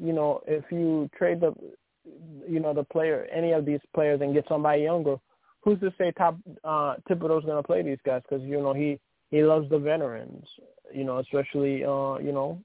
you 0.02 0.12
know, 0.12 0.40
if 0.48 0.64
you 0.72 1.09
trade 1.16 1.40
the, 1.40 1.54
you 2.48 2.59
know, 2.59 2.74
the 2.74 2.85
player, 2.85 3.28
any 3.33 3.52
of 3.52 3.64
these 3.64 3.80
players, 3.94 4.20
and 4.20 4.35
get 4.35 4.46
somebody 4.48 4.83
younger, 4.83 5.16
who's 5.61 5.78
to 5.78 5.92
say 5.96 6.11
Top 6.18 6.37
uh, 6.64 6.96
Thibodeau's 7.09 7.44
going 7.44 7.62
to 7.62 7.62
play 7.62 7.83
these 7.83 7.98
guys? 8.04 8.22
Because 8.28 8.44
you 8.44 8.61
know 8.61 8.72
he 8.72 8.98
he 9.30 9.42
loves 9.42 9.68
the 9.70 9.78
veterans, 9.78 10.46
you 10.92 11.04
know, 11.04 11.18
especially 11.18 11.84
uh, 11.84 12.18
you 12.18 12.32
know 12.32 12.60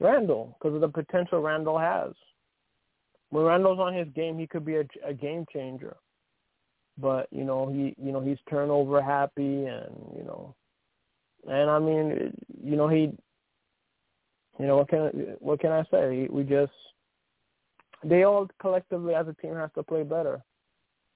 Randle 0.00 0.56
because 0.58 0.74
of 0.74 0.80
the 0.80 0.88
potential 0.88 1.40
Randle 1.40 1.78
has. 1.78 2.12
When 3.30 3.44
Randle's 3.44 3.80
on 3.80 3.94
his 3.94 4.08
game, 4.14 4.38
he 4.38 4.46
could 4.46 4.64
be 4.64 4.76
a, 4.76 4.84
a 5.04 5.14
game 5.14 5.44
changer. 5.52 5.96
But 6.98 7.28
you 7.30 7.44
know 7.44 7.70
he 7.72 7.94
you 8.02 8.12
know 8.12 8.20
he's 8.20 8.38
turnover 8.48 9.02
happy 9.02 9.66
and 9.66 9.94
you 10.16 10.24
know, 10.24 10.54
and 11.48 11.70
I 11.70 11.78
mean 11.78 12.32
you 12.62 12.76
know 12.76 12.88
he, 12.88 13.10
you 14.58 14.66
know 14.66 14.76
what 14.76 14.88
can 14.88 15.36
what 15.40 15.60
can 15.60 15.72
I 15.72 15.84
say? 15.90 16.28
We 16.30 16.44
just 16.44 16.72
they 18.04 18.24
all 18.24 18.48
collectively 18.60 19.14
as 19.14 19.26
a 19.26 19.34
team 19.34 19.54
has 19.54 19.70
to 19.74 19.82
play 19.82 20.02
better 20.02 20.42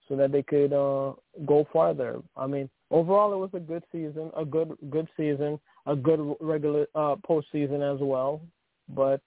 so 0.09 0.17
that 0.17 0.33
they 0.33 0.43
could 0.43 0.73
uh, 0.73 1.13
go 1.45 1.67
farther. 1.73 2.21
I 2.37 2.47
mean, 2.47 2.69
overall, 2.91 3.33
it 3.33 3.37
was 3.37 3.51
a 3.55 3.61
good 3.61 3.85
season, 3.93 4.31
a 4.37 4.45
good 4.45 4.77
good 4.91 5.09
season, 5.17 5.59
a 5.87 5.97
good 5.97 6.37
regular 6.41 6.87
uh, 6.95 7.17
postseason 7.29 7.83
as 7.95 8.01
well. 8.01 8.41
But 8.89 9.23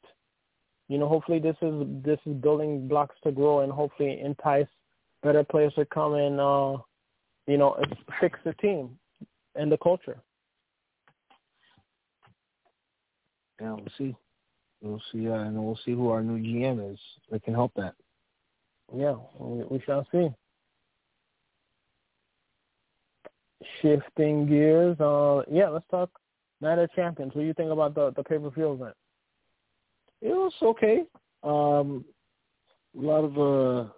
you 0.88 0.98
know, 0.98 1.08
hopefully, 1.08 1.40
this 1.40 1.56
is 1.62 1.86
this 2.04 2.20
is 2.26 2.34
building 2.36 2.88
blocks 2.88 3.16
to 3.24 3.32
grow, 3.32 3.62
and 3.62 3.72
hopefully 3.72 4.20
entice 4.22 4.68
better 5.24 5.44
players 5.44 5.74
to 5.76 5.86
come 5.86 6.16
and 6.16 6.40
uh, 6.40 6.78
you 7.48 7.58
know 7.58 7.78
fix 8.20 8.40
the 8.44 8.54
team 8.54 8.98
and 9.56 9.72
the 9.72 9.78
culture. 9.78 10.22
Yeah, 13.60 13.74
we'll 13.74 13.88
see. 13.98 14.16
We'll 14.82 15.02
see, 15.12 15.30
uh, 15.30 15.34
and 15.34 15.64
we'll 15.64 15.80
see 15.86 15.92
who 15.92 16.10
our 16.10 16.24
new 16.24 16.40
GM 16.40 16.92
is 16.92 17.00
that 17.30 17.44
can 17.44 17.54
help 17.54 17.72
that. 17.76 17.94
Yeah, 18.94 19.16
we, 19.38 19.64
we 19.66 19.82
shall 19.86 20.08
see. 20.12 20.30
Shifting 23.82 24.48
gears, 24.48 25.00
uh, 25.00 25.44
yeah, 25.50 25.70
let's 25.70 25.86
talk 25.92 26.10
Night 26.62 26.80
of 26.80 26.92
Champions. 26.94 27.34
What 27.34 27.42
do 27.42 27.48
you 27.48 27.54
think 27.54 27.72
about 27.72 27.96
the 27.96 28.12
the 28.16 28.24
pay 28.24 28.38
per 28.38 28.50
view 28.50 28.74
event? 28.74 28.96
It 30.22 30.30
was 30.30 30.54
okay. 30.62 31.04
Um, 31.44 32.06
a 32.98 33.02
lot 33.02 33.24
of 33.24 33.38
uh, 33.38 33.90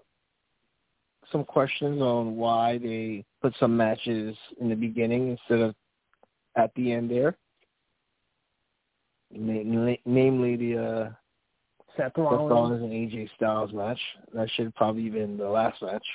some 1.32 1.43
questions 1.43 2.01
on 2.01 2.36
why 2.36 2.78
they 2.78 3.26
put 3.41 3.53
some 3.59 3.76
matches 3.76 4.38
in 4.61 4.70
the 4.70 4.76
beginning 4.76 5.30
instead 5.30 5.59
of 5.59 5.76
at 6.55 6.72
the 6.76 6.91
end 6.91 7.09
there. 7.11 7.38
Namely, 9.36 10.55
the 10.55 10.78
uh, 10.78 11.09
Seth 11.97 12.11
Rollins. 12.18 12.41
Seth 12.43 12.51
Rollins 12.51 12.84
and 12.84 12.91
AJ 12.91 13.30
Styles 13.36 13.74
match. 13.74 13.99
That 14.34 14.49
should 14.51 14.74
probably 14.76 15.09
been 15.09 15.38
the 15.38 15.49
last 15.49 15.82
match. 15.82 16.05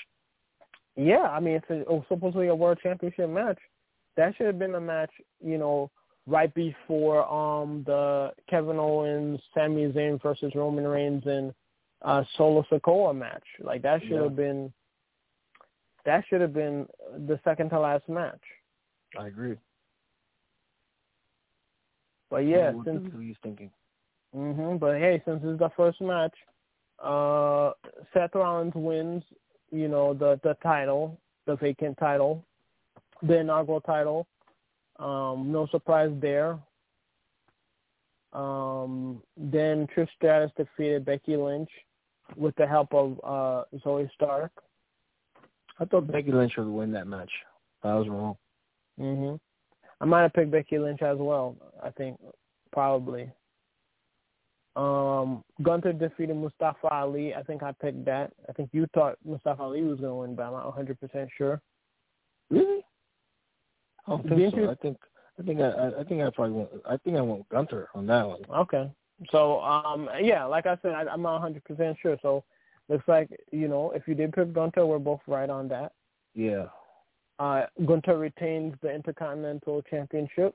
Yeah, 0.98 1.22
I 1.30 1.38
mean 1.38 1.54
it's 1.54 1.70
a, 1.70 1.84
oh, 1.88 2.04
supposedly 2.08 2.48
a 2.48 2.54
world 2.54 2.80
championship 2.82 3.30
match. 3.30 3.58
That 4.16 4.34
should 4.36 4.46
have 4.46 4.58
been 4.58 4.74
a 4.74 4.80
match, 4.80 5.12
you 5.40 5.56
know, 5.56 5.90
right 6.26 6.52
before 6.54 7.24
um 7.32 7.84
the 7.86 8.32
Kevin 8.50 8.78
Owens, 8.78 9.40
Sami 9.54 9.92
Zayn 9.92 10.20
versus 10.20 10.52
Roman 10.56 10.86
Reigns 10.86 11.22
and 11.24 11.54
uh 12.02 12.24
Solo 12.36 12.64
Sikoa 12.70 13.16
match. 13.16 13.44
Like 13.60 13.80
that 13.82 14.00
should 14.02 14.16
Yeah. 14.16 14.22
have 14.24 14.34
been 14.36 14.72
that 16.04 16.24
should 16.28 16.40
have 16.40 16.52
been 16.52 16.86
the 17.28 17.38
second 17.44 17.70
to 17.70 17.78
last 17.78 18.08
match. 18.08 18.42
I 19.16 19.28
agree. 19.28 19.56
But 22.28 22.38
yeah, 22.38 22.72
what 22.72 22.86
since 22.86 23.04
were 23.14 23.22
you 23.22 23.36
thinking? 23.42 23.70
mhm, 24.34 24.80
but 24.80 24.98
hey, 24.98 25.22
since 25.24 25.42
it's 25.44 25.60
the 25.60 25.70
first 25.76 26.00
match, 26.00 26.34
uh 27.02 27.70
Seth 28.12 28.34
Rollins 28.34 28.74
wins, 28.74 29.22
you 29.70 29.88
know, 29.88 30.14
the 30.14 30.40
the 30.42 30.56
title, 30.62 31.18
the 31.46 31.56
vacant 31.56 31.98
title, 31.98 32.44
the 33.22 33.38
inaugural 33.38 33.80
title. 33.80 34.26
Um, 34.98 35.52
no 35.52 35.66
surprise 35.70 36.10
there. 36.20 36.58
Um, 38.32 39.22
then 39.36 39.86
Trish 39.96 40.08
Stratus 40.16 40.50
defeated 40.56 41.04
Becky 41.04 41.36
Lynch 41.36 41.70
with 42.36 42.54
the 42.56 42.66
help 42.66 42.92
of 42.92 43.18
uh, 43.24 43.64
Zoe 43.82 44.10
Stark. 44.14 44.52
I 45.80 45.84
thought 45.84 46.10
Becky 46.10 46.32
Lynch 46.32 46.52
would 46.58 46.66
win 46.66 46.92
that 46.92 47.06
match. 47.06 47.30
I 47.82 47.94
was 47.94 48.08
wrong. 48.08 48.36
hmm 48.98 49.36
I 50.00 50.04
might 50.04 50.22
have 50.22 50.32
picked 50.32 50.50
Becky 50.50 50.78
Lynch 50.78 51.02
as 51.02 51.18
well. 51.18 51.56
I 51.82 51.90
think 51.90 52.18
probably. 52.72 53.30
Um, 54.78 55.42
Gunther 55.62 55.92
defeated 55.92 56.36
Mustafa 56.36 56.86
Ali. 56.92 57.34
I 57.34 57.42
think 57.42 57.64
I 57.64 57.72
picked 57.72 58.04
that. 58.04 58.32
I 58.48 58.52
think 58.52 58.70
you 58.72 58.86
thought 58.94 59.18
Mustafa 59.24 59.60
Ali 59.62 59.82
was 59.82 59.98
going 59.98 60.10
to 60.10 60.14
win, 60.14 60.34
but 60.36 60.44
I'm 60.44 60.52
not 60.52 60.66
100 60.66 61.00
percent 61.00 61.28
sure. 61.36 61.60
Really? 62.48 62.84
I 64.06 64.10
don't 64.10 64.22
think 64.22 64.36
Didn't 64.36 64.50
so. 64.52 64.60
you- 64.60 64.70
I 64.70 64.74
think 64.76 64.96
I 65.38 65.42
think 65.42 65.60
I, 65.60 65.90
I 66.00 66.04
think 66.04 66.22
I 66.22 66.30
probably 66.30 66.52
went 66.52 66.70
I 66.88 66.96
think 66.96 67.16
I 67.16 67.20
went 67.20 67.48
Gunther 67.48 67.88
on 67.94 68.06
that 68.06 68.26
one. 68.26 68.40
Okay. 68.56 68.90
So, 69.32 69.60
um, 69.62 70.08
yeah, 70.20 70.44
like 70.44 70.66
I 70.66 70.78
said, 70.80 70.92
I, 70.92 71.02
I'm 71.02 71.22
not 71.22 71.42
100% 71.42 71.96
sure. 72.00 72.16
So, 72.22 72.44
looks 72.88 73.06
like, 73.08 73.28
you 73.50 73.66
know, 73.66 73.90
if 73.90 74.06
you 74.06 74.14
did 74.14 74.32
pick 74.32 74.52
Gunther, 74.52 74.86
we're 74.86 75.00
both 75.00 75.20
right 75.26 75.50
on 75.50 75.66
that. 75.68 75.92
Yeah. 76.34 76.66
Uh, 77.40 77.66
Gunther 77.84 78.16
retains 78.16 78.74
the 78.80 78.94
Intercontinental 78.94 79.82
Championship. 79.82 80.54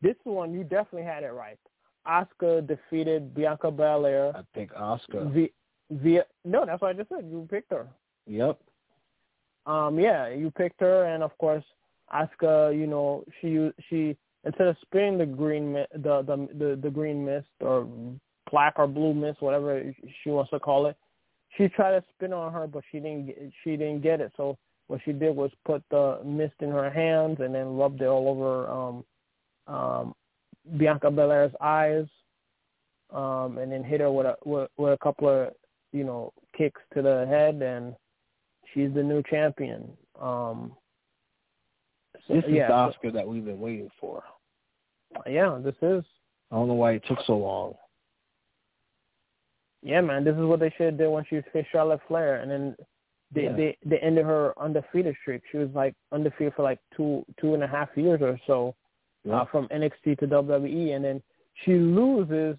This 0.00 0.14
one, 0.22 0.52
you 0.52 0.62
definitely 0.62 1.02
had 1.02 1.24
it 1.24 1.32
right. 1.32 1.58
Asuka 2.06 2.66
defeated 2.66 3.34
Bianca 3.34 3.70
Belair 3.70 4.32
I 4.34 4.42
picked 4.54 4.74
Asuka. 4.74 5.32
via, 5.32 5.48
via, 5.90 6.24
no, 6.44 6.64
that's 6.66 6.80
what 6.82 6.88
I 6.88 6.92
just 6.94 7.08
said. 7.08 7.26
You 7.30 7.46
picked 7.50 7.70
her. 7.72 7.86
Yep. 8.26 8.58
Um, 9.66 9.98
yeah, 9.98 10.28
you 10.28 10.50
picked 10.50 10.80
her, 10.80 11.04
and 11.04 11.22
of 11.22 11.36
course, 11.38 11.64
Asuka. 12.12 12.76
You 12.76 12.86
know, 12.86 13.24
she 13.40 13.70
she 13.88 14.16
instead 14.44 14.66
of 14.66 14.76
spinning 14.82 15.18
the 15.18 15.26
green 15.26 15.72
the 15.72 15.86
the 15.94 16.48
the, 16.58 16.78
the 16.82 16.90
green 16.90 17.24
mist 17.24 17.46
or 17.60 17.88
black 18.50 18.74
or 18.76 18.86
blue 18.86 19.14
mist, 19.14 19.40
whatever 19.40 19.94
she 20.22 20.30
wants 20.30 20.50
to 20.50 20.58
call 20.60 20.86
it, 20.86 20.96
she 21.56 21.68
tried 21.68 21.92
to 21.92 22.04
spin 22.14 22.32
on 22.32 22.52
her, 22.52 22.66
but 22.66 22.82
she 22.90 22.98
didn't 22.98 23.26
get, 23.26 23.52
she 23.62 23.70
didn't 23.76 24.02
get 24.02 24.20
it. 24.20 24.32
So 24.36 24.58
what 24.88 25.00
she 25.04 25.12
did 25.12 25.34
was 25.34 25.50
put 25.64 25.82
the 25.90 26.20
mist 26.24 26.54
in 26.60 26.70
her 26.70 26.90
hands 26.90 27.38
and 27.40 27.54
then 27.54 27.76
rubbed 27.76 28.02
it 28.02 28.06
all 28.06 28.28
over 28.28 28.68
um 28.68 29.04
um 29.74 30.14
Bianca 30.78 31.10
Belair's 31.10 31.52
eyes, 31.60 32.06
um, 33.12 33.58
and 33.58 33.70
then 33.70 33.82
hit 33.84 34.00
her 34.00 34.10
with 34.10 34.26
a 34.26 34.36
with, 34.44 34.70
with 34.76 34.92
a 34.92 34.98
couple 34.98 35.28
of 35.28 35.52
you 35.92 36.04
know 36.04 36.32
kicks 36.56 36.80
to 36.94 37.02
the 37.02 37.26
head 37.28 37.60
and 37.62 37.94
she's 38.72 38.92
the 38.94 39.02
new 39.02 39.22
champion. 39.28 39.90
Um, 40.20 40.72
so, 42.28 42.34
This 42.34 42.44
is 42.44 42.50
yeah, 42.52 42.68
the 42.68 42.72
Asuka 43.08 43.12
that 43.14 43.26
we've 43.26 43.44
been 43.44 43.60
waiting 43.60 43.90
for. 44.00 44.22
yeah, 45.26 45.58
this 45.62 45.74
is 45.82 46.04
I 46.50 46.54
don't 46.56 46.68
know 46.68 46.74
why 46.74 46.92
it 46.92 47.02
took 47.06 47.18
so 47.26 47.36
long. 47.36 47.74
yeah, 49.82 50.00
man. 50.00 50.24
This 50.24 50.36
is 50.36 50.42
what 50.44 50.60
they 50.60 50.70
should 50.76 50.86
have 50.86 50.98
did 50.98 51.08
when 51.08 51.24
she 51.28 51.40
faced 51.52 51.68
Charlotte 51.72 52.00
Flair, 52.06 52.36
and 52.40 52.50
then 52.50 52.76
they 53.34 53.44
Yeah. 53.44 53.52
they 53.56 53.76
they 53.84 53.98
ended 53.98 54.24
her 54.24 54.54
undefeated 54.58 55.16
streak. 55.22 55.42
She 55.50 55.58
was 55.58 55.70
like 55.74 55.94
undefeated 56.12 56.54
for 56.54 56.62
like 56.62 56.78
two 56.96 57.24
two 57.40 57.54
and 57.54 57.62
a 57.62 57.66
half 57.66 57.88
years 57.96 58.20
or 58.22 58.38
so, 58.46 58.74
uh, 59.30 59.44
from 59.46 59.68
NXT 59.68 60.18
to 60.18 60.26
WWE, 60.26 60.94
and 60.94 61.04
then 61.04 61.22
she 61.64 61.74
loses, 61.74 62.58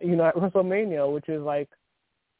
you 0.00 0.16
know, 0.16 0.24
at 0.24 0.34
WrestleMania, 0.34 1.12
which 1.12 1.28
is 1.28 1.42
like 1.42 1.68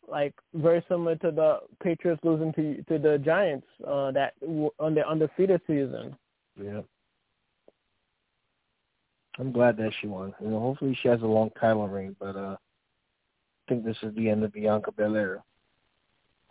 like 0.07 0.35
very 0.53 0.85
similar 0.89 1.17
to 1.17 1.31
the 1.31 1.61
Patriots 1.83 2.21
losing 2.25 2.53
to 2.55 2.83
to 2.85 2.99
the 2.99 3.19
Giants 3.19 3.67
uh, 3.87 4.11
that 4.13 4.35
on 4.79 4.95
their 4.95 5.09
undefeated 5.09 5.61
season. 5.67 6.17
Yeah. 6.63 6.83
I'm 9.39 9.51
glad 9.51 9.77
that 9.79 9.91
she 10.01 10.07
won. 10.07 10.33
You 10.41 10.49
know, 10.49 10.61
hopefully 10.61 10.97
she 11.03 11.09
has 11.09 11.21
a 11.23 11.27
long 11.27 11.51
title 11.61 11.89
reign, 11.89 12.15
but 12.21 12.37
uh 12.37 12.57
I 13.67 13.73
think 13.73 13.85
this 13.85 13.97
is 14.03 14.15
the 14.15 14.29
end 14.29 14.45
of 14.45 14.53
Bianca 14.53 14.93
Belair. 14.93 15.43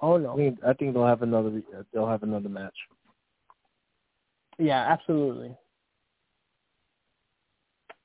Oh 0.01 0.17
no! 0.17 0.33
I 0.33 0.35
mean, 0.35 0.57
I 0.65 0.73
think 0.73 0.93
they'll 0.93 1.05
have 1.05 1.21
another 1.21 1.61
they'll 1.93 2.07
have 2.07 2.23
another 2.23 2.49
match. 2.49 2.73
yeah, 4.57 4.91
absolutely. 4.91 5.55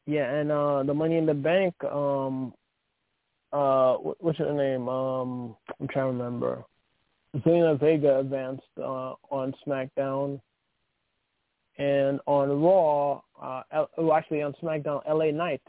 Yeah, 0.08 0.32
and 0.32 0.50
uh 0.50 0.82
the 0.84 0.94
Money 0.94 1.18
in 1.18 1.26
the 1.26 1.34
Bank, 1.34 1.74
um, 1.84 2.54
uh, 3.52 3.96
what, 3.96 4.16
what's 4.24 4.38
her 4.38 4.54
name? 4.54 4.88
Um, 4.88 5.54
I'm 5.78 5.86
trying 5.86 6.06
to 6.06 6.12
remember. 6.12 6.64
Zelina 7.36 7.78
Vega 7.78 8.20
advanced 8.20 8.62
uh, 8.78 9.16
on 9.30 9.54
SmackDown, 9.66 10.40
and 11.76 12.20
on 12.24 12.58
Raw, 12.62 13.20
uh, 13.38 13.62
L- 13.70 13.90
oh, 13.98 14.14
actually 14.14 14.40
on 14.40 14.54
SmackDown, 14.62 15.02
LA 15.06 15.30
Knight. 15.30 15.60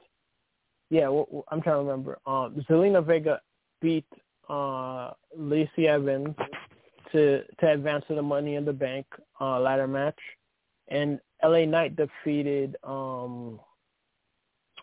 Yeah, 0.90 1.10
I'm 1.50 1.62
trying 1.62 1.76
to 1.76 1.84
remember. 1.84 2.18
Uh, 2.26 2.48
Zelina 2.70 3.06
Vega 3.06 3.42
beat 3.82 4.08
uh, 4.48 5.12
Lacey 5.36 5.90
Evans 5.90 6.34
to 7.12 7.44
to 7.60 7.72
advance 7.74 8.06
to 8.08 8.16
the 8.16 8.22
Money 8.22 8.56
in 8.56 8.64
the 8.64 8.72
Bank 8.72 9.06
uh, 9.42 9.60
ladder 9.60 9.86
match, 9.86 10.20
and 10.88 11.20
LA 11.44 11.66
Knight 11.66 11.98
defeated 11.98 12.78
um, 12.86 13.60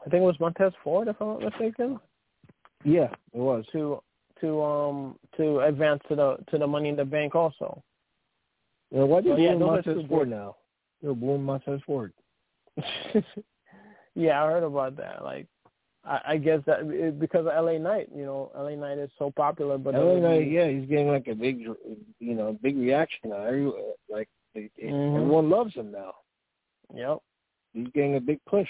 I 0.07 0.09
think 0.09 0.23
it 0.23 0.27
was 0.27 0.39
Montez 0.41 0.73
Ford, 0.85 1.09
if 1.09 1.17
I'm 1.21 1.27
not 1.29 1.41
mistaken 1.43 1.99
Yeah, 2.85 3.09
it 3.35 3.39
was. 3.39 3.65
to 3.73 4.01
to 4.41 4.63
um 4.63 5.19
to 5.37 5.61
advance 5.61 6.01
to 6.09 6.15
the 6.15 6.37
to 6.51 6.59
the 6.59 6.67
Money 6.67 6.91
in 6.91 6.97
the 6.97 7.05
Bank 7.05 7.35
also. 7.35 7.83
Yeah, 8.91 9.03
why 9.03 9.21
do 9.21 9.29
you 9.31 9.35
Oh, 9.35 9.37
yeah, 9.39 9.53
boo 9.55 9.59
those 9.61 9.69
are 9.69 9.73
Montez 9.95 10.07
Ford 10.09 10.29
now? 10.31 10.57
You're 11.03 11.15
booing 11.15 11.43
Montez 11.43 11.81
Ford. 11.87 12.13
yeah, 14.15 14.43
I 14.43 14.47
heard 14.51 14.63
about 14.63 14.97
that. 14.97 15.25
Like, 15.25 15.47
I, 16.05 16.21
I 16.29 16.37
guess 16.37 16.61
that 16.67 16.81
it, 16.83 17.19
because 17.19 17.47
of 17.47 17.53
L.A. 17.53 17.79
Knight, 17.79 18.09
you 18.15 18.25
know, 18.25 18.51
L.A. 18.57 18.77
Knight 18.77 18.99
is 18.99 19.11
so 19.19 19.31
popular, 19.37 19.77
but 19.79 19.95
LA 19.95 20.01
WWE 20.01 20.23
Knight, 20.23 20.51
yeah, 20.51 20.69
he's 20.69 20.89
getting 20.89 21.09
like 21.09 21.27
a 21.29 21.35
big, 21.35 21.61
you 22.21 22.35
know, 22.35 22.59
big 22.63 22.77
reaction 22.79 23.31
now. 23.31 23.43
Every, 23.43 23.71
like 24.09 24.29
they, 24.55 24.71
they- 24.77 24.89
Mhm. 24.89 25.17
everyone 25.17 25.51
loves 25.51 25.75
him 25.75 25.91
now. 25.91 26.15
Yep. 26.95 27.19
He's 27.73 27.89
getting 27.95 28.17
a 28.17 28.21
big 28.21 28.39
push. 28.47 28.69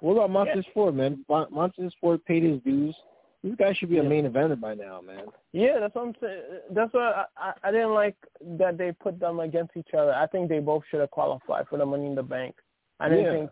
What 0.00 0.12
about 0.12 0.30
Montez 0.30 0.64
Ford, 0.74 0.94
man? 0.94 1.24
Mon- 1.28 1.48
Montez 1.50 1.92
Ford 2.00 2.24
paid 2.24 2.42
his 2.42 2.60
dues. 2.62 2.94
This 3.42 3.54
guy 3.56 3.72
should 3.74 3.90
be 3.90 3.98
a 3.98 4.02
main 4.02 4.24
eventer 4.28 4.58
by 4.60 4.74
now, 4.74 5.00
man. 5.00 5.24
Yeah, 5.52 5.78
that's 5.78 5.94
what 5.94 6.06
I'm 6.06 6.14
saying. 6.20 6.42
That's 6.72 6.92
what 6.92 7.02
I, 7.02 7.24
I 7.36 7.52
I 7.64 7.70
didn't 7.70 7.94
like 7.94 8.16
that 8.58 8.76
they 8.76 8.92
put 8.92 9.20
them 9.20 9.40
against 9.40 9.76
each 9.76 9.94
other. 9.96 10.12
I 10.12 10.26
think 10.26 10.48
they 10.48 10.58
both 10.58 10.82
should 10.90 11.00
have 11.00 11.10
qualified 11.12 11.66
for 11.68 11.78
the 11.78 11.86
Money 11.86 12.06
in 12.06 12.14
the 12.14 12.22
Bank. 12.22 12.56
I 12.98 13.08
didn't 13.08 13.24
Yeah. 13.24 13.32
think 13.32 13.50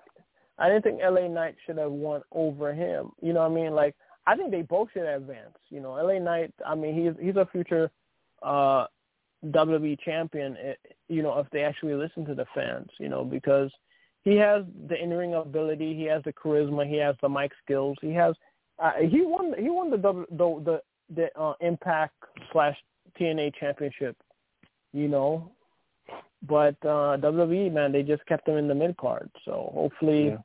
I 0.58 0.68
didn't 0.68 0.82
think 0.82 1.00
LA 1.02 1.28
Knight 1.28 1.56
should 1.64 1.78
have 1.78 1.92
won 1.92 2.22
over 2.32 2.72
him. 2.74 3.10
You 3.20 3.32
know 3.32 3.40
what 3.40 3.50
I 3.52 3.54
mean? 3.54 3.74
Like 3.74 3.94
I 4.26 4.36
think 4.36 4.50
they 4.50 4.62
both 4.62 4.88
should 4.92 5.04
advance. 5.06 5.56
You 5.70 5.80
know, 5.80 5.92
LA 5.92 6.18
Knight. 6.18 6.52
I 6.66 6.74
mean, 6.74 6.94
he's 6.94 7.14
he's 7.24 7.36
a 7.36 7.46
future 7.46 7.90
uh 8.42 8.86
WWE 9.46 9.98
champion. 10.04 10.56
eh, 10.56 10.74
You 11.08 11.22
know, 11.22 11.38
if 11.38 11.48
they 11.50 11.62
actually 11.62 11.94
listen 11.94 12.24
to 12.26 12.34
the 12.34 12.46
fans. 12.54 12.88
You 12.98 13.08
know, 13.10 13.24
because 13.24 13.70
he 14.24 14.36
has 14.36 14.64
the 14.88 15.00
in 15.00 15.10
ring 15.10 15.34
ability, 15.34 15.94
he 15.94 16.04
has 16.04 16.22
the 16.24 16.32
charisma, 16.32 16.88
he 16.88 16.96
has 16.96 17.14
the 17.22 17.28
mic 17.28 17.52
skills, 17.62 17.96
he 18.00 18.12
has. 18.14 18.34
Uh, 18.78 18.92
he 19.08 19.20
won. 19.22 19.54
He 19.58 19.70
won 19.70 19.90
the 19.90 19.98
the 19.98 20.60
the, 20.64 20.82
the 21.14 21.40
uh, 21.40 21.54
Impact 21.60 22.14
slash 22.50 22.76
TNA 23.20 23.54
championship. 23.60 24.16
You 24.92 25.08
know, 25.08 25.52
but 26.48 26.76
uh 26.82 27.16
WWE 27.18 27.72
man, 27.72 27.92
they 27.92 28.02
just 28.02 28.24
kept 28.26 28.48
him 28.48 28.56
in 28.56 28.66
the 28.66 28.74
mid 28.74 28.96
card. 28.96 29.30
So 29.44 29.70
hopefully, 29.74 30.28
Yeah. 30.28 30.38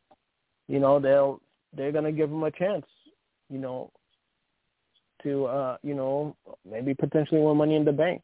you 0.67 0.80
know 0.80 0.99
they'll 0.99 1.41
they're 1.73 1.91
gonna 1.91 2.11
give 2.11 2.30
him 2.30 2.43
a 2.43 2.51
chance. 2.51 2.86
You 3.49 3.59
know, 3.59 3.91
to 5.23 5.45
uh, 5.45 5.77
you 5.84 5.95
know, 5.95 6.36
maybe 6.69 6.93
potentially 6.93 7.41
win 7.41 7.57
money 7.57 7.75
in 7.75 7.86
the 7.86 7.91
bank. 7.91 8.21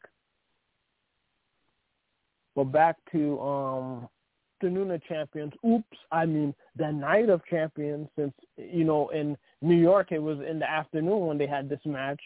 But 2.55 2.65
back 2.65 2.97
to 3.11 3.39
um 3.39 4.09
afternoon 4.55 4.91
of 4.91 5.03
champions. 5.03 5.53
Oops, 5.65 5.97
I 6.11 6.25
mean 6.25 6.53
the 6.75 6.91
night 6.91 7.29
of 7.29 7.41
champions. 7.45 8.07
Since 8.17 8.33
you 8.57 8.83
know 8.83 9.09
in 9.09 9.37
New 9.61 9.75
York 9.75 10.11
it 10.11 10.19
was 10.19 10.39
in 10.47 10.59
the 10.59 10.69
afternoon 10.69 11.27
when 11.27 11.37
they 11.37 11.47
had 11.47 11.69
this 11.69 11.79
match, 11.85 12.21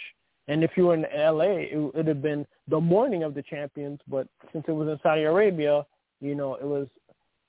and 0.48 0.64
if 0.64 0.72
you 0.76 0.88
were 0.88 0.94
in 0.94 1.06
L.A. 1.06 1.70
it 1.72 1.96
would 1.96 2.08
have 2.08 2.22
been 2.22 2.46
the 2.68 2.80
morning 2.80 3.24
of 3.24 3.34
the 3.34 3.44
champions. 3.44 4.00
But 4.08 4.28
since 4.54 4.66
it 4.68 4.72
was 4.72 4.88
in 4.88 5.00
Saudi 5.02 5.24
Arabia, 5.24 5.86
you 6.22 6.36
know 6.36 6.56
it 6.56 6.66
was 6.66 6.88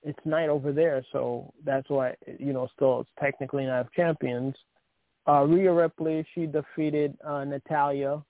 it's 0.03 0.19
night 0.25 0.49
over 0.49 0.73
there, 0.73 1.05
so 1.13 1.53
that's 1.65 1.89
why 1.89 2.15
you 2.39 2.53
know 2.53 2.69
still 2.75 3.01
it's 3.01 3.11
technically 3.21 3.67
night 3.67 3.81
of 3.81 3.93
champions. 3.93 4.55
Uh, 5.29 5.45
Rhea 5.45 5.73
Ripley 5.73 6.27
she 6.35 6.47
defeated 6.47 7.17
uh, 7.25 7.45
Natalya 7.45 8.23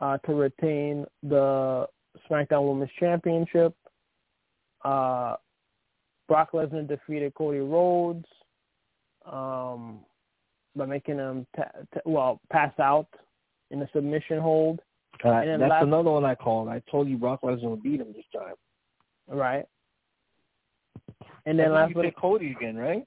uh, 0.00 0.18
to 0.18 0.34
retain 0.34 1.06
the 1.22 1.86
SmackDown 2.30 2.68
Women's 2.68 2.90
Championship. 3.00 3.74
Uh, 4.84 5.36
Brock 6.28 6.52
Lesnar 6.52 6.86
defeated 6.86 7.34
Cody 7.34 7.58
Rhodes 7.58 8.26
um, 9.30 10.00
by 10.74 10.86
making 10.86 11.18
him 11.18 11.46
t- 11.56 11.62
t- 11.94 12.00
well 12.04 12.40
pass 12.50 12.72
out 12.78 13.08
in 13.70 13.82
a 13.82 13.88
submission 13.92 14.40
hold. 14.40 14.80
Uh, 15.24 15.44
that's 15.44 15.60
last, 15.60 15.82
another 15.84 16.10
one 16.10 16.24
I 16.24 16.34
called. 16.34 16.68
I 16.68 16.82
told 16.90 17.08
you 17.08 17.16
Brock 17.16 17.42
Lesnar 17.42 17.70
would 17.70 17.82
beat 17.82 18.00
him 18.00 18.12
this 18.14 18.24
time. 18.34 18.54
Right. 19.28 19.64
And 21.46 21.58
then 21.58 21.72
last 21.72 21.94
you 21.94 22.02
picked 22.02 22.18
Cody 22.18 22.52
again, 22.52 22.76
right? 22.76 23.04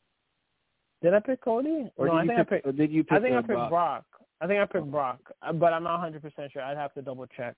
Did 1.02 1.14
I 1.14 1.20
pick 1.20 1.42
Cody? 1.42 1.90
Or 1.98 2.08
no, 2.08 2.14
I 2.14 2.26
think 2.26 2.38
pick, 2.38 2.40
I 2.40 2.62
picked. 2.62 2.78
did 2.78 2.92
you 2.92 3.04
pick 3.04 3.18
I 3.18 3.22
think 3.22 3.36
I 3.36 3.42
picked 3.42 3.48
Brock? 3.48 3.70
Brock. 3.70 4.06
I 4.42 4.48
think 4.48 4.60
I 4.60 4.66
picked 4.66 4.92
Brock, 4.92 5.20
uh, 5.42 5.54
but 5.54 5.74
I'm 5.74 5.84
not 5.84 5.94
100 6.00 6.22
percent 6.22 6.52
sure. 6.52 6.62
I'd 6.62 6.78
have 6.78 6.94
to 6.94 7.02
double 7.02 7.26
check. 7.28 7.56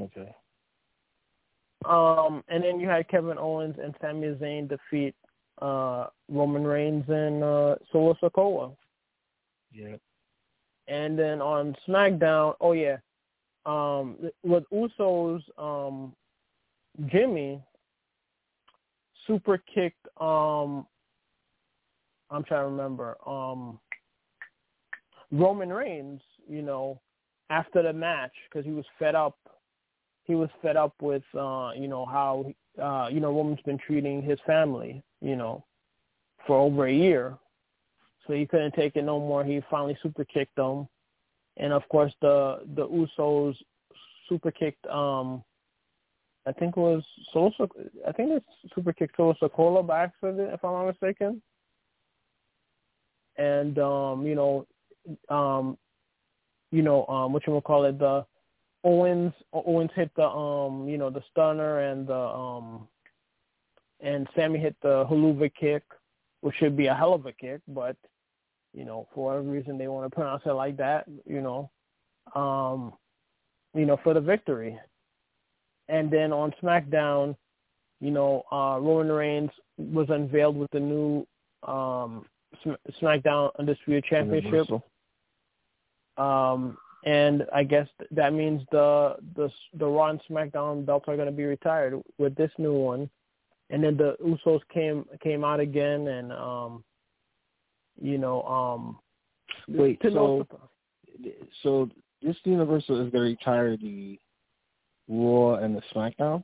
Okay. 0.00 0.34
Um, 1.84 2.42
and 2.48 2.62
then 2.64 2.80
you 2.80 2.88
had 2.88 3.08
Kevin 3.08 3.38
Owens 3.38 3.76
and 3.82 3.94
Sami 4.00 4.28
Zayn 4.34 4.68
defeat 4.68 5.14
uh, 5.62 6.06
Roman 6.28 6.64
Reigns 6.64 7.04
and 7.08 7.42
uh, 7.42 7.76
Solo 7.92 8.16
Sikoa. 8.22 8.74
Yeah. 9.72 9.96
And 10.88 11.18
then 11.18 11.40
on 11.40 11.76
SmackDown, 11.86 12.54
oh 12.60 12.72
yeah, 12.72 12.96
um, 13.66 14.16
with 14.42 14.64
Usos, 14.72 15.42
um, 15.58 16.14
Jimmy 17.06 17.62
super 19.26 19.58
kicked. 19.72 20.06
Um, 20.20 20.86
I'm 22.30 22.44
trying 22.44 22.62
to 22.62 22.70
remember. 22.70 23.16
Um, 23.26 23.78
Roman 25.30 25.70
Reigns, 25.70 26.20
you 26.48 26.62
know, 26.62 27.00
after 27.50 27.82
the 27.82 27.92
match 27.92 28.32
because 28.48 28.64
he 28.64 28.72
was 28.72 28.84
fed 28.98 29.14
up 29.14 29.36
he 30.28 30.34
was 30.34 30.50
fed 30.62 30.76
up 30.76 30.94
with 31.00 31.24
uh, 31.34 31.72
you 31.74 31.88
know 31.88 32.04
how 32.04 32.52
uh, 32.80 33.08
you 33.10 33.18
know 33.18 33.32
Roman's 33.32 33.62
been 33.62 33.78
treating 33.78 34.22
his 34.22 34.38
family, 34.46 35.02
you 35.20 35.34
know, 35.34 35.64
for 36.46 36.56
over 36.60 36.86
a 36.86 36.92
year. 36.92 37.36
So 38.26 38.34
he 38.34 38.46
couldn't 38.46 38.74
take 38.74 38.94
it 38.94 39.04
no 39.04 39.18
more. 39.18 39.42
He 39.42 39.62
finally 39.70 39.98
super 40.02 40.24
kicked 40.24 40.54
them, 40.56 40.86
and 41.56 41.72
of 41.72 41.82
course 41.88 42.12
the 42.20 42.60
the 42.76 42.86
Usos 42.86 43.56
super 44.28 44.50
kicked. 44.50 44.86
Um, 44.86 45.42
I 46.46 46.52
think 46.52 46.76
it 46.76 46.80
was 46.80 47.02
Solo. 47.32 47.50
I 48.06 48.12
think 48.12 48.30
it's 48.32 48.74
super 48.74 48.92
kicked 48.92 49.16
Solo 49.16 49.34
Sikoa 49.42 49.86
by 49.86 50.04
accident, 50.04 50.52
if 50.52 50.62
I'm 50.62 50.72
not 50.72 50.86
mistaken. 50.86 51.42
And 53.38 53.78
um, 53.78 54.26
you 54.26 54.34
know, 54.34 54.66
um, 55.30 55.78
you 56.70 56.82
know, 56.82 57.06
um, 57.06 57.32
what 57.32 57.46
you 57.46 57.58
call 57.62 57.86
it, 57.86 57.98
the 57.98 58.26
Owens 58.84 59.32
Owens 59.52 59.90
hit 59.94 60.10
the 60.16 60.26
um 60.28 60.88
you 60.88 60.98
know 60.98 61.10
the 61.10 61.22
stunner 61.30 61.80
and 61.80 62.06
the 62.06 62.14
um 62.14 62.88
and 64.00 64.28
Sami 64.36 64.60
hit 64.60 64.76
the 64.80 65.04
Helluva 65.10 65.50
kick, 65.58 65.82
which 66.40 66.54
should 66.56 66.76
be 66.76 66.86
a 66.86 66.94
hell 66.94 67.14
of 67.14 67.26
a 67.26 67.32
kick, 67.32 67.60
but 67.68 67.96
you 68.72 68.84
know 68.84 69.08
for 69.14 69.26
whatever 69.26 69.48
reason 69.48 69.78
they 69.78 69.88
want 69.88 70.10
to 70.10 70.14
pronounce 70.14 70.42
it 70.46 70.52
like 70.52 70.76
that, 70.76 71.06
you 71.26 71.40
know, 71.40 71.70
um, 72.34 72.92
you 73.74 73.86
know 73.86 73.98
for 74.02 74.14
the 74.14 74.20
victory. 74.20 74.78
And 75.88 76.10
then 76.10 76.32
on 76.32 76.52
SmackDown, 76.62 77.34
you 78.00 78.10
know, 78.10 78.44
uh, 78.52 78.78
Roman 78.78 79.10
Reigns 79.10 79.50
was 79.78 80.06
unveiled 80.10 80.56
with 80.56 80.70
the 80.70 80.80
new 80.80 81.26
um, 81.66 82.26
SmackDown 83.00 83.50
Undisputed 83.58 84.04
Championship. 84.04 84.68
Um, 86.18 86.76
and 87.04 87.46
I 87.54 87.64
guess 87.64 87.88
that 88.10 88.32
means 88.32 88.62
the 88.72 89.16
the 89.36 89.50
the 89.74 89.86
Raw 89.86 90.10
and 90.10 90.20
SmackDown 90.28 90.84
belts 90.84 91.06
are 91.08 91.16
going 91.16 91.26
to 91.26 91.32
be 91.32 91.44
retired 91.44 92.00
with 92.18 92.34
this 92.34 92.50
new 92.58 92.72
one, 92.74 93.08
and 93.70 93.82
then 93.82 93.96
the 93.96 94.16
Usos 94.24 94.60
came 94.72 95.04
came 95.22 95.44
out 95.44 95.60
again, 95.60 96.08
and 96.08 96.32
um, 96.32 96.84
you 98.00 98.18
know, 98.18 98.42
um, 98.42 98.98
wait, 99.68 100.00
so 100.02 100.46
so 101.62 101.88
this 102.22 102.36
Universal 102.44 103.06
is 103.06 103.12
going 103.12 103.24
to 103.24 103.30
retire 103.30 103.76
the 103.76 104.18
Raw 105.08 105.54
and 105.54 105.76
the 105.76 105.82
SmackDown. 105.94 106.42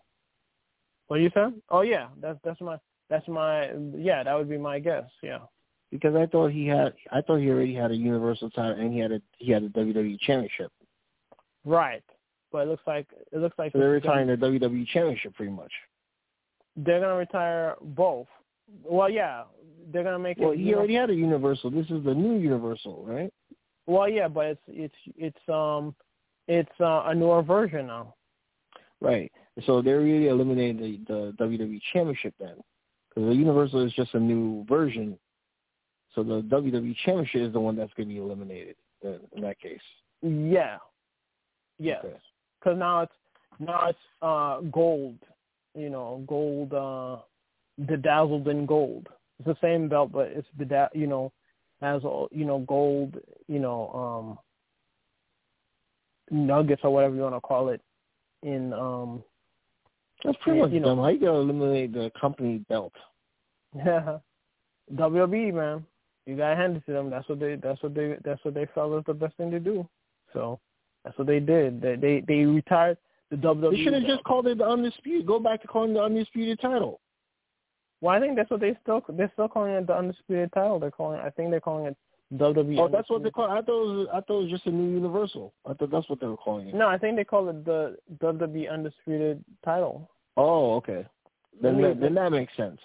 What 1.08 1.18
are 1.18 1.22
you 1.22 1.30
saying? 1.34 1.60
Oh 1.68 1.82
yeah, 1.82 2.08
that's 2.20 2.38
that's 2.44 2.60
my 2.60 2.78
that's 3.10 3.26
my 3.26 3.70
yeah 3.96 4.22
that 4.22 4.34
would 4.34 4.48
be 4.48 4.58
my 4.58 4.78
guess. 4.78 5.10
Yeah 5.22 5.40
because 5.90 6.14
I 6.14 6.26
thought 6.26 6.50
he 6.50 6.66
had 6.66 6.94
I 7.12 7.20
thought 7.20 7.38
he 7.38 7.50
already 7.50 7.74
had 7.74 7.90
a 7.90 7.96
Universal 7.96 8.50
title 8.50 8.80
and 8.80 8.92
he 8.92 8.98
had 8.98 9.12
a 9.12 9.20
he 9.38 9.52
had 9.52 9.62
a 9.62 9.68
WWE 9.70 10.18
Championship. 10.20 10.72
Right, 11.64 12.04
but 12.52 12.62
it 12.62 12.68
looks 12.68 12.82
like 12.86 13.06
it 13.32 13.38
looks 13.38 13.58
like 13.58 13.72
so 13.72 13.78
they're 13.78 13.90
retiring 13.90 14.28
the 14.28 14.36
WWE 14.36 14.86
Championship 14.88 15.34
pretty 15.34 15.52
much. 15.52 15.72
They're 16.76 17.00
gonna 17.00 17.16
retire 17.16 17.76
both. 17.80 18.26
Well, 18.82 19.10
yeah, 19.10 19.44
they're 19.92 20.04
gonna 20.04 20.18
make 20.18 20.38
well, 20.38 20.50
it. 20.50 20.56
Well, 20.56 20.64
he 20.64 20.74
already 20.74 20.94
had 20.94 21.10
a 21.10 21.14
Universal. 21.14 21.70
This 21.70 21.86
is 21.90 22.04
the 22.04 22.14
new 22.14 22.38
Universal, 22.38 23.04
right? 23.06 23.32
Well, 23.86 24.08
yeah, 24.08 24.28
but 24.28 24.46
it's 24.46 24.62
it's 24.68 24.94
it's 25.16 25.48
um 25.48 25.94
it's 26.48 26.80
uh, 26.80 27.04
a 27.06 27.14
newer 27.14 27.42
version 27.42 27.86
now. 27.86 28.14
Right. 29.00 29.30
So 29.66 29.82
they're 29.82 30.00
really 30.00 30.28
eliminating 30.28 31.04
the, 31.06 31.32
the 31.38 31.44
WWE 31.44 31.80
Championship 31.92 32.34
then, 32.40 32.56
because 33.08 33.28
the 33.28 33.34
Universal 33.34 33.86
is 33.86 33.92
just 33.92 34.14
a 34.14 34.20
new 34.20 34.64
version 34.68 35.18
so 36.14 36.22
the 36.22 36.42
WWE 36.42 36.94
Championship 37.04 37.42
is 37.42 37.52
the 37.52 37.60
one 37.60 37.76
that's 37.76 37.92
going 37.94 38.08
to 38.08 38.14
be 38.14 38.20
eliminated 38.20 38.76
in, 39.02 39.20
in 39.32 39.42
that 39.42 39.60
case. 39.60 39.80
Yeah. 40.22 40.78
Yes. 41.78 42.04
Because 42.60 42.72
okay. 42.72 42.78
now 42.78 43.00
it's 43.02 43.12
now 43.58 43.88
it's 43.88 43.98
uh, 44.22 44.60
gold. 44.70 45.18
You 45.74 45.90
know, 45.90 46.22
gold, 46.28 46.72
uh, 46.72 47.16
bedazzled 47.86 48.46
in 48.46 48.64
gold. 48.64 49.08
It's 49.38 49.46
the 49.46 49.56
same 49.60 49.88
belt, 49.88 50.12
but 50.12 50.28
it's 50.28 50.46
beda- 50.56 50.90
you 50.94 51.08
know, 51.08 51.32
has 51.80 52.04
all 52.04 52.28
you 52.30 52.44
know 52.44 52.60
gold. 52.60 53.16
You 53.48 53.58
know, 53.58 54.38
um, 56.30 56.46
nuggets 56.46 56.82
or 56.84 56.90
whatever 56.90 57.16
you 57.16 57.22
want 57.22 57.34
to 57.34 57.40
call 57.40 57.70
it. 57.70 57.80
In 58.44 58.72
um, 58.72 59.24
that's 60.22 60.38
pretty 60.42 60.60
much 60.60 60.70
you 60.70 60.80
dumb. 60.80 60.98
How 60.98 61.08
you 61.08 61.18
gonna 61.18 61.40
eliminate 61.40 61.92
the 61.92 62.10
company 62.20 62.58
belt? 62.68 62.92
Yeah, 63.76 64.18
WWE 64.94 65.52
man 65.52 65.84
you 66.26 66.36
gotta 66.36 66.56
hand 66.56 66.76
it 66.76 66.86
to 66.86 66.92
them. 66.92 67.10
That's 67.10 67.28
what 67.28 67.40
they. 67.40 67.56
That's 67.56 67.82
what 67.82 67.94
they. 67.94 68.16
That's 68.24 68.44
what 68.44 68.54
they 68.54 68.66
felt 68.74 68.90
was 68.90 69.04
the 69.06 69.14
best 69.14 69.36
thing 69.36 69.50
to 69.50 69.60
do. 69.60 69.88
So 70.32 70.58
that's 71.04 71.16
what 71.18 71.26
they 71.26 71.40
did. 71.40 71.80
They 71.80 71.96
they, 71.96 72.24
they 72.26 72.44
retired 72.44 72.96
the 73.30 73.36
WWE. 73.36 73.70
They 73.70 73.84
should 73.84 73.92
have 73.92 74.04
just 74.04 74.24
called 74.24 74.46
it 74.46 74.58
the 74.58 74.66
undisputed. 74.66 75.26
Go 75.26 75.38
back 75.38 75.60
to 75.62 75.68
calling 75.68 75.90
it 75.90 75.94
the 75.94 76.02
undisputed 76.02 76.60
title. 76.60 77.00
Well, 78.00 78.14
I 78.14 78.20
think 78.20 78.36
that's 78.36 78.50
what 78.50 78.60
they 78.60 78.76
still. 78.82 79.02
They're 79.08 79.30
still 79.34 79.48
calling 79.48 79.72
it 79.72 79.86
the 79.86 79.96
undisputed 79.96 80.52
title. 80.52 80.78
They're 80.78 80.90
calling. 80.90 81.20
I 81.20 81.30
think 81.30 81.50
they're 81.50 81.60
calling 81.60 81.86
it 81.86 81.96
WWE. 82.32 82.78
Oh, 82.78 82.88
that's 82.88 83.10
what 83.10 83.22
they 83.22 83.30
call. 83.30 83.46
It. 83.46 83.58
I 83.58 83.62
thought 83.62 83.82
it 83.82 83.96
was. 83.96 84.08
I 84.12 84.20
thought 84.20 84.38
it 84.40 84.42
was 84.44 84.50
just 84.50 84.66
a 84.66 84.70
new 84.70 84.94
Universal. 84.94 85.52
I 85.66 85.74
thought 85.74 85.90
that's 85.90 86.08
what 86.08 86.20
they 86.20 86.26
were 86.26 86.36
calling 86.36 86.68
it. 86.68 86.74
No, 86.74 86.88
I 86.88 86.98
think 86.98 87.16
they 87.16 87.24
call 87.24 87.48
it 87.50 87.64
the 87.64 87.96
WWE 88.18 88.70
undisputed 88.70 89.44
title. 89.64 90.10
Oh, 90.36 90.74
okay. 90.76 91.06
Then 91.62 91.80
that, 91.82 92.00
then 92.00 92.14
that 92.14 92.32
makes 92.32 92.56
sense. 92.56 92.80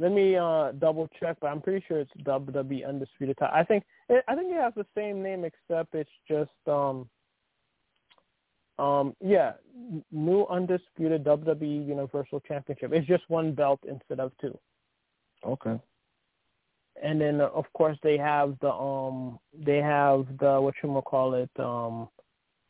Let 0.00 0.12
me 0.12 0.34
uh, 0.34 0.72
double 0.78 1.10
check, 1.20 1.36
but 1.42 1.48
I'm 1.48 1.60
pretty 1.60 1.84
sure 1.86 2.00
it's 2.00 2.10
WWE 2.22 2.88
Undisputed 2.88 3.36
Title. 3.36 3.54
I 3.54 3.64
think 3.64 3.84
it, 4.08 4.24
I 4.26 4.34
think 4.34 4.50
it 4.50 4.56
has 4.56 4.72
the 4.74 4.86
same 4.96 5.22
name 5.22 5.44
except 5.44 5.94
it's 5.94 6.10
just 6.26 6.50
um 6.66 7.06
um 8.78 9.14
yeah, 9.22 9.52
new 10.10 10.46
undisputed 10.46 11.22
WWE 11.24 11.86
Universal 11.86 12.40
Championship. 12.40 12.92
It's 12.94 13.06
just 13.06 13.24
one 13.28 13.52
belt 13.52 13.80
instead 13.86 14.20
of 14.20 14.32
two. 14.40 14.58
Okay. 15.44 15.78
And 17.02 17.20
then 17.20 17.42
uh, 17.42 17.50
of 17.54 17.66
course 17.74 17.98
they 18.02 18.16
have 18.16 18.56
the 18.62 18.72
um 18.72 19.38
they 19.52 19.82
have 19.82 20.24
the 20.38 20.62
what 20.62 20.76
you 20.82 21.02
call 21.04 21.34
it 21.34 21.50
um 21.58 22.08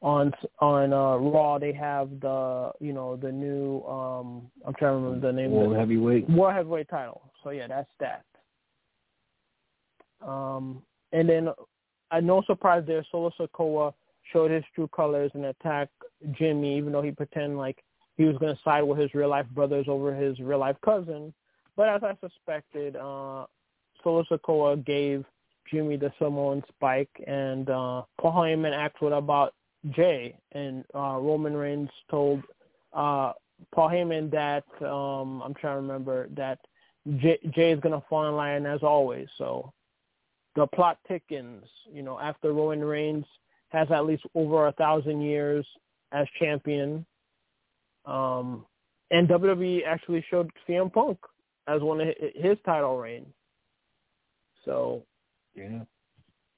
on 0.03 0.33
on 0.61 0.93
uh 0.93 1.17
Raw 1.17 1.59
they 1.59 1.73
have 1.73 2.09
the 2.21 2.73
you 2.81 2.93
know 2.93 3.17
the 3.17 3.31
new 3.31 3.83
um 3.85 4.51
I'm 4.67 4.75
trying 4.75 4.93
to 4.93 4.97
remember 4.97 5.27
the 5.27 5.33
name 5.33 5.51
World 5.51 5.77
Heavyweight 5.77 6.29
World 6.31 6.55
Heavyweight 6.55 6.89
title. 6.89 7.31
So 7.45 7.51
yeah, 7.51 7.67
that's 7.67 7.91
that. 8.01 8.25
Um 10.27 10.83
and 11.13 11.29
then 11.29 11.49
uh, 12.11 12.21
no 12.21 12.43
surprise 12.47 12.85
there. 12.87 13.05
Solo 13.11 13.31
Sikoa 13.39 13.93
showed 14.33 14.51
his 14.51 14.65
true 14.75 14.89
colors 14.89 15.31
and 15.35 15.45
attacked 15.47 15.93
Jimmy, 16.33 16.77
even 16.77 16.93
though 16.93 17.03
he 17.03 17.11
pretended 17.11 17.57
like 17.57 17.83
he 18.17 18.25
was 18.25 18.37
going 18.39 18.55
to 18.55 18.63
side 18.63 18.83
with 18.83 18.99
his 18.99 19.15
real 19.15 19.29
life 19.29 19.47
brothers 19.55 19.87
over 19.89 20.15
his 20.15 20.39
real 20.41 20.59
life 20.59 20.77
cousin. 20.85 21.33
But 21.77 21.89
as 21.89 22.03
I 22.03 22.17
suspected, 22.21 22.97
uh, 22.97 23.47
Solo 24.03 24.25
Sikoa 24.31 24.85
gave 24.85 25.25
Jimmy 25.71 25.97
the 25.97 26.13
Samoan 26.19 26.63
spike, 26.69 27.11
and 27.27 27.71
uh, 27.71 28.03
Paul 28.21 28.33
Heyman 28.33 28.73
asked 28.73 29.01
what 29.01 29.13
about 29.13 29.55
Jay, 29.91 30.37
and 30.53 30.85
uh, 30.95 31.19
Roman 31.21 31.57
Reigns 31.57 31.89
told 32.11 32.43
uh, 32.93 33.33
Paul 33.75 33.89
Heyman 33.89 34.31
that 34.31 34.65
um, 34.87 35.43
I'm 35.43 35.55
trying 35.55 35.77
to 35.77 35.81
remember 35.81 36.29
that 36.37 36.59
Jay, 37.19 37.39
Jay 37.55 37.73
is 37.73 37.81
gonna 37.81 38.03
fall 38.09 38.29
in 38.29 38.37
line 38.37 38.67
as 38.67 38.83
always. 38.83 39.29
So 39.39 39.73
the 40.57 40.67
plot 40.67 40.99
thickens. 41.09 41.65
You 41.93 42.03
know, 42.03 42.19
after 42.19 42.53
Roman 42.53 42.85
Reigns 42.85 43.25
has 43.69 43.89
at 43.91 44.07
least 44.07 44.25
over 44.35 44.69
a 44.69 44.73
thousand 44.73 45.23
years 45.23 45.67
as 46.13 46.27
champion, 46.39 47.07
um, 48.05 48.67
and 49.11 49.29
WWE 49.29 49.85
actually 49.87 50.25
showed 50.31 50.51
CM 50.69 50.93
Punk 50.93 51.19
as 51.67 51.81
one 51.81 52.01
of 52.01 52.09
his 52.35 52.59
title 52.65 52.99
reigns. 52.99 53.33
So 54.65 55.05
yeah, 55.55 55.81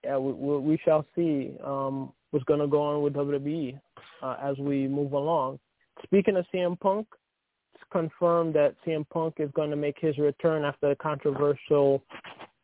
yeah, 0.04 0.18
we, 0.18 0.32
we 0.58 0.80
shall 0.84 1.06
see 1.14 1.56
um, 1.64 2.12
what's 2.32 2.44
going 2.46 2.60
to 2.60 2.66
go 2.66 2.82
on 2.82 3.02
with 3.02 3.12
WWE 3.14 3.78
uh, 4.22 4.36
as 4.42 4.58
we 4.58 4.88
move 4.88 5.12
along. 5.12 5.58
Speaking 6.02 6.36
of 6.36 6.44
CM 6.52 6.78
Punk, 6.80 7.06
it's 7.74 7.84
confirmed 7.92 8.54
that 8.54 8.74
CM 8.84 9.08
Punk 9.10 9.34
is 9.38 9.50
going 9.54 9.70
to 9.70 9.76
make 9.76 9.96
his 10.00 10.18
return 10.18 10.64
after 10.64 10.88
the 10.88 10.96
controversial 10.96 12.02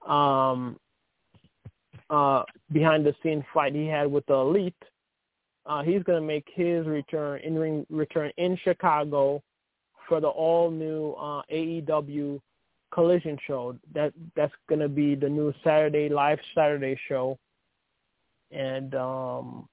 um, 0.06 0.78
uh, 2.10 2.42
behind-the-scenes 2.72 3.44
fight 3.52 3.74
he 3.74 3.86
had 3.86 4.10
with 4.10 4.24
the 4.26 4.34
Elite. 4.34 4.74
Uh, 5.66 5.82
he's 5.82 6.02
going 6.02 6.20
to 6.20 6.26
make 6.26 6.46
his 6.54 6.86
return 6.86 7.40
in 7.40 7.86
return 7.90 8.32
in 8.38 8.56
Chicago 8.64 9.42
for 10.08 10.18
the 10.20 10.28
all-new 10.28 11.12
uh, 11.12 11.42
AEW 11.52 12.40
Collision 12.90 13.38
show. 13.46 13.76
That 13.94 14.14
that's 14.34 14.54
going 14.66 14.80
to 14.80 14.88
be 14.88 15.14
the 15.14 15.28
new 15.28 15.52
Saturday 15.62 16.08
live 16.08 16.38
Saturday 16.54 16.98
show, 17.06 17.38
and 18.50 18.94
um, 18.94 19.68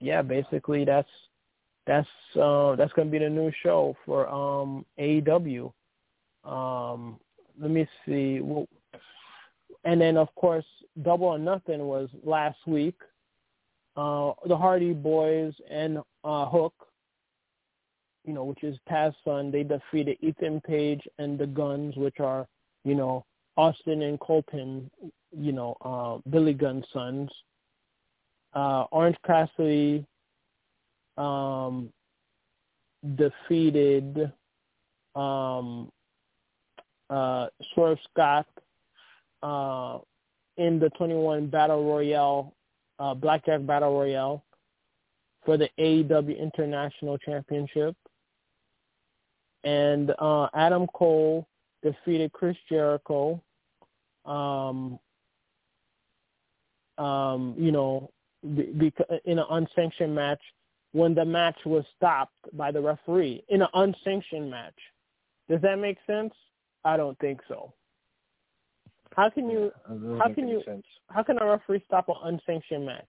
yeah, 0.00 0.22
basically 0.22 0.84
that's 0.84 1.08
that's 1.86 2.08
uh, 2.40 2.76
that's 2.76 2.92
to 2.94 3.04
be 3.04 3.18
the 3.18 3.28
new 3.28 3.50
show 3.62 3.96
for 4.04 4.28
um, 4.28 4.84
AEW. 4.98 5.72
Um, 6.44 7.18
let 7.60 7.70
me 7.70 7.86
see. 8.06 8.40
Well, 8.40 8.66
and 9.84 10.00
then 10.00 10.16
of 10.16 10.34
course, 10.34 10.64
Double 11.02 11.26
or 11.26 11.38
Nothing 11.38 11.86
was 11.86 12.08
last 12.24 12.58
week. 12.66 12.96
Uh, 13.96 14.32
the 14.46 14.56
Hardy 14.56 14.92
Boys 14.92 15.52
and 15.70 15.98
uh, 16.24 16.46
Hook, 16.46 16.74
you 18.24 18.32
know, 18.32 18.44
which 18.44 18.62
is 18.62 18.78
Taz's 18.88 19.16
son, 19.24 19.50
they 19.50 19.62
defeated 19.62 20.16
Ethan 20.20 20.60
Page 20.60 21.02
and 21.18 21.38
the 21.38 21.46
Guns, 21.46 21.96
which 21.96 22.20
are, 22.20 22.46
you 22.84 22.94
know, 22.94 23.24
Austin 23.56 24.02
and 24.02 24.18
Colten, 24.20 24.88
you 25.36 25.52
know, 25.52 25.76
uh, 25.82 26.30
Billy 26.30 26.54
Gunn's 26.54 26.84
sons. 26.92 27.30
Uh, 28.54 28.84
Orange 28.90 29.16
Cassidy 29.24 30.04
um, 31.16 31.92
defeated 33.16 34.32
um, 35.14 35.90
uh, 37.08 37.46
Swerve 37.72 37.98
Scott 38.10 38.46
uh, 39.42 39.98
in 40.56 40.78
the 40.78 40.90
21 40.90 41.48
Battle 41.48 41.84
Royale, 41.84 42.54
uh, 42.98 43.14
Blackjack 43.14 43.64
Battle 43.66 43.98
Royale 43.98 44.44
for 45.44 45.56
the 45.56 45.68
AEW 45.78 46.38
International 46.38 47.18
Championship. 47.18 47.96
And 49.64 50.12
uh, 50.18 50.48
Adam 50.54 50.86
Cole 50.94 51.46
defeated 51.82 52.32
Chris 52.32 52.56
Jericho, 52.68 53.42
um, 54.24 54.98
um, 56.98 57.54
you 57.58 57.72
know, 57.72 58.10
in 58.42 59.38
an 59.38 59.44
unsanctioned 59.50 60.14
match 60.14 60.40
when 60.92 61.14
the 61.14 61.24
match 61.24 61.58
was 61.64 61.84
stopped 61.96 62.34
by 62.54 62.70
the 62.72 62.80
referee 62.80 63.44
in 63.48 63.62
an 63.62 63.68
unsanctioned 63.74 64.50
match. 64.50 64.74
Does 65.48 65.60
that 65.62 65.78
make 65.78 65.98
sense? 66.06 66.32
I 66.84 66.96
don't 66.96 67.18
think 67.18 67.40
so. 67.48 67.72
How 69.16 69.28
can 69.28 69.50
you 69.50 69.72
how 70.18 70.32
can 70.32 70.48
you 70.48 70.62
sense. 70.64 70.86
how 71.08 71.22
can 71.22 71.40
a 71.40 71.46
referee 71.46 71.82
stop 71.86 72.08
an 72.08 72.14
unsanctioned 72.22 72.86
match? 72.86 73.08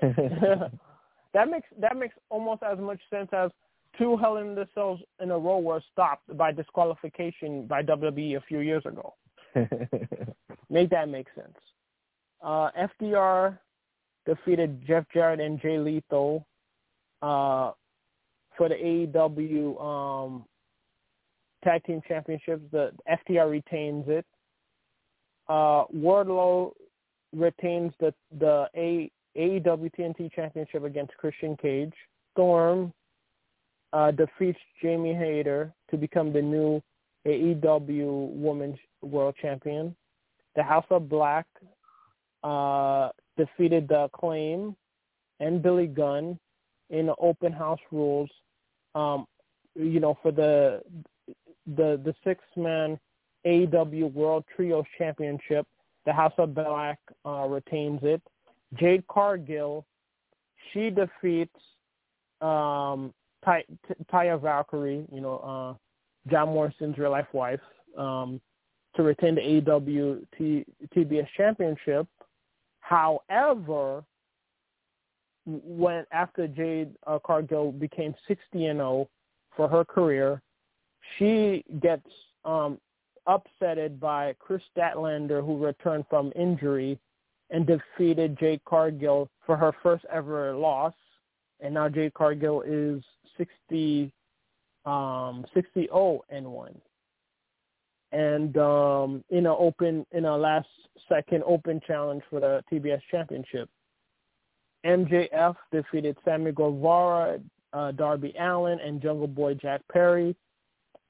that 1.32 1.50
makes 1.50 1.68
that 1.80 1.96
makes 1.96 2.14
almost 2.28 2.62
as 2.62 2.78
much 2.78 3.00
sense 3.10 3.28
as 3.32 3.50
two 3.96 4.16
Hell 4.16 4.36
in 4.36 4.54
the 4.54 4.68
Cells 4.74 5.00
in 5.20 5.30
a 5.30 5.38
row 5.38 5.58
were 5.58 5.82
stopped 5.92 6.36
by 6.36 6.52
disqualification 6.52 7.66
by 7.66 7.82
WWE 7.82 8.36
a 8.36 8.40
few 8.42 8.60
years 8.60 8.84
ago. 8.84 9.14
make 10.70 10.90
that 10.90 11.08
make 11.08 11.26
sense. 11.34 11.56
Uh, 12.42 12.70
FTR 12.78 13.58
defeated 14.28 14.82
Jeff 14.86 15.04
Jarrett 15.12 15.40
and 15.40 15.60
Jay 15.60 15.78
Lethal 15.78 16.46
uh, 17.22 17.72
for 18.56 18.68
the 18.68 18.74
AEW 18.74 19.82
um, 19.82 20.44
Tag 21.64 21.82
Team 21.84 22.02
Championships. 22.06 22.62
The 22.70 22.92
FTR 23.08 23.50
retains 23.50 24.04
it. 24.06 24.26
Uh, 25.48 25.84
Wardlow 25.96 26.72
retains 27.34 27.92
the 28.00 28.12
the 28.38 28.68
A, 28.76 29.10
AEW 29.36 29.90
TNT 29.98 30.30
Championship 30.34 30.84
against 30.84 31.16
Christian 31.16 31.56
Cage. 31.56 31.94
Storm 32.32 32.92
uh, 33.94 34.10
defeats 34.10 34.58
Jamie 34.82 35.14
Hayter 35.14 35.72
to 35.90 35.96
become 35.96 36.32
the 36.32 36.42
new 36.42 36.82
AEW 37.26 38.32
Women's 38.34 38.78
World 39.00 39.34
Champion. 39.40 39.96
The 40.54 40.62
House 40.62 40.86
of 40.90 41.08
Black 41.08 41.46
uh, 42.44 43.08
defeated 43.38 43.88
the 43.88 44.04
Acclaim 44.04 44.76
and 45.40 45.62
Billy 45.62 45.86
Gunn 45.86 46.38
in 46.90 47.06
the 47.06 47.14
open 47.18 47.52
house 47.52 47.80
rules. 47.90 48.28
Um, 48.94 49.26
you 49.74 50.00
know, 50.00 50.18
for 50.22 50.32
the 50.32 50.82
the 51.76 52.00
the 52.04 52.14
six 52.24 52.42
man 52.56 52.98
AEW 53.46 54.12
World 54.12 54.44
Trios 54.54 54.84
Championship, 54.98 55.66
the 56.04 56.12
House 56.12 56.32
of 56.38 56.54
Black 56.54 56.98
uh, 57.24 57.46
retains 57.48 58.00
it. 58.02 58.22
Jade 58.74 59.06
Cargill, 59.08 59.86
she 60.72 60.90
defeats 60.90 61.54
um, 62.40 63.14
Ty- 63.44 63.64
Taya 64.12 64.40
Valkyrie, 64.40 65.06
you 65.12 65.20
know, 65.20 65.38
uh, 65.38 66.30
John 66.30 66.48
Morrison's 66.48 66.98
real 66.98 67.10
life 67.10 67.32
wife, 67.32 67.60
um, 67.96 68.40
to 68.96 69.02
retain 69.02 69.36
the 69.36 69.40
AEW 69.40 70.26
TBS 70.94 71.26
Championship. 71.36 72.06
However, 72.88 74.02
when 75.44 76.06
after 76.10 76.48
Jade 76.48 76.94
uh, 77.06 77.18
Cargill 77.18 77.70
became 77.70 78.14
60 78.26 78.64
and 78.64 78.78
0 78.78 79.10
for 79.54 79.68
her 79.68 79.84
career, 79.84 80.40
she 81.18 81.62
gets 81.82 82.06
um, 82.46 82.78
upsetted 83.28 84.00
by 84.00 84.34
Kris 84.38 84.62
Statlander, 84.74 85.44
who 85.44 85.62
returned 85.62 86.06
from 86.08 86.32
injury 86.34 86.98
and 87.50 87.66
defeated 87.66 88.38
Jade 88.38 88.64
Cargill 88.64 89.28
for 89.44 89.54
her 89.54 89.72
first 89.82 90.06
ever 90.10 90.54
loss. 90.54 90.94
And 91.60 91.74
now 91.74 91.90
Jade 91.90 92.14
Cargill 92.14 92.62
is 92.62 93.02
60, 93.36 94.10
um, 94.86 95.44
60 95.52 95.88
0 95.88 96.22
and 96.30 96.46
1. 96.46 96.80
And 98.12 98.56
um, 98.56 99.24
in 99.30 99.46
a 99.46 99.54
open, 99.54 100.06
in 100.12 100.24
a 100.24 100.36
last 100.36 100.68
second 101.08 101.42
open 101.46 101.80
challenge 101.86 102.22
for 102.30 102.40
the 102.40 102.62
TBS 102.72 103.00
championship. 103.10 103.68
MJF 104.86 105.56
defeated 105.72 106.16
Sammy 106.24 106.52
Guevara, 106.52 107.40
uh, 107.72 107.92
Darby 107.92 108.34
Allin, 108.38 108.78
and 108.80 109.02
Jungle 109.02 109.26
Boy 109.26 109.54
Jack 109.54 109.82
Perry 109.92 110.36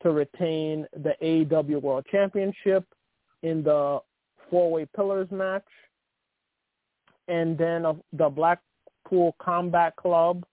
to 0.03 0.11
retain 0.11 0.87
the 0.93 1.15
AEW 1.23 1.83
World 1.83 2.07
Championship 2.11 2.85
in 3.43 3.63
the 3.63 4.01
four-way 4.51 4.87
pillars 4.97 5.31
match. 5.31 5.67
And 7.27 7.59
then 7.59 7.85
uh, 7.85 7.95
the 8.13 8.29
Blackpool 8.29 9.37
Combat 9.41 9.95
Club, 9.97 10.45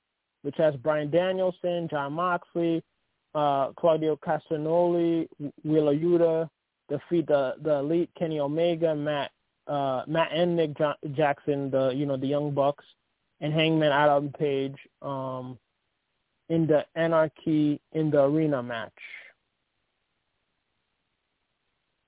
which 0.41 0.55
has 0.57 0.75
Bryan 0.75 1.09
Danielson, 1.09 1.87
Jon 1.89 2.13
Moxley, 2.13 2.83
uh, 3.35 3.71
Claudio 3.73 4.15
Castagnoli, 4.15 5.27
Wheeler 5.63 5.95
Yuta, 5.95 6.49
defeat 6.89 7.27
the, 7.27 7.55
the 7.61 7.75
elite 7.75 8.09
Kenny 8.17 8.39
Omega, 8.39 8.95
Matt 8.95 9.31
uh, 9.67 10.03
Matt 10.07 10.31
and 10.31 10.55
Nick 10.55 10.77
Jackson, 11.13 11.71
the 11.71 11.89
you 11.89 12.05
know 12.05 12.17
the 12.17 12.27
Young 12.27 12.51
Bucks, 12.51 12.85
and 13.41 13.53
Hangman 13.53 13.91
Adam 13.91 14.31
Page 14.37 14.75
um, 15.01 15.57
in 16.49 16.67
the 16.67 16.85
Anarchy 16.95 17.79
in 17.93 18.11
the 18.11 18.23
Arena 18.23 18.61
match. 18.61 18.91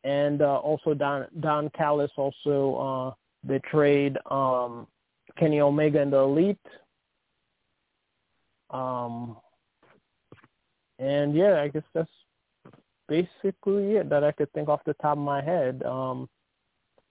And 0.03 0.41
uh, 0.41 0.57
also 0.57 0.93
Don 0.93 1.27
Don 1.39 1.69
Callis 1.71 2.11
also 2.15 2.75
uh, 2.75 3.47
betrayed 3.47 4.17
um, 4.29 4.87
Kenny 5.37 5.59
Omega 5.59 6.01
and 6.01 6.13
the 6.13 6.17
Elite. 6.17 6.57
Um, 8.69 9.37
and 10.99 11.35
yeah, 11.35 11.61
I 11.61 11.67
guess 11.67 11.83
that's 11.93 12.09
basically 13.07 13.95
it 13.95 14.09
that 14.09 14.23
I 14.23 14.31
could 14.31 14.51
think 14.53 14.69
off 14.69 14.83
the 14.85 14.93
top 14.95 15.17
of 15.17 15.23
my 15.23 15.41
head. 15.41 15.83
Um, 15.83 16.29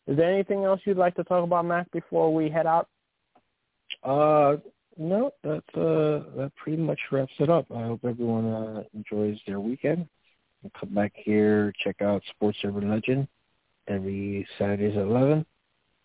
is 0.07 0.16
there 0.16 0.32
anything 0.32 0.64
else 0.64 0.80
you'd 0.84 0.97
like 0.97 1.14
to 1.16 1.24
talk 1.24 1.43
about, 1.43 1.64
Mac, 1.64 1.91
before 1.91 2.32
we 2.32 2.49
head 2.49 2.66
out? 2.66 2.89
Uh, 4.03 4.57
no, 4.97 5.32
that 5.43 5.64
uh, 5.74 6.37
that 6.37 6.53
pretty 6.57 6.80
much 6.80 6.99
wraps 7.11 7.32
it 7.39 7.51
up. 7.51 7.66
I 7.70 7.82
hope 7.82 8.05
everyone 8.05 8.53
uh, 8.53 8.82
enjoys 8.95 9.39
their 9.47 9.61
weekend. 9.61 10.09
Come 10.80 10.95
back 10.95 11.12
here, 11.14 11.72
check 11.84 12.03
out 12.03 12.22
Sports 12.30 12.59
Urban 12.64 12.91
Legend 12.91 13.28
every 13.89 14.47
Saturdays 14.59 14.97
at 14.97 15.03
11, 15.03 15.47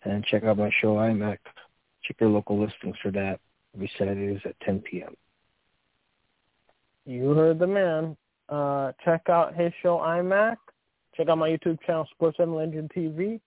and 0.04 0.24
check 0.26 0.44
out 0.44 0.58
my 0.58 0.70
show 0.80 0.96
iMac. 0.96 1.38
Check 2.04 2.16
your 2.20 2.30
local 2.30 2.60
listings 2.60 2.96
for 3.02 3.10
that 3.10 3.40
every 3.74 3.90
Saturdays 3.98 4.40
at 4.44 4.58
10 4.60 4.80
p.m. 4.80 5.16
You 7.04 7.30
heard 7.30 7.58
the 7.58 7.66
man. 7.66 8.16
Uh, 8.48 8.92
check 9.04 9.28
out 9.28 9.54
his 9.54 9.72
show 9.82 9.98
iMac. 9.98 10.56
Check 11.16 11.28
out 11.28 11.38
my 11.38 11.48
YouTube 11.48 11.78
channel, 11.86 12.06
Sports 12.12 12.38
Urban 12.40 12.54
Legend 12.54 12.90
TV 12.96 13.40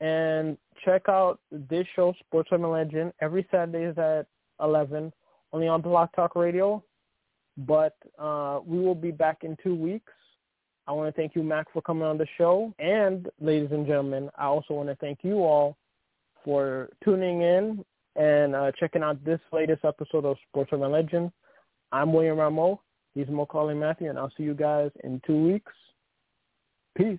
and 0.00 0.56
check 0.84 1.02
out 1.08 1.40
this 1.50 1.86
show, 1.94 2.14
Sports 2.20 2.50
Urban 2.52 2.70
Legend, 2.70 3.12
every 3.20 3.46
Saturdays 3.50 3.96
at 3.98 4.26
11, 4.60 5.12
only 5.52 5.68
on 5.68 5.80
Blog 5.80 6.08
Talk 6.14 6.36
Radio. 6.36 6.82
But 7.58 7.96
uh, 8.18 8.60
we 8.66 8.78
will 8.78 8.94
be 8.94 9.10
back 9.10 9.38
in 9.42 9.56
two 9.62 9.74
weeks. 9.74 10.12
I 10.86 10.92
want 10.92 11.12
to 11.12 11.20
thank 11.20 11.34
you, 11.34 11.42
Mac, 11.42 11.72
for 11.72 11.80
coming 11.82 12.04
on 12.04 12.18
the 12.18 12.26
show. 12.36 12.72
And, 12.78 13.28
ladies 13.40 13.70
and 13.72 13.86
gentlemen, 13.86 14.30
I 14.36 14.44
also 14.44 14.74
want 14.74 14.88
to 14.88 14.94
thank 14.96 15.20
you 15.22 15.38
all 15.38 15.76
for 16.44 16.90
tuning 17.02 17.40
in 17.40 17.84
and 18.14 18.54
uh, 18.54 18.70
checking 18.78 19.02
out 19.02 19.24
this 19.24 19.40
latest 19.52 19.84
episode 19.84 20.24
of 20.26 20.36
Sports 20.48 20.70
Urban 20.72 20.92
Legend. 20.92 21.32
I'm 21.92 22.12
William 22.12 22.36
Rameau. 22.36 22.78
He's 23.16 23.28
Maccorley 23.28 23.74
Mathieu, 23.74 24.10
and 24.10 24.18
I'll 24.18 24.32
see 24.36 24.42
you 24.42 24.52
guys 24.52 24.90
in 25.02 25.22
two 25.26 25.42
weeks. 25.42 25.72
Peace. 26.98 27.18